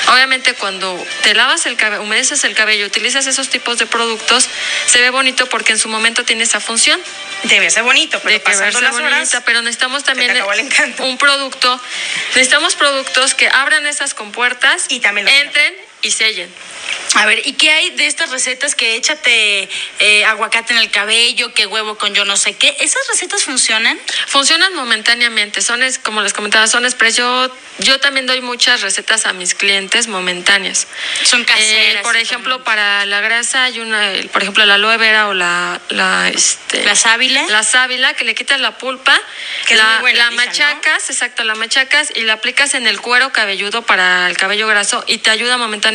Obviamente, 0.07 0.53
cuando 0.55 1.05
te 1.23 1.33
lavas 1.35 1.65
el 1.65 1.75
cabello, 1.75 2.01
humedeces 2.01 2.43
el 2.43 2.55
cabello, 2.55 2.87
utilizas 2.87 3.27
esos 3.27 3.49
tipos 3.49 3.77
de 3.77 3.85
productos, 3.85 4.47
se 4.87 5.01
ve 5.01 5.11
bonito 5.11 5.45
porque 5.47 5.73
en 5.73 5.79
su 5.79 5.87
momento 5.89 6.23
tiene 6.23 6.43
esa 6.43 6.59
función 6.59 6.99
Debe 7.43 7.69
ser 7.69 7.83
bonito, 7.83 8.19
pero 8.21 8.33
de 8.33 8.39
pasando 8.41 8.81
las 8.81 8.95
horas, 8.95 9.41
pero 9.45 9.61
necesitamos 9.61 10.03
también 10.03 10.31
el 10.31 10.43
un 10.99 11.17
producto, 11.17 11.81
necesitamos 12.35 12.75
productos 12.75 13.18
que 13.36 13.49
abran 13.49 13.86
esas 13.86 14.13
compuertas 14.13 14.86
Y 14.89 14.99
también 14.99 15.27
entren 15.27 15.88
y 16.01 16.12
sellen. 16.12 16.49
A 17.15 17.25
ver, 17.25 17.41
¿y 17.45 17.53
qué 17.53 17.71
hay 17.71 17.89
de 17.91 18.05
estas 18.07 18.29
recetas 18.29 18.75
que 18.75 18.95
échate 18.95 19.67
eh, 19.99 20.25
aguacate 20.25 20.73
en 20.73 20.79
el 20.79 20.91
cabello, 20.91 21.53
que 21.53 21.65
huevo 21.65 21.97
con 21.97 22.13
yo 22.13 22.23
no 22.25 22.38
sé 22.38 22.53
qué? 22.53 22.75
¿Esas 22.79 23.07
recetas 23.07 23.43
funcionan? 23.43 23.99
Funcionan 24.27 24.73
momentáneamente, 24.75 25.62
son 25.62 25.81
es, 25.83 25.97
como 25.99 26.21
les 26.21 26.33
comentaba, 26.33 26.67
son 26.67 26.85
express. 26.85 27.15
Yo, 27.17 27.51
yo 27.79 27.99
también 27.99 28.27
doy 28.27 28.41
muchas 28.41 28.81
recetas 28.81 29.25
a 29.25 29.33
mis 29.33 29.55
clientes 29.55 30.07
momentáneas. 30.07 30.88
Son 31.23 31.41
Eh, 31.41 31.45
caseras. 31.45 32.03
por 32.03 32.15
ejemplo, 32.15 32.63
para 32.63 33.05
la 33.05 33.21
grasa 33.21 33.65
hay 33.65 33.79
una, 33.79 34.12
por 34.31 34.43
ejemplo, 34.43 34.65
la 34.65 34.75
aloe 34.75 34.97
vera 34.97 35.27
o 35.27 35.33
la, 35.33 35.81
la, 35.89 36.29
este, 36.29 36.83
¿La 36.85 36.95
sábila? 36.95 37.43
La 37.49 37.63
sábila, 37.63 38.13
que 38.13 38.23
le 38.23 38.35
quitas 38.35 38.59
la 38.62 38.77
pulpa, 38.77 39.19
Que 39.67 39.73
es 39.73 39.79
la, 39.79 39.93
muy 39.93 40.01
buena, 40.01 40.19
la 40.19 40.29
dicen, 40.29 40.38
¿no? 40.45 40.45
machacas, 40.45 41.09
exacto, 41.09 41.43
la 41.43 41.55
machacas 41.55 42.12
y 42.15 42.21
la 42.21 42.33
aplicas 42.33 42.73
en 42.75 42.88
el 42.88 43.01
cuero 43.01 43.31
cabelludo 43.33 43.81
para 43.81 44.27
el 44.29 44.38
cabello 44.38 44.67
graso 44.67 45.03
y 45.07 45.17
te 45.19 45.29
ayuda 45.31 45.57
momentáneamente 45.57 45.88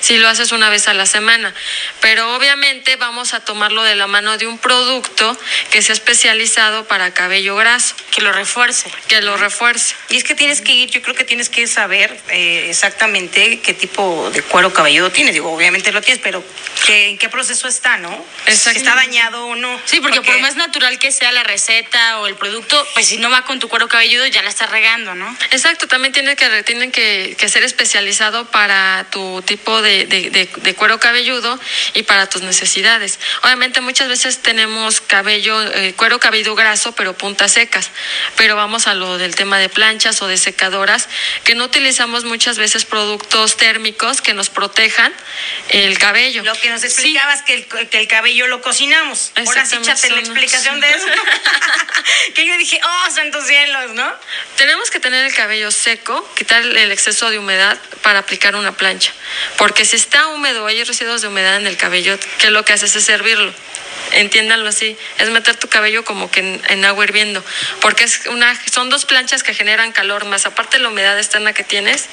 si 0.00 0.18
lo 0.18 0.28
haces 0.28 0.52
una 0.52 0.70
vez 0.70 0.88
a 0.88 0.94
la 0.94 1.06
semana. 1.06 1.52
Pero 2.00 2.34
obviamente 2.34 2.96
vamos 2.96 3.34
a 3.34 3.40
tomarlo 3.40 3.82
de 3.82 3.94
la 3.94 4.06
mano 4.06 4.36
de 4.38 4.46
un 4.46 4.58
producto 4.58 5.36
que 5.70 5.82
sea 5.82 5.92
especializado 5.94 6.84
para 6.86 7.12
cabello 7.14 7.56
graso, 7.56 7.94
que 8.10 8.20
lo 8.22 8.32
refuerce. 8.32 8.90
que 9.08 9.20
lo 9.20 9.36
refuerce. 9.36 9.94
Y 10.08 10.16
es 10.16 10.24
que 10.24 10.34
tienes 10.34 10.60
que 10.60 10.72
ir, 10.72 10.90
yo 10.90 11.02
creo 11.02 11.14
que 11.14 11.24
tienes 11.24 11.48
que 11.48 11.66
saber 11.66 12.18
eh, 12.30 12.66
exactamente 12.68 13.60
qué 13.60 13.74
tipo 13.74 14.30
de 14.32 14.42
cuero 14.42 14.72
cabelludo 14.72 15.10
tienes. 15.10 15.34
Digo, 15.34 15.52
obviamente 15.52 15.92
lo 15.92 16.00
tienes, 16.02 16.22
pero 16.22 16.44
¿qué- 16.86 17.08
¿en 17.10 17.18
qué 17.18 17.28
proceso 17.28 17.68
está, 17.68 17.96
no? 17.96 18.10
Si 18.46 18.52
Exactamente. 18.52 18.78
está 18.88 18.94
dañado 18.94 19.46
o 19.46 19.56
no. 19.56 19.80
Sí, 19.84 20.00
porque, 20.00 20.20
por 20.22 20.38
más 20.40 20.56
natural 20.56 20.98
que 20.98 21.10
sea 21.12 21.32
la 21.32 21.42
receta 21.44 22.20
o 22.20 22.26
el 22.26 22.34
producto, 22.36 22.86
pues 22.94 23.06
si 23.06 23.18
no 23.18 23.30
va 23.30 23.42
con 23.42 23.58
tu 23.58 23.68
cuero 23.68 23.88
cabelludo 23.88 24.26
ya 24.26 24.42
la 24.42 24.50
estás 24.50 24.70
regando, 24.70 25.14
¿no? 25.14 25.36
Exacto, 25.50 25.86
también 25.88 26.12
tiene 26.12 26.36
que, 26.36 26.62
tienen 26.64 26.92
que, 26.92 27.36
que 27.38 27.48
ser 27.48 27.62
especializado 27.64 28.46
para 28.50 29.06
tu 29.14 29.42
tipo 29.42 29.80
de, 29.80 30.06
de- 30.06 30.30
de- 30.30 30.50
de 30.52 30.74
cuero 30.74 30.98
cabelludo 30.98 31.58
y 31.94 32.02
para 32.02 32.28
tus 32.28 32.42
necesidades. 32.42 33.20
Obviamente 33.44 33.80
muchas 33.80 34.08
veces 34.08 34.42
tenemos 34.42 35.00
cabello, 35.00 35.62
eh, 35.62 35.94
cuero 35.96 36.18
cabelludo 36.18 36.56
graso, 36.56 36.92
pero 36.96 37.16
puntas 37.16 37.52
secas. 37.52 37.90
Pero 38.36 38.56
vamos 38.56 38.88
a 38.88 38.94
lo 38.94 39.16
del 39.16 39.36
tema 39.36 39.58
de 39.60 39.68
planchas 39.68 40.20
o 40.20 40.26
de 40.26 40.36
secadoras, 40.36 41.08
que 41.44 41.54
no 41.54 41.64
utilizamos 41.64 42.24
muchas 42.24 42.58
veces 42.58 42.84
productos 42.84 43.56
térmicos 43.56 44.20
que 44.20 44.34
nos 44.34 44.50
protejan 44.50 45.12
el 45.68 45.96
cabello. 45.98 46.42
Lo 46.42 46.54
que 46.54 46.70
nos 46.70 46.82
explicabas 46.82 47.42
que, 47.42 47.54
el, 47.54 47.66
que 47.88 47.98
el 48.00 48.08
cabello 48.08 48.48
lo 48.48 48.60
cocinamos. 48.62 49.30
Ahora 49.36 49.64
sí, 49.64 49.76
échate 49.76 50.10
la 50.10 50.18
explicación 50.20 50.80
de 50.80 50.90
eso. 50.90 51.06
que 52.34 52.46
yo 52.46 52.56
dije, 52.58 52.80
oh, 52.84 53.10
santos 53.14 53.46
cielos, 53.46 53.92
¿no? 53.92 54.12
Tenemos 54.56 54.90
que 54.90 54.98
tener 54.98 55.24
el 55.24 55.34
cabello 55.34 55.70
seco, 55.70 56.28
quitar 56.36 56.62
el 56.62 56.90
exceso 56.90 57.30
de 57.30 57.38
humedad 57.38 57.78
para 58.02 58.18
aplicar 58.18 58.56
una 58.56 58.72
plancha. 58.72 59.03
Porque 59.56 59.84
si 59.84 59.96
está 59.96 60.28
húmedo 60.28 60.66
hay 60.66 60.82
residuos 60.84 61.22
de 61.22 61.28
humedad 61.28 61.56
en 61.56 61.66
el 61.66 61.76
cabello, 61.76 62.18
¿qué 62.38 62.50
lo 62.50 62.64
que 62.64 62.72
haces 62.72 62.94
es 62.96 63.04
servirlo? 63.04 63.52
Entiéndanlo 64.12 64.68
así, 64.68 64.96
es 65.18 65.30
meter 65.30 65.56
tu 65.56 65.68
cabello 65.68 66.04
como 66.04 66.30
que 66.30 66.60
en, 66.68 66.84
agua 66.84 67.04
hirviendo, 67.04 67.44
porque 67.80 68.04
es 68.04 68.26
una, 68.26 68.54
son 68.70 68.90
dos 68.90 69.06
planchas 69.06 69.42
que 69.42 69.54
generan 69.54 69.92
calor, 69.92 70.24
más 70.24 70.46
aparte 70.46 70.76
de 70.76 70.82
la 70.82 70.90
humedad 70.90 71.18
externa 71.18 71.52
que 71.52 71.64
tienes, 71.64 72.06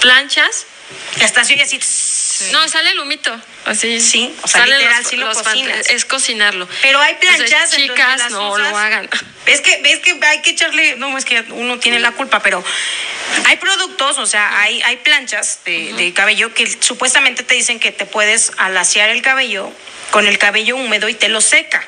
planchas, 0.00 0.66
Hasta 1.22 1.40
así, 1.42 1.54
no, 2.52 2.68
sale 2.68 2.90
el 2.90 3.00
humito, 3.00 3.34
así. 3.64 4.00
Sí, 4.00 4.34
o 4.42 4.48
sea, 4.48 4.66
literal, 4.66 5.04
sí 5.04 5.16
lo 5.16 5.32
fan- 5.34 5.44
cocinas. 5.44 5.88
Es 5.90 6.04
cocinarlo. 6.04 6.68
Pero 6.82 7.00
hay 7.00 7.14
planchas. 7.16 7.50
Entonces, 7.50 7.78
en 7.78 7.88
chicas, 7.88 8.18
las 8.18 8.32
no 8.32 8.52
usas. 8.52 8.70
lo 8.70 8.76
hagan. 8.78 9.08
Es 9.46 9.60
que, 9.60 9.80
es 9.84 9.98
que 10.00 10.18
hay 10.26 10.42
que 10.42 10.50
echarle, 10.50 10.96
no, 10.96 11.16
es 11.18 11.24
que 11.24 11.40
uno 11.50 11.78
tiene 11.78 12.00
la 12.00 12.12
culpa, 12.12 12.40
pero 12.40 12.64
hay 13.46 13.56
productos, 13.56 14.18
o 14.18 14.26
sea, 14.26 14.60
hay, 14.60 14.80
hay 14.82 14.96
planchas 14.98 15.60
de, 15.64 15.92
de 15.94 16.12
cabello 16.14 16.54
que 16.54 16.66
supuestamente 16.80 17.42
te 17.42 17.54
dicen 17.54 17.78
que 17.80 17.92
te 17.92 18.06
puedes 18.06 18.52
alaciar 18.56 19.10
el 19.10 19.20
cabello 19.22 19.70
con 20.10 20.26
el 20.26 20.38
cabello 20.38 20.76
húmedo 20.76 21.08
y 21.08 21.14
te 21.14 21.28
lo 21.28 21.40
seca. 21.40 21.86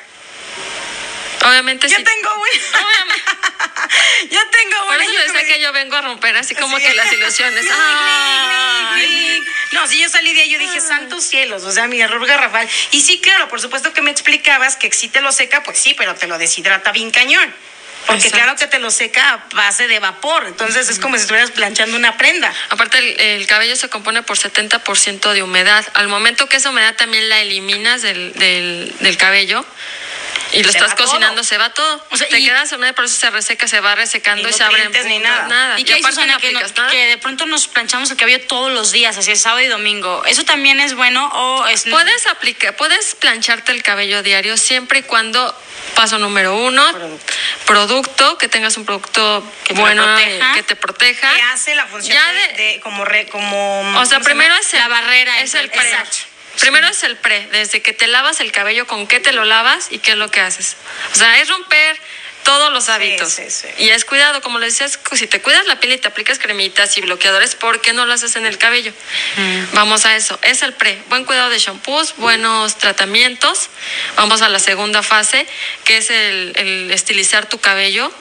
Obviamente 1.45 1.87
Yo 1.87 1.97
sí. 1.97 2.03
tengo 2.03 2.29
una. 2.35 3.36
yo 4.31 4.39
tengo 4.49 4.87
Por 4.87 5.01
eso 5.01 5.11
decía 5.11 5.33
me- 5.33 5.45
que 5.45 5.59
yo 5.61 5.71
vengo 5.73 5.95
a 5.95 6.01
romper 6.01 6.35
así 6.37 6.55
como 6.55 6.77
Sí. 6.77 6.83
que 6.85 6.93
las 6.93 7.11
ilusiones. 7.13 7.65
Ay. 7.71 9.43
No, 9.73 9.85
si 9.87 9.99
yo 9.99 10.09
salí 10.09 10.33
de 10.33 10.41
ahí, 10.41 10.49
yo 10.49 10.59
dije, 10.59 10.79
santos 10.81 11.23
cielos, 11.23 11.63
o 11.63 11.71
sea, 11.71 11.87
mi 11.87 11.99
error 12.01 12.25
garrafal. 12.25 12.67
Y 12.91 13.01
sí, 13.01 13.19
claro, 13.21 13.47
por 13.49 13.59
supuesto 13.61 13.93
que 13.93 14.01
me 14.01 14.11
explicabas 14.11 14.75
que 14.75 14.91
si 14.91 15.09
te 15.09 15.21
lo 15.21 15.31
seca, 15.31 15.63
pues 15.63 15.77
sí, 15.77 15.93
pero 15.93 16.15
te 16.15 16.27
lo 16.27 16.37
deshidrata 16.37 16.91
bien 16.91 17.11
cañón. 17.11 17.53
Porque 18.05 18.27
Exacto. 18.27 18.37
claro 18.37 18.57
que 18.57 18.67
te 18.67 18.79
lo 18.79 18.89
seca 18.89 19.33
a 19.33 19.37
base 19.53 19.87
de 19.89 19.99
vapor, 19.99 20.45
entonces 20.47 20.87
es 20.87 20.97
como 20.97 21.17
si 21.17 21.23
estuvieras 21.23 21.51
planchando 21.51 21.97
una 21.97 22.15
prenda. 22.17 22.53
Aparte, 22.69 22.97
el, 22.99 23.19
el 23.19 23.47
cabello 23.47 23.75
se 23.75 23.89
compone 23.89 24.23
por 24.23 24.37
70% 24.37 25.33
de 25.33 25.43
humedad. 25.43 25.85
Al 25.93 26.07
momento 26.07 26.47
que 26.47 26.55
esa 26.55 26.69
humedad 26.69 26.95
también 26.95 27.27
la 27.27 27.41
eliminas 27.41 28.01
del, 28.01 28.31
del, 28.33 28.95
del 29.01 29.17
cabello, 29.17 29.65
y 30.53 30.63
lo 30.63 30.71
Se 30.71 30.77
estás 30.77 30.95
todo. 30.95 31.05
cocinando, 31.05 31.43
se 31.43 31.57
va 31.57 31.73
todo. 31.73 32.05
O 32.11 32.17
sea, 32.17 32.27
te 32.27 32.39
y- 32.39 32.45
quedas 32.45 32.71
en 32.71 32.79
una, 32.79 32.93
por 32.93 33.05
eso 33.05 33.15
se 33.15 33.29
reseca, 33.29 33.67
se 33.67 33.79
va 33.79 33.95
resecando 33.95 34.47
y 34.47 34.53
se 34.53 34.63
abre 34.63 34.89
ni 35.05 35.19
nada. 35.19 35.79
Y 35.79 35.83
que 35.83 35.93
hay 35.93 35.99
aparte 35.99 36.15
Susana 36.15 36.33
no 36.33 36.39
que, 36.39 36.51
no- 36.53 36.59
nada. 36.61 36.89
que 36.91 37.05
de 37.07 37.17
pronto 37.17 37.45
nos 37.45 37.67
planchamos 37.67 38.09
el 38.11 38.17
cabello 38.17 38.41
todos 38.47 38.71
los 38.71 38.91
días, 38.91 39.17
así 39.17 39.31
es 39.31 39.41
sábado 39.41 39.61
y 39.61 39.67
domingo. 39.67 40.23
¿Eso 40.25 40.43
también 40.45 40.79
es 40.79 40.93
bueno 40.95 41.27
o 41.33 41.65
es 41.67 41.83
Puedes 41.83 42.27
aplicar, 42.27 42.75
puedes 42.75 43.15
plancharte 43.15 43.71
el 43.71 43.83
cabello 43.83 44.23
diario 44.23 44.57
siempre 44.57 44.99
y 44.99 45.03
cuando, 45.03 45.55
paso 45.95 46.17
número 46.19 46.55
uno, 46.55 46.85
Producto. 46.93 47.33
producto, 47.65 48.37
que 48.37 48.47
tengas 48.47 48.77
un 48.77 48.85
producto 48.85 49.43
Que 49.65 49.73
te 49.73 49.79
bueno 49.79 50.03
proteja. 50.03 50.53
que 50.53 50.63
te 50.63 50.75
proteja. 50.75 51.33
que 51.35 51.41
hace 51.41 51.75
la 51.75 51.85
función 51.87 52.17
de, 52.55 52.79
como 52.83 53.05
re, 53.05 53.27
como 53.27 53.79
O 53.81 53.83
sea, 53.83 53.93
¿cómo 53.93 54.05
se 54.05 54.19
primero 54.21 54.55
es 54.55 54.73
el, 54.73 54.79
La 54.79 54.87
barrera 54.87 55.39
es 55.41 55.53
el. 55.55 55.65
Exacto. 55.65 56.17
Primero 56.59 56.87
es 56.87 57.03
el 57.03 57.17
pre, 57.17 57.47
desde 57.51 57.81
que 57.81 57.93
te 57.93 58.07
lavas 58.07 58.39
el 58.39 58.51
cabello, 58.51 58.87
con 58.87 59.07
qué 59.07 59.19
te 59.19 59.31
lo 59.31 59.45
lavas 59.45 59.87
y 59.91 59.99
qué 59.99 60.11
es 60.11 60.17
lo 60.17 60.31
que 60.31 60.41
haces. 60.41 60.75
O 61.13 61.15
sea, 61.15 61.39
es 61.39 61.49
romper 61.49 61.99
todos 62.47 62.71
los 62.71 62.87
hábitos. 62.87 63.33
sí, 63.33 63.43
sí. 63.49 63.67
Y 63.77 63.89
es 63.89 64.05
cuidado, 64.05 64.41
como 64.41 64.57
le 64.57 64.67
decías, 64.67 64.97
si 65.11 65.27
te 65.27 65.41
cuidas 65.41 65.67
la 65.67 65.81
piel 65.81 65.91
y 65.93 65.97
te 65.97 66.07
aplicas 66.07 66.39
cremitas 66.39 66.97
y 66.97 67.01
bloqueadores, 67.01 67.55
¿por 67.55 67.81
qué 67.81 67.91
no 67.91 68.05
lo 68.05 68.13
haces 68.13 68.37
en 68.37 68.45
el 68.45 68.57
cabello? 68.57 68.93
Vamos 69.73 70.05
a 70.05 70.15
eso. 70.15 70.39
Es 70.43 70.61
el 70.61 70.71
pre. 70.71 70.97
Buen 71.09 71.25
cuidado 71.25 71.49
de 71.49 71.59
shampoos, 71.59 72.15
buenos 72.15 72.77
tratamientos. 72.77 73.69
Vamos 74.15 74.41
a 74.41 74.47
la 74.47 74.59
segunda 74.59 75.03
fase, 75.03 75.45
que 75.83 75.97
es 75.97 76.09
el, 76.09 76.53
el 76.55 76.91
estilizar 76.91 77.49
tu 77.49 77.59
cabello. 77.59 78.13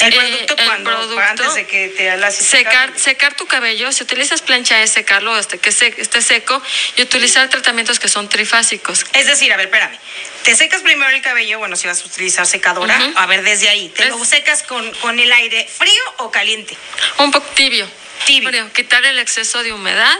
El 0.00 0.12
Eh, 0.12 0.16
producto 0.16 0.54
el 0.58 0.64
cuando 0.66 0.90
producto, 0.90 1.20
antes 1.20 1.54
de 1.54 1.66
que 1.66 1.88
te 1.88 2.10
hagas 2.10 2.34
Secar, 2.34 2.98
secar 2.98 3.34
tu 3.34 3.46
cabello, 3.46 3.92
si 3.92 4.02
utilizas 4.02 4.42
plancha 4.42 4.82
es 4.82 4.90
secarlo 4.90 5.32
hasta 5.34 5.58
que 5.58 5.70
se- 5.70 5.94
esté 6.00 6.22
seco 6.22 6.60
y 6.96 7.02
utilizar 7.02 7.48
tratamientos 7.50 8.00
que 8.00 8.08
son 8.08 8.28
trifásicos. 8.28 9.04
Es 9.12 9.26
decir, 9.26 9.52
a 9.52 9.56
ver, 9.56 9.66
espérame. 9.66 9.96
Te 10.44 10.56
secas 10.56 10.82
primero 10.82 11.08
el 11.10 11.22
cabello, 11.22 11.60
bueno, 11.60 11.76
si 11.76 11.86
vas 11.86 12.02
a 12.02 12.04
utilizar 12.06 12.46
secadora, 12.46 12.98
a 13.14 13.26
ver, 13.26 13.42
desde 13.42 13.68
ahí. 13.68 13.90
¿Te 13.90 14.04
Es- 14.04 14.08
lo 14.08 14.24
secas 14.24 14.64
con, 14.64 14.92
con 14.94 15.20
el 15.20 15.30
aire 15.32 15.68
frío 15.68 16.02
o 16.18 16.30
caliente? 16.32 16.76
Un 17.18 17.30
poco 17.30 17.46
tibio. 17.54 17.88
Tibio. 18.26 18.72
Quitar 18.72 19.04
el 19.04 19.18
exceso 19.18 19.62
de 19.62 19.72
humedad. 19.72 20.16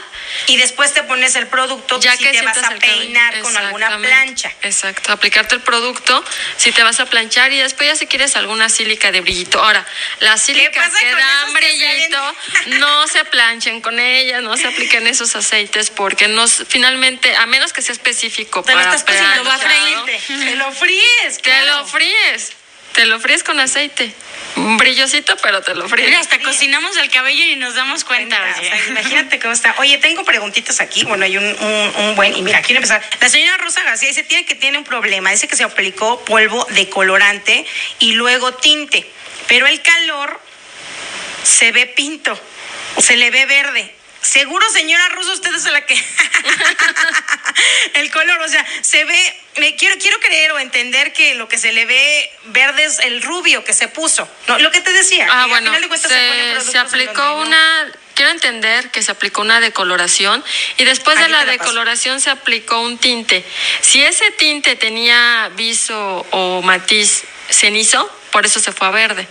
Y 0.46 0.57
después 0.57 0.92
te 0.94 1.03
pones 1.03 1.34
el 1.36 1.46
producto 1.46 2.00
Ya 2.00 2.16
si 2.16 2.24
que 2.24 2.30
te 2.30 2.42
vas 2.42 2.59
a 2.59 2.70
peinar 2.76 3.40
con 3.40 3.57
alguna 3.57 3.98
plancha. 3.98 4.53
Exacto, 4.62 5.12
aplicarte 5.12 5.55
el 5.55 5.61
producto 5.61 6.24
si 6.57 6.72
te 6.72 6.82
vas 6.82 7.00
a 7.00 7.07
planchar 7.07 7.53
y 7.53 7.59
después 7.59 7.88
ya 7.88 7.96
si 7.96 8.07
quieres 8.07 8.36
alguna 8.36 8.68
sílica 8.68 9.12
de 9.12 9.20
brillito. 9.20 9.62
Ahora, 9.62 9.86
la 10.20 10.36
sílica 10.38 10.70
que 10.70 10.78
con 10.80 10.90
da 10.90 10.90
esos 10.90 11.55
que 11.55 11.55
brillito, 11.55 12.34
no 12.78 13.07
se 13.09 13.24
planchen 13.26 13.80
con 13.80 13.98
ella, 13.98 14.40
no 14.40 14.57
se 14.57 14.66
apliquen 14.66 15.07
esos 15.07 15.34
aceites 15.36 15.90
porque 15.90 16.28
no, 16.28 16.44
s- 16.44 16.64
finalmente, 16.66 17.34
a 17.36 17.46
menos 17.46 17.72
que 17.72 17.82
sea 17.82 17.92
específico 17.92 18.62
Te 18.62 18.72
lo 18.72 18.78
para 18.78 18.94
estás 18.94 19.05
cocinando, 19.05 19.44
va 19.44 19.55
a 19.55 19.59
freírte. 19.59 20.20
Te 20.26 20.57
lo 20.57 20.72
fríes, 20.72 21.36
Te 21.36 21.42
claro. 21.42 21.78
lo 21.78 21.86
fríes. 21.86 22.53
Te 22.95 23.07
lo 23.07 23.18
fríes 23.20 23.43
con 23.43 23.59
aceite. 23.59 24.12
Un 24.57 24.76
brillosito, 24.76 25.34
pero 25.43 25.62
te 25.62 25.74
lo 25.74 25.88
fríes. 25.88 26.09
Mira, 26.11 26.20
hasta 26.20 26.38
cocinamos 26.40 26.95
el 26.99 27.11
cabello 27.11 27.43
y 27.45 27.57
nos 27.57 27.74
damos 27.74 28.05
cuenta. 28.05 28.36
O 28.55 28.61
sea, 28.61 28.86
imagínate 28.88 29.38
cómo 29.38 29.55
está. 29.55 29.74
Oye, 29.78 29.97
tengo 29.99 30.24
preguntitas 30.24 30.78
aquí. 30.80 31.05
Bueno, 31.05 31.24
hay 31.24 31.38
un, 31.38 31.45
un- 31.45 31.93
un 32.05 32.14
buen. 32.16 32.36
Y 32.36 32.43
mira, 32.43 32.61
quiero 32.61 32.78
empezar. 32.78 33.03
La 33.20 33.28
señora 33.30 33.57
Rosa 33.59 33.82
García 33.82 34.09
dice 34.09 34.24
tiene 34.24 34.45
que 34.45 34.55
tiene 34.55 34.76
un 34.76 34.84
problema. 34.84 35.30
Dice 35.30 35.49
que 35.49 35.57
se 35.57 35.64
aplicó 35.64 36.22
polvo 36.26 36.66
de 36.70 36.88
colorante 36.90 37.64
y 37.99 38.12
luego 38.12 38.53
tinte. 38.55 39.07
Pero 39.49 39.66
el 39.66 39.80
calor 39.80 40.38
se 41.45 41.72
ve 41.72 41.86
pinto. 41.86 42.38
Se 42.99 43.16
le 43.16 43.30
ve 43.30 43.47
verde. 43.47 43.95
Seguro, 44.23 44.68
señora 44.70 45.09
Rosa, 45.11 45.33
usted 45.33 45.55
es 45.55 45.64
la 45.64 45.85
que. 45.85 45.95
el 47.95 48.11
color, 48.11 48.41
o 48.41 48.49
sea, 48.49 48.64
se 48.81 49.05
ve. 49.05 49.37
Me 49.57 49.77
quiero, 49.77 49.97
quiero 50.01 50.18
creer 50.20 50.53
o 50.53 50.59
entender 50.59 51.12
que 51.12 51.35
lo 51.35 51.49
que 51.49 51.59
se 51.59 51.73
le 51.73 51.85
ve 51.85 52.31
verde 52.45 52.85
es 52.85 53.01
el 53.01 53.20
rubio 53.20 53.64
que 53.64 53.75
se 53.75 53.89
puso. 53.89 54.27
No, 54.49 54.59
lo 54.61 54.70
que 54.70 54.81
te 54.81 54.93
decía. 54.93 55.29
Ah, 55.31 55.47
bueno, 55.47 55.70
al 55.70 55.77
final 55.77 55.83
de 55.83 55.89
cuentas 55.89 56.11
se, 56.11 56.64
se, 56.64 56.73
se 56.73 56.79
aplicó 56.79 57.37
una, 57.37 57.93
quiero 58.14 58.31
entender 58.31 58.91
que 58.91 59.03
se 59.03 59.11
aplicó 59.11 59.43
una 59.43 59.61
decoloración 59.61 60.45
y 60.79 60.85
después 60.85 61.18
de 61.18 61.29
la 61.29 61.41
paso. 61.41 61.51
decoloración 61.51 62.20
se 62.20 62.31
aplicó 62.31 62.81
un 62.81 62.99
tinte. 62.99 63.45
Si 63.81 64.03
ese 64.03 64.31
tinte 64.33 64.77
tenía 64.77 65.51
viso 65.55 66.27
o 66.31 66.62
matiz 66.62 67.25
cenizo, 67.51 68.11
por 68.33 68.45
eso 68.47 68.59
se 68.61 68.72
fue 68.72 68.89
a 68.89 68.91
verde. 68.91 69.28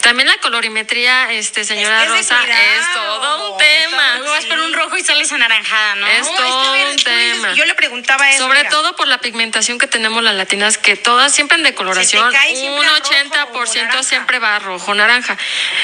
También 0.00 0.26
la 0.28 0.36
colorimetría, 0.38 1.32
este 1.32 1.64
señora 1.64 2.02
Es 2.04 2.10
que 2.10 2.16
Rosa, 2.18 2.38
cuidado. 2.40 2.60
es 2.80 2.92
todo 2.94 3.52
un 3.52 3.58
tema. 3.58 4.16
Luego 4.18 4.32
vas 4.32 4.44
por 4.46 4.58
un 4.58 4.72
rojo 4.72 4.96
y 4.96 5.04
sales 5.04 5.30
anaranjada, 5.32 5.94
¿no? 5.96 6.06
Es 6.06 6.22
No, 6.26 6.34
todo 6.34 6.90
un 6.90 6.96
tema. 6.96 7.52
yo 7.54 7.64
le 7.66 7.74
preguntaba 7.74 8.30
eso. 8.30 8.38
Sobre 8.44 8.58
mira. 8.60 8.70
todo 8.70 8.96
por 8.96 9.06
la 9.06 9.18
pigmentación 9.18 9.78
que 9.78 9.86
tenemos 9.86 10.22
las 10.22 10.34
latinas, 10.34 10.78
que 10.78 10.96
todas 10.96 11.32
siempre 11.34 11.56
en 11.58 11.62
decoloración, 11.64 12.26
un 12.26 12.34
a 12.34 12.88
rojo 12.98 13.10
80% 13.10 13.52
o 13.52 13.64
naranja. 13.84 14.02
siempre 14.02 14.38
va 14.38 14.56
a 14.56 14.58
rojo, 14.58 14.94
naranja. 14.94 15.36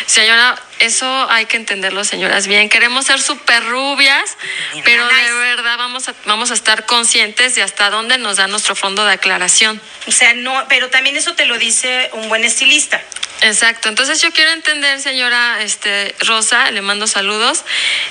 Señora, 0.06 0.56
eso 0.80 1.30
hay 1.30 1.46
que 1.46 1.56
entenderlo, 1.56 2.04
señoras, 2.04 2.46
bien. 2.46 2.68
Queremos 2.68 3.06
ser 3.06 3.20
súper 3.20 3.64
rubias, 3.66 4.36
Bien, 4.72 4.84
pero 4.84 5.06
de 5.06 5.32
verdad 5.32 5.76
vamos 5.78 6.08
a, 6.08 6.14
vamos 6.24 6.50
a 6.50 6.54
estar 6.54 6.86
conscientes 6.86 7.54
de 7.54 7.62
hasta 7.62 7.90
dónde 7.90 8.18
nos 8.18 8.36
da 8.38 8.46
nuestro 8.48 8.74
fondo 8.74 9.04
de 9.04 9.12
aclaración. 9.12 9.80
O 10.06 10.12
sea, 10.12 10.34
no, 10.34 10.64
pero 10.68 10.90
también 10.90 11.16
eso 11.16 11.34
te 11.34 11.46
lo 11.46 11.58
dice 11.58 12.10
un 12.14 12.28
buen 12.28 12.44
estilista. 12.54 13.02
Exacto, 13.40 13.88
entonces 13.88 14.22
yo 14.22 14.32
quiero 14.32 14.52
entender, 14.52 15.00
señora 15.00 15.60
este, 15.60 16.14
Rosa, 16.20 16.70
le 16.70 16.80
mando 16.80 17.06
saludos, 17.06 17.64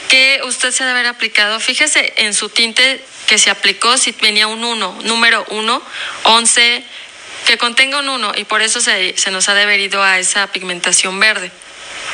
que 0.10 0.42
usted 0.44 0.72
se 0.72 0.84
debe 0.84 1.00
haber 1.00 1.08
aplicado, 1.08 1.60
fíjese 1.60 2.14
en 2.18 2.34
su 2.34 2.50
tinte 2.50 3.04
que 3.26 3.38
se 3.38 3.50
aplicó, 3.50 3.98
si 3.98 4.12
venía 4.12 4.48
un 4.48 4.64
1, 4.64 5.00
número 5.04 5.46
1, 5.50 5.82
11, 6.24 6.84
que 7.48 7.58
contenga 7.58 8.00
un 8.00 8.10
1 8.10 8.34
y 8.36 8.44
por 8.44 8.62
eso 8.62 8.82
se, 8.82 9.16
nos 9.32 9.50
ha 9.50 9.56
deberido 9.56 10.04
a 10.04 10.20
esa 10.20 10.48
pigmentación 10.48 11.20
verde. 11.20 11.52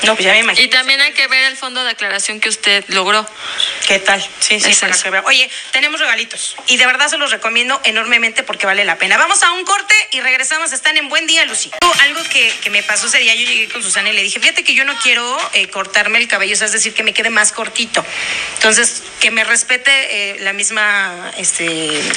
No, 0.04 0.16
pues 0.16 0.26
ya 0.26 0.32
me 0.32 0.40
imagino. 0.40 0.66
Y 0.66 0.70
también 0.70 1.02
hay 1.02 1.12
que 1.14 1.28
ver 1.28 1.44
el 1.46 1.58
fondo 1.58 1.84
de 1.84 1.92
aclaración 1.92 2.40
que 2.40 2.50
usted 2.50 2.84
logró. 2.88 3.28
¿Qué 3.88 4.00
tal? 4.00 4.22
Sí, 4.40 4.60
sí, 4.60 4.70
Es 4.72 4.78
para 4.80 4.94
eso. 4.94 5.04
que 5.04 5.10
vean. 5.10 5.24
Oye, 5.26 5.50
tenemos 5.72 6.00
regalitos. 6.00 6.56
Y 6.68 6.78
de 6.78 6.86
verdad 6.86 7.08
se 7.10 7.18
los 7.18 7.32
recomiendo 7.32 7.80
enormemente 7.84 8.44
porque 8.44 8.66
vale 8.66 8.86
la 8.86 8.98
pena. 8.98 9.18
Vamos 9.18 9.44
a 9.44 9.52
un 9.52 9.66
corte 9.66 9.94
y 10.12 10.22
regresamos. 10.22 10.72
Están 10.72 10.98
en 10.98 11.10
Buen 11.10 11.28
Día, 11.28 11.46
Lucy. 11.46 11.72
Algo 12.02 12.24
que, 12.24 12.52
que 12.62 12.70
me 12.70 12.82
pasó 12.84 13.08
ese 13.08 13.20
día, 13.20 13.36
yo 13.36 13.46
llegué 13.46 13.68
con 13.70 13.84
Susana 13.84 14.10
y 14.10 14.14
le 14.14 14.24
dije, 14.24 14.40
fíjate 14.40 14.64
que 14.64 14.74
yo 14.74 14.86
no 14.86 14.96
quiero 15.00 15.38
eh, 15.54 15.68
cortarme 15.70 16.18
el 16.20 16.28
cabello, 16.28 16.54
o 16.54 16.58
sea, 16.58 16.68
es 16.68 16.74
decir, 16.74 16.94
que 16.94 17.04
me 17.04 17.14
quede 17.14 17.30
más 17.30 17.52
cortito. 17.52 18.06
Entonces, 18.56 19.04
que 19.20 19.32
me 19.32 19.44
respete 19.44 19.92
eh, 19.92 20.38
la 20.40 20.54
misma, 20.54 21.32
este... 21.38 21.66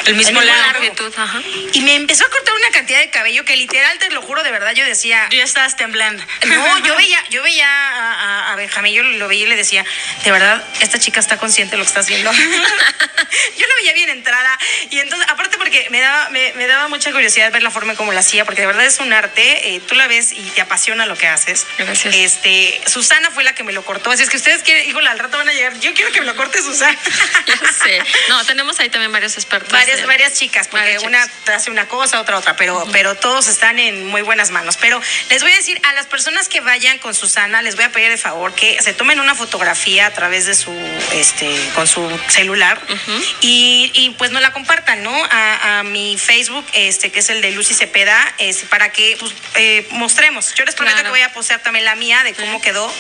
El 0.07 0.15
mismo 0.15 0.41
largo. 0.41 0.85
ajá. 1.17 1.43
Y 1.73 1.81
me 1.81 1.97
empezó 1.97 2.25
a 2.25 2.31
cortar 2.31 2.55
una 2.55 2.71
cantidad 2.71 3.01
de 3.01 3.11
cabello 3.11 3.45
que 3.45 3.57
literal, 3.57 3.99
te 3.99 4.11
lo 4.11 4.23
juro, 4.23 4.43
de 4.43 4.51
verdad, 4.53 4.73
yo 4.75 4.85
decía... 4.85 5.27
Tú 5.31 5.37
ya 5.37 5.45
estabas 5.45 5.77
temblando. 5.77 6.23
No, 6.47 6.79
yo 6.87 6.97
veía, 6.97 7.23
yo 7.31 7.43
veía 7.43 7.72
a, 7.73 8.13
a- 8.49 8.53
a 8.53 8.57
Benjamín, 8.57 8.95
yo 8.95 9.03
lo 9.03 9.29
veía 9.29 9.45
y 9.47 9.49
le 9.49 9.57
decía, 9.57 9.85
de 10.25 10.31
verdad, 10.31 10.63
esta 10.81 10.99
chica 10.99 11.21
está 11.21 11.37
consciente 11.39 11.73
de 11.73 11.79
lo 11.79 11.85
que 11.85 11.89
está 11.89 12.01
haciendo. 12.01 12.31
yo 13.59 13.67
lo 13.67 13.75
veía 13.77 13.93
bien 13.95 14.09
entrada. 14.11 14.59
Y 14.91 14.99
entonces, 15.01 15.29
aparte 15.31 15.57
porque 15.59 15.89
me 15.91 16.01
daba, 16.01 16.29
me, 16.31 16.53
me 16.55 16.67
daba 16.67 16.89
mucha 16.89 17.13
curiosidad 17.13 17.51
ver 17.53 17.63
la 17.63 17.71
forma 17.71 17.93
en 17.93 17.97
cómo 17.97 18.13
la 18.13 18.21
hacía, 18.21 18.45
porque 18.45 18.61
de 18.61 18.67
verdad 18.67 18.85
es 18.85 18.99
un 19.01 19.13
arte, 19.13 19.75
eh, 19.75 19.81
tú 19.87 19.95
la 19.95 20.07
ves 20.07 20.33
y 20.33 20.43
te 20.51 20.61
apasiona 20.61 21.07
lo 21.07 21.17
que 21.17 21.27
haces. 21.27 21.67
Gracias. 21.79 22.15
Este, 22.15 22.81
Susana 22.87 23.31
fue 23.31 23.45
la 23.45 23.55
que 23.55 23.65
me 23.65 23.73
lo 23.73 23.85
cortó, 23.85 24.11
así 24.11 24.23
es 24.23 24.31
que 24.31 24.37
ustedes 24.37 24.63
quieren, 24.63 24.89
híjole, 24.89 25.09
al 25.09 25.19
rato 25.19 25.39
van 25.39 25.49
a 25.49 25.53
llegar, 25.53 25.79
yo 25.81 25.95
quiero 25.95 26.13
que 26.13 26.21
me 26.21 26.27
lo 26.27 26.37
corte 26.37 26.61
Susana. 26.63 26.99
Ya 27.47 27.57
sé. 27.73 28.01
No, 28.29 28.45
tenemos 28.45 28.79
ahí 28.81 28.89
también 28.89 29.11
varios 29.13 29.35
expertos. 29.35 29.73
Varias, 29.73 30.07
varias 30.07 30.35
chicas, 30.35 30.69
porque 30.69 30.85
varias 30.85 31.03
una 31.03 31.23
chicas. 31.25 31.57
hace 31.57 31.71
una 31.71 31.87
cosa, 31.89 32.21
otra 32.21 32.39
otra, 32.39 32.57
pero, 32.57 32.87
pero 32.93 33.15
todos 33.17 33.49
están 33.49 33.79
en 33.79 34.07
muy 34.07 34.23
buenas 34.23 34.51
manos. 34.51 34.77
Pero 34.77 35.01
les 35.31 35.43
voy 35.43 35.53
a 35.53 35.57
decir 35.57 35.81
a 35.85 35.93
las 35.95 36.07
personas 36.07 36.49
que 36.49 36.61
vayan 36.61 36.99
con 36.99 37.15
Susana, 37.15 37.62
les 37.63 37.77
voy 37.77 37.85
a 37.85 37.91
pedir 37.93 38.11
de 38.11 38.19
favor 38.19 38.55
que 38.55 38.81
se 38.83 38.93
tomen 38.93 39.21
una 39.21 39.35
fotografía 39.35 40.07
a 40.07 40.11
través 40.13 40.47
de 40.47 40.55
su, 40.55 40.73
este, 41.15 41.49
con 41.75 41.87
su 41.87 42.09
celular 42.29 42.81
y, 43.41 43.91
y, 43.95 44.11
pues 44.11 44.31
nos 44.31 44.43
la 44.43 44.53
compartan, 44.53 45.03
¿no? 45.03 45.15
A, 45.31 45.79
a 45.79 45.83
mi 45.83 46.19
Facebook, 46.19 46.65
este, 46.75 47.11
que 47.11 47.21
es 47.21 47.29
el 47.31 47.41
de 47.41 47.51
Lucy 47.53 47.75
Cepeda, 47.75 48.35
es 48.39 48.63
para 48.65 48.91
que 48.93 49.17
pues, 49.19 49.33
eh, 49.55 49.87
mostremos. 49.91 50.55
Yo 50.55 50.65
les 50.65 50.75
prometo 50.75 50.93
Claro. 50.97 51.07
que 51.15 51.21
voy 51.21 51.23
a 51.23 51.33
postear 51.33 51.61
también 51.63 51.85
la 51.87 51.95
mía 51.95 52.23
de 52.25 52.35
cómo 52.35 52.61
quedó, 52.61 52.93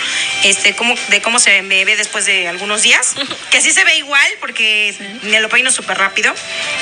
este, 0.45 0.75
cómo, 0.75 0.95
de 1.09 1.21
cómo 1.21 1.39
se 1.39 1.61
me 1.63 1.85
ve 1.85 1.97
después 1.97 2.25
de 2.25 2.49
algunos 2.49 2.83
días, 2.83 3.15
que 3.51 3.59
así 3.59 3.71
se 3.73 3.85
ve 3.85 3.97
igual 3.97 4.27
porque 4.41 4.95
me 5.23 5.41
lo 5.41 5.49
peino 5.49 5.71
súper 5.71 5.99
rápido 5.99 6.35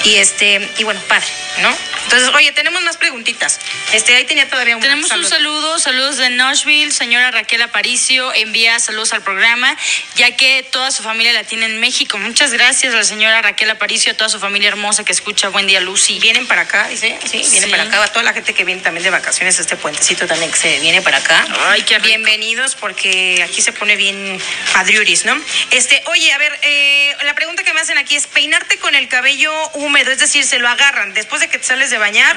y 0.04 0.16
este, 0.16 0.68
y 0.78 0.84
bueno, 0.84 1.00
padre, 1.08 1.26
¿no? 1.62 1.76
Entonces, 2.04 2.28
oye, 2.34 2.52
tenemos 2.52 2.82
más 2.82 2.96
preguntitas. 2.96 3.58
Este, 3.92 4.14
ahí 4.14 4.24
tenía 4.24 4.48
todavía 4.48 4.76
un 4.76 4.82
Tenemos 4.82 5.10
un 5.10 5.24
saludo, 5.24 5.78
saludos 5.78 6.16
de 6.16 6.30
Nashville, 6.30 6.92
señora 6.92 7.30
Raquel 7.30 7.62
Aparicio, 7.70 8.34
envía 8.34 8.78
saludos 8.80 9.12
al 9.12 9.22
programa, 9.22 9.76
ya 10.16 10.34
que 10.36 10.64
toda 10.72 10.90
su 10.90 11.04
familia 11.04 11.32
la 11.32 11.44
tiene 11.44 11.66
en 11.66 11.78
México. 11.78 12.18
Muchas 12.18 12.52
gracias 12.52 12.92
a 12.92 12.96
la 12.96 13.04
señora 13.04 13.40
Raquel 13.42 13.70
Aparicio, 13.70 14.10
a 14.12 14.16
toda 14.16 14.28
su 14.28 14.40
familia 14.40 14.68
hermosa 14.68 15.04
que 15.04 15.12
escucha 15.12 15.48
Buen 15.50 15.68
Día 15.68 15.80
Lucy. 15.80 16.18
Vienen 16.18 16.48
para 16.48 16.62
acá, 16.62 16.88
dice, 16.88 17.16
sí, 17.24 17.38
vienen 17.38 17.64
Sí. 17.64 17.70
para 17.70 17.84
acá. 17.84 18.02
A 18.02 18.08
toda 18.08 18.24
la 18.24 18.32
gente 18.32 18.54
que 18.54 18.64
viene 18.64 18.82
también 18.82 19.04
de 19.04 19.10
vacaciones, 19.10 19.58
este 19.60 19.76
puentecito 19.76 20.26
también 20.26 20.50
que 20.50 20.58
se 20.58 20.80
viene 20.80 21.00
para 21.00 21.18
acá. 21.18 21.46
Ay, 21.68 21.82
qué 21.82 21.94
rico. 21.96 22.08
Bienvenidos 22.08 22.74
porque 22.74 23.40
aquí 23.48 23.62
se 23.62 23.72
pone 23.72 23.94
bien 23.94 24.40
padriuris, 24.72 25.24
¿no? 25.26 25.40
Este, 25.70 26.02
oye, 26.06 26.32
a 26.32 26.38
ver, 26.38 26.58
eh, 26.62 27.16
la 27.22 27.34
pregunta 27.34 27.62
que 27.62 27.72
me 27.72 27.80
hacen 27.80 27.98
aquí 27.98 28.16
es 28.16 28.26
peinarte 28.26 28.78
con 28.78 28.96
el 28.96 29.06
cabello 29.06 29.52
húmedo, 29.74 30.10
es 30.10 30.18
decir, 30.18 30.44
se 30.44 30.58
lo 30.58 30.68
agarran 30.68 31.14
después 31.14 31.40
de 31.40 31.48
que 31.48 31.58
te 31.58 31.64
sales 31.66 31.90
de 31.90 31.98
bañar, 31.98 32.36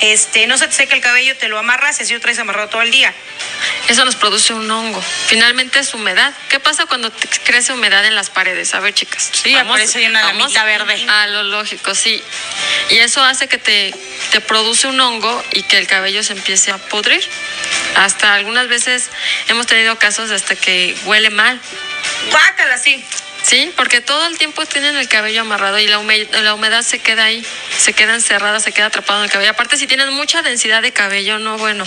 este, 0.00 0.48
no 0.48 0.58
se 0.58 0.66
te 0.66 0.72
seca 0.74 0.96
el 0.96 1.00
cabello, 1.00 1.36
te 1.36 1.48
lo 1.48 1.56
amarras 1.58 2.00
y 2.00 2.02
así 2.02 2.12
lo 2.14 2.20
traes 2.20 2.38
amarrado 2.40 2.68
todo 2.68 2.82
el 2.82 2.90
día. 2.90 3.14
Eso 3.88 4.04
nos 4.04 4.16
produce 4.16 4.52
un 4.54 4.66
hongo. 4.72 5.02
Finalmente 5.26 5.78
es 5.78 5.94
humedad. 5.94 6.32
¿Qué 6.48 6.58
pasa 6.58 6.86
cuando 6.86 7.10
te 7.10 7.28
crece 7.28 7.72
humedad 7.72 8.04
en 8.04 8.14
las 8.14 8.30
paredes? 8.30 8.74
A 8.74 8.80
ver, 8.80 8.94
chicas. 8.94 9.30
Sí, 9.32 9.54
aparece 9.54 9.98
ahí 9.98 10.06
una 10.06 10.22
lamita 10.22 10.64
verde. 10.64 11.06
A 11.08 11.26
lo 11.28 11.42
lógico, 11.44 11.94
sí. 11.94 12.22
Y 12.90 12.98
eso 12.98 13.22
hace 13.22 13.48
que 13.48 13.58
te, 13.58 13.94
te 14.32 14.40
produce 14.40 14.86
un 14.88 15.00
hongo 15.00 15.44
y 15.52 15.62
que 15.62 15.78
el 15.78 15.86
cabello 15.86 16.22
se 16.22 16.32
empiece 16.32 16.70
a 16.70 16.78
pudrir. 16.78 17.22
Hasta 17.96 18.34
algunas 18.34 18.68
veces 18.68 19.10
hemos 19.48 19.66
tenido 19.66 19.96
casos 19.98 20.30
hasta 20.30 20.56
que 20.56 20.96
huele 21.04 21.30
mal. 21.30 21.60
Guácala, 22.30 22.78
sí. 22.78 23.04
Sí, 23.42 23.72
porque 23.76 24.00
todo 24.00 24.26
el 24.26 24.38
tiempo 24.38 24.64
tienen 24.66 24.96
el 24.96 25.08
cabello 25.08 25.40
amarrado 25.42 25.78
y 25.78 25.86
la 25.86 25.98
humedad, 25.98 26.28
la 26.42 26.54
humedad 26.54 26.82
se 26.82 26.98
queda 27.00 27.24
ahí, 27.24 27.44
se 27.78 27.92
queda 27.92 28.14
encerrada, 28.14 28.60
se 28.60 28.72
queda 28.72 28.86
atrapado 28.86 29.18
en 29.20 29.24
el 29.24 29.30
cabello. 29.30 29.50
Aparte, 29.50 29.76
si 29.76 29.86
tienes 29.86 30.10
mucha 30.10 30.42
densidad 30.42 30.82
de 30.82 30.92
cabello, 30.92 31.38
no 31.38 31.58
bueno. 31.58 31.84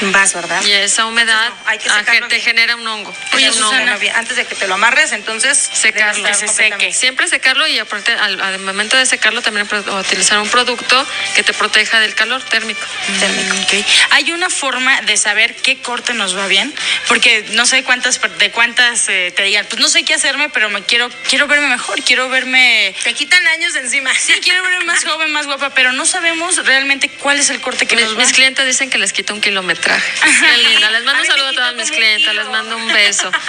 Vas, 0.00 0.34
¿verdad? 0.34 0.62
Y 0.64 0.72
esa 0.72 1.06
humedad 1.06 1.48
No, 1.48 1.56
hay 1.66 1.78
que 1.78 1.88
secarlo 1.90 2.28
te 2.28 2.40
genera 2.40 2.76
un 2.76 2.86
hongo. 2.86 3.14
Oye, 3.32 3.50
Un 3.50 3.62
hongo. 3.62 3.98
Antes 4.14 4.36
de 4.36 4.44
que 4.44 4.54
te 4.54 4.66
lo 4.66 4.74
amarres, 4.74 5.12
entonces 5.12 5.58
secarlo, 5.72 6.26
estar 6.26 6.46
completamente- 6.46 6.92
Siempre 6.92 7.28
secarlo 7.28 7.66
y 7.66 7.78
aparte 7.78 8.12
al, 8.12 8.40
al 8.40 8.58
momento 8.60 8.96
de 8.96 9.06
secarlo 9.06 9.42
también 9.42 9.68
utilizar 9.98 10.38
un 10.38 10.48
producto 10.48 11.06
que 11.34 11.42
te 11.42 11.52
proteja 11.52 12.00
del 12.00 12.14
calor 12.14 12.42
térmico. 12.44 12.80
Mm, 13.08 13.62
ok. 13.62 13.86
Hay 14.10 14.32
una 14.32 14.48
forma 14.50 15.00
de 15.02 15.16
saber 15.16 15.56
qué 15.56 15.78
corte 15.78 16.14
nos 16.14 16.36
va 16.36 16.46
bien, 16.46 16.72
porque 17.08 17.44
no 17.50 17.66
sé 17.66 17.82
cuántas 17.84 18.20
de 18.38 18.50
cuántas 18.50 19.08
eh, 19.08 19.32
te 19.34 19.42
digan, 19.44 19.66
pues 19.66 19.80
no 19.80 19.88
sé 19.88 20.04
qué 20.04 20.14
hacerme, 20.14 20.48
pero 20.50 20.70
me 20.70 20.83
quiero 20.86 21.08
quiero 21.28 21.46
verme 21.46 21.68
mejor, 21.68 22.02
quiero 22.02 22.28
verme 22.28 22.94
Te 23.02 23.14
quitan 23.14 23.46
años 23.48 23.72
de 23.74 23.80
encima. 23.80 24.12
sí, 24.14 24.34
quiero 24.42 24.62
verme 24.62 24.84
más 24.84 25.04
joven, 25.08 25.32
más 25.32 25.46
guapa, 25.46 25.70
pero 25.70 25.92
no 25.92 26.04
sabemos 26.06 26.64
realmente 26.64 27.08
cuál 27.08 27.38
es 27.38 27.50
el 27.50 27.60
corte 27.60 27.86
que 27.86 27.96
Mis, 27.96 28.04
nos 28.06 28.14
va. 28.14 28.18
mis 28.20 28.32
clientes 28.32 28.66
dicen 28.66 28.90
que 28.90 28.98
les 28.98 29.12
quita 29.12 29.32
un 29.34 29.40
kilometraje. 29.40 30.12
Qué 30.40 30.56
linda. 30.68 30.90
Les 30.90 31.04
mando 31.04 31.20
un 31.22 31.26
saludo 31.26 31.48
a 31.48 31.52
todas 31.52 31.74
mis 31.74 31.90
clientes, 31.90 32.34
les 32.34 32.46
mando 32.48 32.76
un 32.76 32.92
beso. 32.92 33.30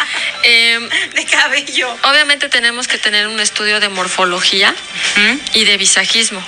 Eh, 0.48 0.80
de 1.16 1.26
cabello. 1.26 1.98
obviamente 2.04 2.50
tenemos 2.50 2.88
que 2.88 3.00
tener 3.00 3.28
un 3.28 3.40
estudio 3.40 3.80
de 3.80 3.90
morfología 3.90 4.72
¿Mm? 5.16 5.38
y 5.54 5.64
de 5.66 5.78
visajismo. 5.78 6.46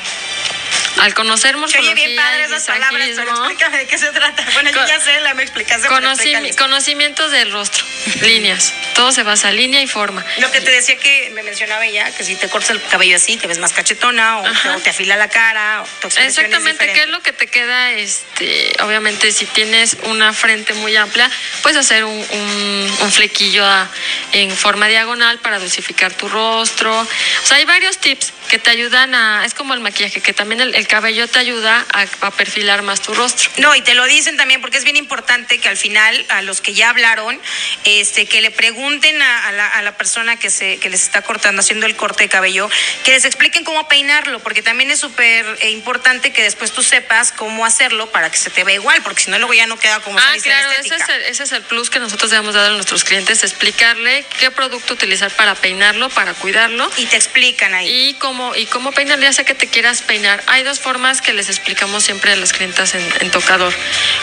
Al 0.99 1.13
conocer 1.13 1.57
morfología 1.57 1.91
oye 1.93 2.05
bien 2.05 2.15
padre 2.17 2.45
esas 2.45 2.63
palabras, 2.65 3.07
pero 3.15 3.31
explícame 3.31 3.77
de 3.77 3.87
qué 3.87 3.97
se 3.97 4.09
trata. 4.11 4.45
Bueno, 4.53 4.71
yo 4.71 4.87
ya 4.87 4.99
sé, 4.99 5.19
la 5.21 5.33
me 5.33 5.43
explicaste. 5.43 5.87
explícales. 5.87 6.55
conocimientos 6.55 7.31
del 7.31 7.51
rostro, 7.51 7.83
líneas. 8.21 8.73
Todo 8.95 9.11
se 9.11 9.23
basa 9.23 9.49
en 9.49 9.57
línea 9.57 9.81
y 9.81 9.87
forma. 9.87 10.25
Lo 10.39 10.51
que 10.51 10.61
te 10.61 10.71
decía 10.71 10.97
que 10.97 11.31
me 11.33 11.43
mencionaba 11.43 11.85
ella, 11.85 12.09
que 12.15 12.23
si 12.23 12.35
te 12.35 12.49
cortas 12.49 12.71
el 12.71 12.81
cabello 12.83 13.15
así, 13.15 13.37
te 13.37 13.47
ves 13.47 13.59
más 13.59 13.73
cachetona, 13.73 14.39
o, 14.39 14.43
te 14.83 14.89
afila 14.89 15.15
la 15.17 15.29
cara, 15.29 15.83
o 15.83 15.85
tu 16.01 16.07
Exactamente, 16.07 16.85
es 16.85 16.91
¿qué 16.93 17.01
es 17.03 17.09
lo 17.09 17.21
que 17.21 17.33
te 17.33 17.47
queda? 17.47 17.91
Este, 17.91 18.71
obviamente, 18.81 19.31
si 19.31 19.45
tienes 19.45 19.97
una 20.03 20.33
frente 20.33 20.73
muy 20.73 20.95
amplia, 20.95 21.29
puedes 21.61 21.77
hacer 21.77 22.03
un, 22.05 22.13
un- 22.31 22.97
un 23.01 23.11
flequillo 23.11 23.65
a- 23.65 23.89
en 24.31 24.51
forma 24.51 24.87
diagonal 24.87 25.39
para 25.39 25.59
dulcificar 25.59 26.13
tu 26.13 26.27
rostro. 26.27 26.99
O 27.01 27.07
sea, 27.45 27.57
hay 27.57 27.65
varios 27.65 27.97
tips 27.99 28.33
que 28.49 28.57
te 28.59 28.69
ayudan 28.71 29.13
a. 29.13 29.45
Es 29.45 29.53
como 29.53 29.73
el 29.73 29.79
maquillaje, 29.81 30.21
que 30.21 30.33
también 30.33 30.61
el, 30.61 30.73
el 30.75 30.86
cabello 30.87 31.27
te 31.27 31.39
ayuda 31.39 31.85
a, 31.93 32.05
a 32.21 32.31
perfilar 32.31 32.81
más 32.81 33.01
tu 33.01 33.13
rostro. 33.13 33.49
No, 33.57 33.75
y 33.75 33.81
te 33.81 33.93
lo 33.93 34.05
dicen 34.05 34.37
también 34.37 34.61
porque 34.61 34.77
es 34.77 34.83
bien 34.83 34.97
importante 34.97 35.59
que 35.59 35.69
al 35.69 35.77
final 35.77 36.25
a 36.29 36.41
los 36.41 36.61
que 36.61 36.73
ya 36.73 36.89
hablaron, 36.89 37.39
este, 37.83 38.25
que 38.25 38.41
le 38.41 38.51
pregunten 38.51 39.21
a, 39.21 39.47
a 39.47 39.51
la, 39.51 39.67
a 39.67 39.81
la 39.81 39.97
persona 39.97 40.37
que 40.37 40.49
se 40.49 40.77
que 40.79 40.89
les 40.89 41.03
está 41.03 41.21
cortando, 41.21 41.61
haciendo 41.61 41.85
el 41.85 41.95
corte 41.95 42.23
de 42.23 42.29
cabello, 42.29 42.69
que 43.03 43.11
les 43.11 43.25
expliquen 43.25 43.63
cómo 43.63 43.87
peinarlo, 43.87 44.39
porque 44.39 44.61
también 44.61 44.91
es 44.91 44.99
súper 44.99 45.45
eh, 45.61 45.71
importante 45.71 46.31
que 46.31 46.43
después 46.43 46.71
tú 46.71 46.83
sepas 46.83 47.31
cómo 47.31 47.65
hacerlo 47.65 48.09
para 48.11 48.31
que 48.31 48.37
se 48.37 48.49
te 48.49 48.63
vea 48.63 48.75
igual, 48.75 49.01
porque 49.03 49.23
si 49.23 49.31
no 49.31 49.37
luego 49.37 49.53
ya 49.53 49.67
no 49.67 49.77
queda 49.77 49.99
como 49.99 50.17
Ah, 50.19 50.35
claro, 50.41 50.71
ese 50.71 50.95
es, 50.95 51.09
el, 51.09 51.21
ese 51.23 51.43
es 51.43 51.51
el 51.51 51.63
plus 51.63 51.89
que 51.89 51.99
nosotros 51.99 52.31
debemos 52.31 52.55
dar 52.55 52.71
a 52.71 52.73
nuestros 52.73 53.03
clientes, 53.03 53.43
explicarle 53.43 54.25
qué 54.39 54.51
producto 54.51 54.93
utilizar 54.93 55.31
para 55.31 55.55
peinarlo, 55.55 56.09
para 56.09 56.33
cuidarlo. 56.33 56.89
Y 56.97 57.05
te 57.05 57.15
explican 57.15 57.73
ahí. 57.73 58.09
Y 58.09 58.13
cómo, 58.15 58.55
y 58.55 58.65
cómo 58.65 58.91
peinar, 58.91 59.19
ya 59.19 59.33
sea 59.33 59.45
que 59.45 59.53
te 59.53 59.67
quieras 59.67 60.01
peinar. 60.01 60.43
Hay 60.47 60.63
formas 60.75 61.21
que 61.21 61.33
les 61.33 61.49
explicamos 61.49 62.03
siempre 62.03 62.33
a 62.33 62.35
las 62.35 62.53
clientas 62.53 62.93
en, 62.93 63.03
en 63.21 63.31
tocador. 63.31 63.73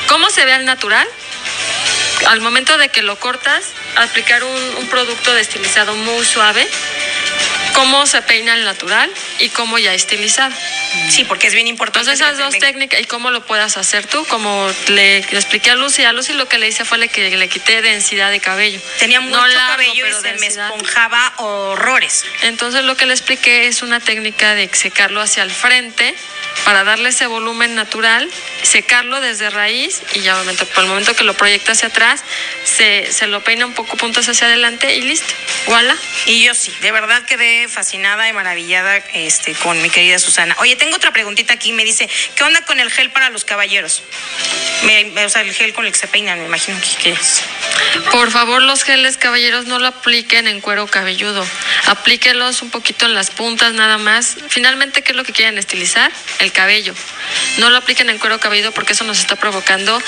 ¿Cómo 0.06 0.30
se 0.30 0.44
ve 0.44 0.52
al 0.52 0.64
natural? 0.64 1.06
Al 2.26 2.40
momento 2.40 2.78
de 2.78 2.88
que 2.88 3.02
lo 3.02 3.18
cortas, 3.18 3.64
aplicar 3.96 4.44
un, 4.44 4.76
un 4.78 4.88
producto 4.88 5.32
destilizado 5.34 5.94
muy 5.94 6.24
suave. 6.24 6.66
Cómo 7.74 8.06
se 8.06 8.22
peina 8.22 8.52
al 8.52 8.64
natural 8.64 9.10
y 9.40 9.48
cómo 9.48 9.78
ya 9.78 9.94
estilizado. 9.94 10.54
Sí, 11.10 11.24
porque 11.24 11.48
es 11.48 11.54
bien 11.54 11.66
importante. 11.66 12.10
Entonces 12.10 12.26
esas 12.26 12.38
dos 12.38 12.58
técnicas 12.58 13.00
y 13.00 13.04
cómo 13.04 13.30
lo 13.30 13.44
puedas 13.44 13.76
hacer 13.76 14.06
tú, 14.06 14.24
como 14.26 14.70
le, 14.88 15.20
le 15.20 15.38
expliqué 15.38 15.70
a 15.70 15.74
Lucy, 15.74 16.04
a 16.04 16.12
Lucy 16.12 16.34
lo 16.34 16.48
que 16.48 16.58
le 16.58 16.68
hice 16.68 16.84
fue 16.84 16.98
le, 16.98 17.08
que 17.08 17.36
le 17.36 17.48
quité 17.48 17.82
densidad 17.82 18.30
de 18.30 18.40
cabello. 18.40 18.80
Tenía 18.98 19.20
mucho 19.20 19.36
No 19.36 19.46
largo, 19.46 19.72
cabello 19.72 20.06
y 20.06 20.12
se 20.12 20.34
me 20.34 20.46
esponjaba 20.46 21.32
horrores. 21.38 22.24
Entonces 22.42 22.84
lo 22.84 22.96
que 22.96 23.06
le 23.06 23.14
expliqué 23.14 23.66
es 23.66 23.82
una 23.82 24.00
técnica 24.00 24.54
de 24.54 24.70
secarlo 24.72 25.20
hacia 25.20 25.42
el 25.42 25.50
frente 25.50 26.14
para 26.64 26.84
darle 26.84 27.10
ese 27.10 27.26
volumen 27.26 27.74
natural, 27.74 28.30
secarlo 28.62 29.20
desde 29.20 29.50
raíz 29.50 30.00
y 30.14 30.20
ya 30.20 30.34
obviamente 30.36 30.64
por 30.66 30.84
el 30.84 30.88
momento 30.88 31.14
que 31.14 31.24
lo 31.24 31.34
proyecta 31.34 31.72
hacia 31.72 31.88
atrás, 31.88 32.22
se, 32.64 33.12
se 33.12 33.26
lo 33.26 33.42
peina 33.42 33.66
un 33.66 33.74
poco 33.74 33.96
puntos 33.96 34.28
hacia 34.28 34.46
adelante 34.46 34.94
y 34.96 35.02
listo. 35.02 35.34
Voilà. 35.66 35.96
Y 36.26 36.42
yo 36.44 36.54
sí, 36.54 36.72
de 36.80 36.90
verdad 36.92 37.22
quedé 37.24 37.68
fascinada 37.68 38.28
y 38.28 38.32
maravillada 38.32 38.96
este, 39.14 39.52
con 39.54 39.80
mi 39.82 39.90
querida 39.90 40.18
Susana. 40.18 40.56
Oye, 40.60 40.76
tengo 40.76 40.96
otra 40.96 41.12
preguntita 41.12 41.54
aquí. 41.54 41.72
Me 41.72 41.84
dice, 41.84 42.08
¿qué 42.36 42.44
onda 42.44 42.62
con 42.62 42.80
el 42.80 42.90
gel 42.90 43.10
para 43.10 43.30
los 43.30 43.44
caballeros? 43.44 44.02
Me- 44.84 45.04
me- 45.06 45.24
o 45.24 45.28
sea, 45.28 45.42
el 45.42 45.52
gel 45.52 45.72
con 45.74 45.86
el 45.86 45.92
que 45.92 45.98
se 45.98 46.06
peinan, 46.08 46.38
me 46.40 46.46
imagino 46.46 46.78
que, 47.02 47.10
es. 47.12 47.42
Por 48.10 48.30
favor, 48.30 48.62
los 48.62 48.82
geles 48.84 49.16
caballeros 49.16 49.66
no 49.66 49.78
lo 49.78 49.86
apliquen 49.88 50.48
en 50.48 50.60
cuero 50.60 50.86
cabelludo. 50.86 51.46
Aplíquelos 51.86 52.62
un 52.62 52.70
poquito 52.70 53.06
en 53.06 53.14
las 53.14 53.30
puntas 53.30 53.72
nada 53.74 53.98
más. 53.98 54.36
Finalmente, 54.48 55.02
¿qué 55.02 55.12
es 55.12 55.16
lo 55.16 55.24
que 55.24 55.32
quieren 55.32 55.58
estilizar? 55.58 56.10
El 56.44 56.52
cabello. 56.52 56.94
No 57.56 57.70
lo 57.70 57.78
apliquen 57.78 58.10
en 58.10 58.18
cuero 58.18 58.38
cabelludo 58.38 58.72
porque 58.72 58.92
eso 58.92 59.04
nos 59.04 59.18
está 59.18 59.34
provocando 59.36 60.00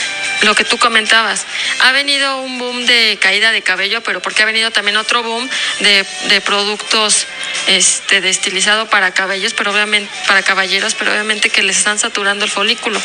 lo 0.43 0.55
que 0.55 0.64
tú 0.64 0.76
comentabas. 0.76 1.47
Ha 1.80 1.93
venido 1.93 2.43
un 2.43 2.59
boom 2.59 2.84
de 2.84 3.18
caída 3.20 3.53
de 3.53 3.62
cabello, 3.62 4.03
pero 4.03 4.20
porque 4.20 4.43
ha 4.43 4.45
venido 4.45 4.70
también 4.70 4.99
otro 4.99 5.22
boom 5.22 5.49
de, 5.80 6.05
de 6.28 6.41
productos 6.43 7.26
este, 7.68 8.20
de 8.20 8.28
estilizado 8.28 8.91
para 8.91 9.14
cabellos, 9.14 9.55
pero 9.55 9.72
obviamente 9.72 10.12
para 10.26 10.43
caballeros, 10.43 10.95
pero 10.95 11.11
obviamente 11.11 11.49
que 11.49 11.62
les 11.62 11.78
están 11.78 11.99
saturando 11.99 12.45
el 12.45 12.51
folículo. 12.51 13.01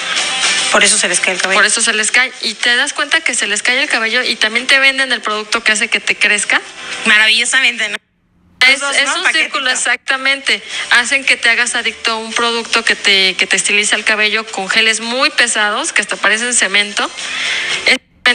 Por 0.73 0.83
eso 0.83 0.97
se 0.97 1.07
les 1.07 1.21
cae 1.21 1.35
el 1.35 1.41
cabello. 1.41 1.57
Por 1.57 1.65
eso 1.65 1.81
se 1.81 1.93
les 1.93 2.11
cae. 2.11 2.33
Y 2.41 2.53
te 2.55 2.75
das 2.75 2.91
cuenta 2.91 3.21
que 3.21 3.33
se 3.33 3.47
les 3.47 3.63
cae 3.63 3.81
el 3.81 3.89
cabello 3.89 4.23
y 4.23 4.35
también 4.35 4.67
te 4.67 4.77
venden 4.79 5.11
el 5.13 5.21
producto 5.21 5.63
que 5.63 5.71
hace 5.71 5.87
que 5.87 6.01
te 6.01 6.17
crezca. 6.17 6.61
Maravillosamente, 7.05 7.87
¿no? 7.89 7.97
Es, 8.69 8.79
dos, 8.79 8.95
es 8.95 9.05
¿no? 9.05 9.15
un 9.15 9.23
Paquetito. 9.23 9.43
círculo, 9.43 9.69
exactamente. 9.71 10.61
Hacen 10.91 11.25
que 11.25 11.37
te 11.37 11.49
hagas 11.49 11.75
adicto 11.75 12.11
a 12.11 12.15
un 12.15 12.33
producto 12.33 12.83
que 12.83 12.95
te, 12.95 13.35
que 13.35 13.47
te 13.47 13.55
estiliza 13.55 13.95
el 13.95 14.03
cabello 14.03 14.45
con 14.45 14.69
geles 14.69 14.99
muy 14.99 15.29
pesados, 15.31 15.93
que 15.93 16.01
hasta 16.01 16.15
parecen 16.15 16.53
cemento. 16.53 17.09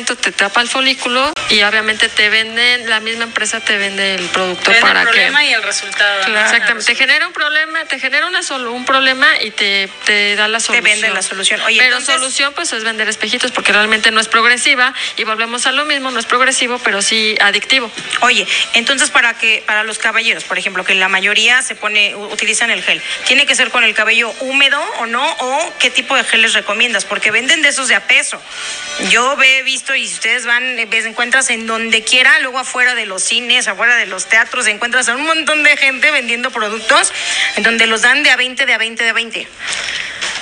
Te 0.05 0.33
tapa 0.33 0.61
el 0.61 0.69
folículo 0.69 1.33
y 1.49 1.63
obviamente 1.63 2.09
te 2.09 2.29
venden, 2.29 2.89
la 2.91 3.01
misma 3.01 3.25
empresa 3.25 3.61
te 3.61 3.77
vende 3.79 4.15
el 4.17 4.27
producto 4.29 4.71
Ven 4.71 4.81
para 4.81 5.01
el 5.03 5.07
que... 5.07 5.13
problema 5.13 5.45
y 5.45 5.53
el 5.55 5.63
resultado. 5.63 6.21
Exactamente, 6.21 6.85
te 6.85 6.95
genera 6.95 7.27
un 7.27 7.33
problema, 7.33 7.85
te 7.87 7.99
genera 7.99 8.27
una 8.27 8.41
solu- 8.41 8.73
un 8.73 8.85
problema 8.85 9.27
y 9.41 9.51
te, 9.53 9.89
te 10.05 10.37
da 10.37 10.49
la 10.49 10.61
solución. 10.61 10.85
vende 10.85 11.09
la 11.11 11.23
solución. 11.23 11.61
Oye, 11.63 11.79
pero 11.79 11.97
entonces- 11.97 12.15
solución 12.17 12.53
pues 12.55 12.73
es 12.73 12.85
vender 12.85 13.09
espejitos 13.09 13.53
porque 13.53 13.73
realmente 13.73 14.11
no 14.11 14.21
es 14.21 14.29
progresiva 14.29 14.93
y 15.17 15.25
volvemos 15.25 15.67
a 15.67 15.73
lo 15.73 15.85
mismo, 15.87 16.11
no 16.11 16.19
es 16.21 16.27
progresivo, 16.27 16.79
pero 16.81 17.01
sí 17.01 17.37
adictivo. 17.41 17.91
Oye, 18.21 18.47
entonces 18.75 19.11
para 19.11 19.35
que 19.39 19.63
para 19.67 19.83
los 19.85 19.99
caballeros, 19.99 20.45
por 20.45 20.59
ejemplo, 20.59 20.85
que 20.85 20.95
la 20.95 21.09
mayoría 21.09 21.63
se 21.63 21.75
pone 21.75 22.15
utilizan 22.17 22.71
el 22.71 22.83
gel, 22.83 23.01
tiene 23.27 23.47
que 23.47 23.55
ser 23.55 23.71
con 23.71 23.85
el 23.85 23.95
cabello 23.95 24.31
húmedo 24.41 24.81
o 24.99 25.07
no 25.07 25.25
o 25.39 25.73
qué 25.79 25.91
tipo 25.91 26.15
de 26.17 26.25
geles 26.25 26.53
recomiendas, 26.53 27.05
porque 27.05 27.31
venden 27.31 27.63
de 27.63 27.69
esos 27.69 27.89
de 27.89 27.95
a 27.95 28.07
peso. 28.07 28.43
Yo 29.11 29.41
he 29.43 29.63
visto 29.63 29.86
y 29.95 30.07
si 30.07 30.15
ustedes 30.15 30.47
van 30.47 30.79
eh, 30.79 30.87
ves 30.87 31.07
encuentras 31.07 31.51
en 31.51 31.67
donde 31.67 32.03
quiera, 32.03 32.39
luego 32.41 32.59
afuera 32.59 32.95
de 32.95 33.07
los 33.07 33.23
cines, 33.23 33.69
afuera 33.69 33.97
de 33.97 34.07
los 34.07 34.27
teatros, 34.27 34.67
encuentras 34.67 35.09
a 35.09 35.15
un 35.15 35.25
montón 35.25 35.63
de 35.63 35.77
gente 35.77 36.11
vendiendo 36.11 36.51
productos 36.51 37.13
en 37.57 37.63
donde 37.63 37.87
los 37.87 38.03
dan 38.03 38.23
de 38.23 38.31
a 38.31 38.37
20, 38.37 38.67
de 38.67 38.75
a 38.75 38.79
20, 38.79 39.05
de 39.05 39.11
a 39.11 39.13
20. 39.13 39.49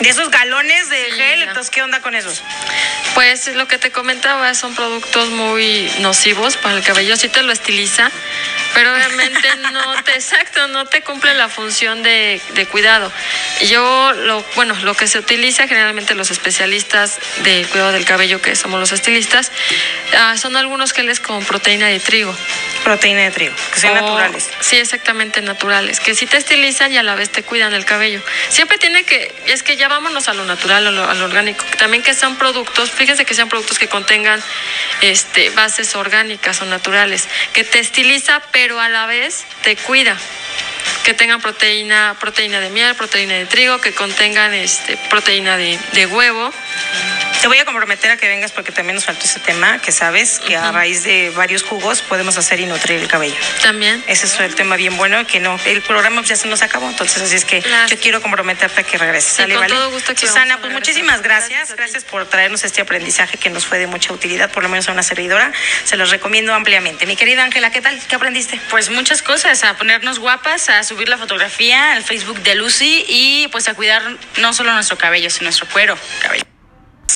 De 0.00 0.08
esos 0.08 0.30
galones 0.30 0.88
de 0.88 1.10
gel, 1.12 1.42
entonces 1.42 1.70
¿qué 1.70 1.82
onda 1.82 2.00
con 2.00 2.14
esos? 2.14 2.42
Pues 3.14 3.46
lo 3.54 3.68
que 3.68 3.78
te 3.78 3.92
comentaba, 3.92 4.54
son 4.54 4.74
productos 4.74 5.30
muy 5.30 5.90
nocivos 6.00 6.56
para 6.56 6.76
el 6.76 6.82
cabello, 6.82 7.16
sí 7.16 7.28
te 7.28 7.42
lo 7.42 7.52
estiliza, 7.52 8.10
pero 8.74 8.92
obviamente 8.94 9.48
no 9.72 10.02
te, 10.02 10.14
exacto, 10.14 10.66
no 10.68 10.86
te 10.86 11.02
cumple 11.02 11.34
la 11.34 11.48
función 11.48 12.02
de, 12.02 12.40
de, 12.54 12.66
cuidado. 12.66 13.10
Yo, 13.68 14.12
lo, 14.12 14.44
bueno, 14.56 14.74
lo 14.82 14.94
que 14.94 15.06
se 15.06 15.18
utiliza 15.18 15.66
generalmente 15.68 16.14
los 16.14 16.30
especialistas 16.30 17.18
de 17.44 17.64
cuidado 17.70 17.92
del 17.92 18.04
cabello, 18.04 18.42
que 18.42 18.56
somos 18.56 18.80
los 18.80 18.92
estilistas, 18.92 19.50
uh, 20.12 20.36
son 20.36 20.56
algunos 20.56 20.92
geles 20.92 21.20
con 21.20 21.44
proteína 21.44 21.86
de 21.86 22.00
trigo. 22.00 22.36
Proteína 22.82 23.22
de 23.22 23.30
trigo, 23.30 23.54
que 23.72 23.80
sean 23.80 23.94
naturales. 23.94 24.50
Sí, 24.60 24.76
exactamente 24.76 25.40
naturales, 25.40 26.00
que 26.00 26.14
sí 26.14 26.26
te 26.26 26.36
estilizan 26.36 26.92
y 26.92 26.98
a 26.98 27.02
la 27.02 27.14
vez 27.14 27.30
te 27.30 27.42
cuidan 27.42 27.72
el 27.72 27.84
cabello. 27.84 28.20
Siempre 28.48 28.78
tiene 28.78 29.04
que, 29.04 29.34
es 29.46 29.62
que 29.62 29.76
ya 29.76 29.88
vámonos 29.88 30.28
a 30.28 30.34
lo 30.34 30.44
natural, 30.44 30.86
a 30.86 30.90
lo, 30.90 31.08
a 31.08 31.14
lo 31.14 31.24
orgánico, 31.24 31.64
también 31.78 32.02
que 32.02 32.14
son 32.14 32.36
productos, 32.36 32.90
fíjese 32.90 33.24
que 33.24 33.34
sean 33.34 33.48
productos 33.48 33.78
que 33.78 33.88
contengan 33.88 34.42
este, 35.00 35.50
bases 35.50 35.94
orgánicas 35.94 36.60
o 36.60 36.66
naturales, 36.66 37.28
que 37.52 37.64
te 37.64 37.78
estiliza, 37.78 38.42
pero 38.52 38.63
a 38.72 38.88
la 38.88 39.06
vez 39.06 39.44
te 39.62 39.76
cuida 39.76 40.16
que 41.04 41.12
tengan 41.12 41.40
proteína, 41.40 42.16
proteína 42.18 42.60
de 42.60 42.70
miel, 42.70 42.94
proteína 42.94 43.34
de 43.34 43.44
trigo, 43.44 43.78
que 43.78 43.92
contengan 43.92 44.54
este, 44.54 44.96
proteína 45.10 45.58
de, 45.58 45.78
de 45.92 46.06
huevo. 46.06 46.50
Te 47.44 47.48
voy 47.48 47.58
a 47.58 47.66
comprometer 47.66 48.10
a 48.10 48.16
que 48.16 48.26
vengas 48.26 48.52
porque 48.52 48.72
también 48.72 48.94
nos 48.94 49.04
faltó 49.04 49.26
ese 49.26 49.38
tema, 49.38 49.78
que 49.78 49.92
sabes 49.92 50.38
que 50.38 50.56
a 50.56 50.72
raíz 50.72 51.04
de 51.04 51.28
varios 51.28 51.62
jugos 51.62 52.00
podemos 52.00 52.38
hacer 52.38 52.58
y 52.58 52.64
nutrir 52.64 53.02
el 53.02 53.06
cabello. 53.06 53.36
También. 53.60 54.02
Ese 54.06 54.24
es 54.24 54.40
el 54.40 54.54
tema 54.54 54.76
bien 54.76 54.96
bueno, 54.96 55.26
que 55.26 55.40
no, 55.40 55.60
el 55.66 55.82
programa 55.82 56.22
ya 56.22 56.36
se 56.36 56.48
nos 56.48 56.62
acabó, 56.62 56.88
entonces 56.88 57.20
así 57.20 57.36
es 57.36 57.44
que 57.44 57.60
yo 57.60 57.98
quiero 58.00 58.22
comprometerte 58.22 58.80
a 58.80 58.84
que 58.84 58.96
regreses. 58.96 59.30
Sí, 59.30 59.42
¿sale, 59.42 59.56
con 59.56 59.66
todo 59.66 59.90
gusto 59.90 60.14
Susana, 60.16 60.58
pues 60.58 60.72
muchísimas 60.72 61.20
gracias. 61.20 61.76
Gracias 61.76 62.04
por 62.04 62.24
traernos 62.24 62.64
este 62.64 62.80
aprendizaje 62.80 63.36
que 63.36 63.50
nos 63.50 63.66
fue 63.66 63.78
de 63.78 63.88
mucha 63.88 64.14
utilidad, 64.14 64.50
por 64.50 64.62
lo 64.62 64.70
menos 64.70 64.88
a 64.88 64.92
una 64.92 65.02
servidora. 65.02 65.52
Se 65.84 65.98
los 65.98 66.08
recomiendo 66.08 66.54
ampliamente. 66.54 67.04
Mi 67.04 67.14
querida 67.14 67.44
Ángela, 67.44 67.70
¿qué 67.70 67.82
tal? 67.82 68.00
¿Qué 68.08 68.16
aprendiste? 68.16 68.58
Pues 68.70 68.88
muchas 68.88 69.20
cosas, 69.20 69.64
a 69.64 69.76
ponernos 69.76 70.18
guapas, 70.18 70.70
a 70.70 70.82
subir 70.82 71.10
la 71.10 71.18
fotografía 71.18 71.92
al 71.92 72.04
Facebook 72.04 72.40
de 72.42 72.54
Lucy 72.54 73.04
y 73.06 73.48
pues 73.48 73.68
a 73.68 73.74
cuidar 73.74 74.02
no 74.38 74.54
solo 74.54 74.72
nuestro 74.72 74.96
cabello, 74.96 75.28
sino 75.28 75.44
nuestro 75.44 75.66
cuero 75.68 75.98
cabello. 76.22 76.44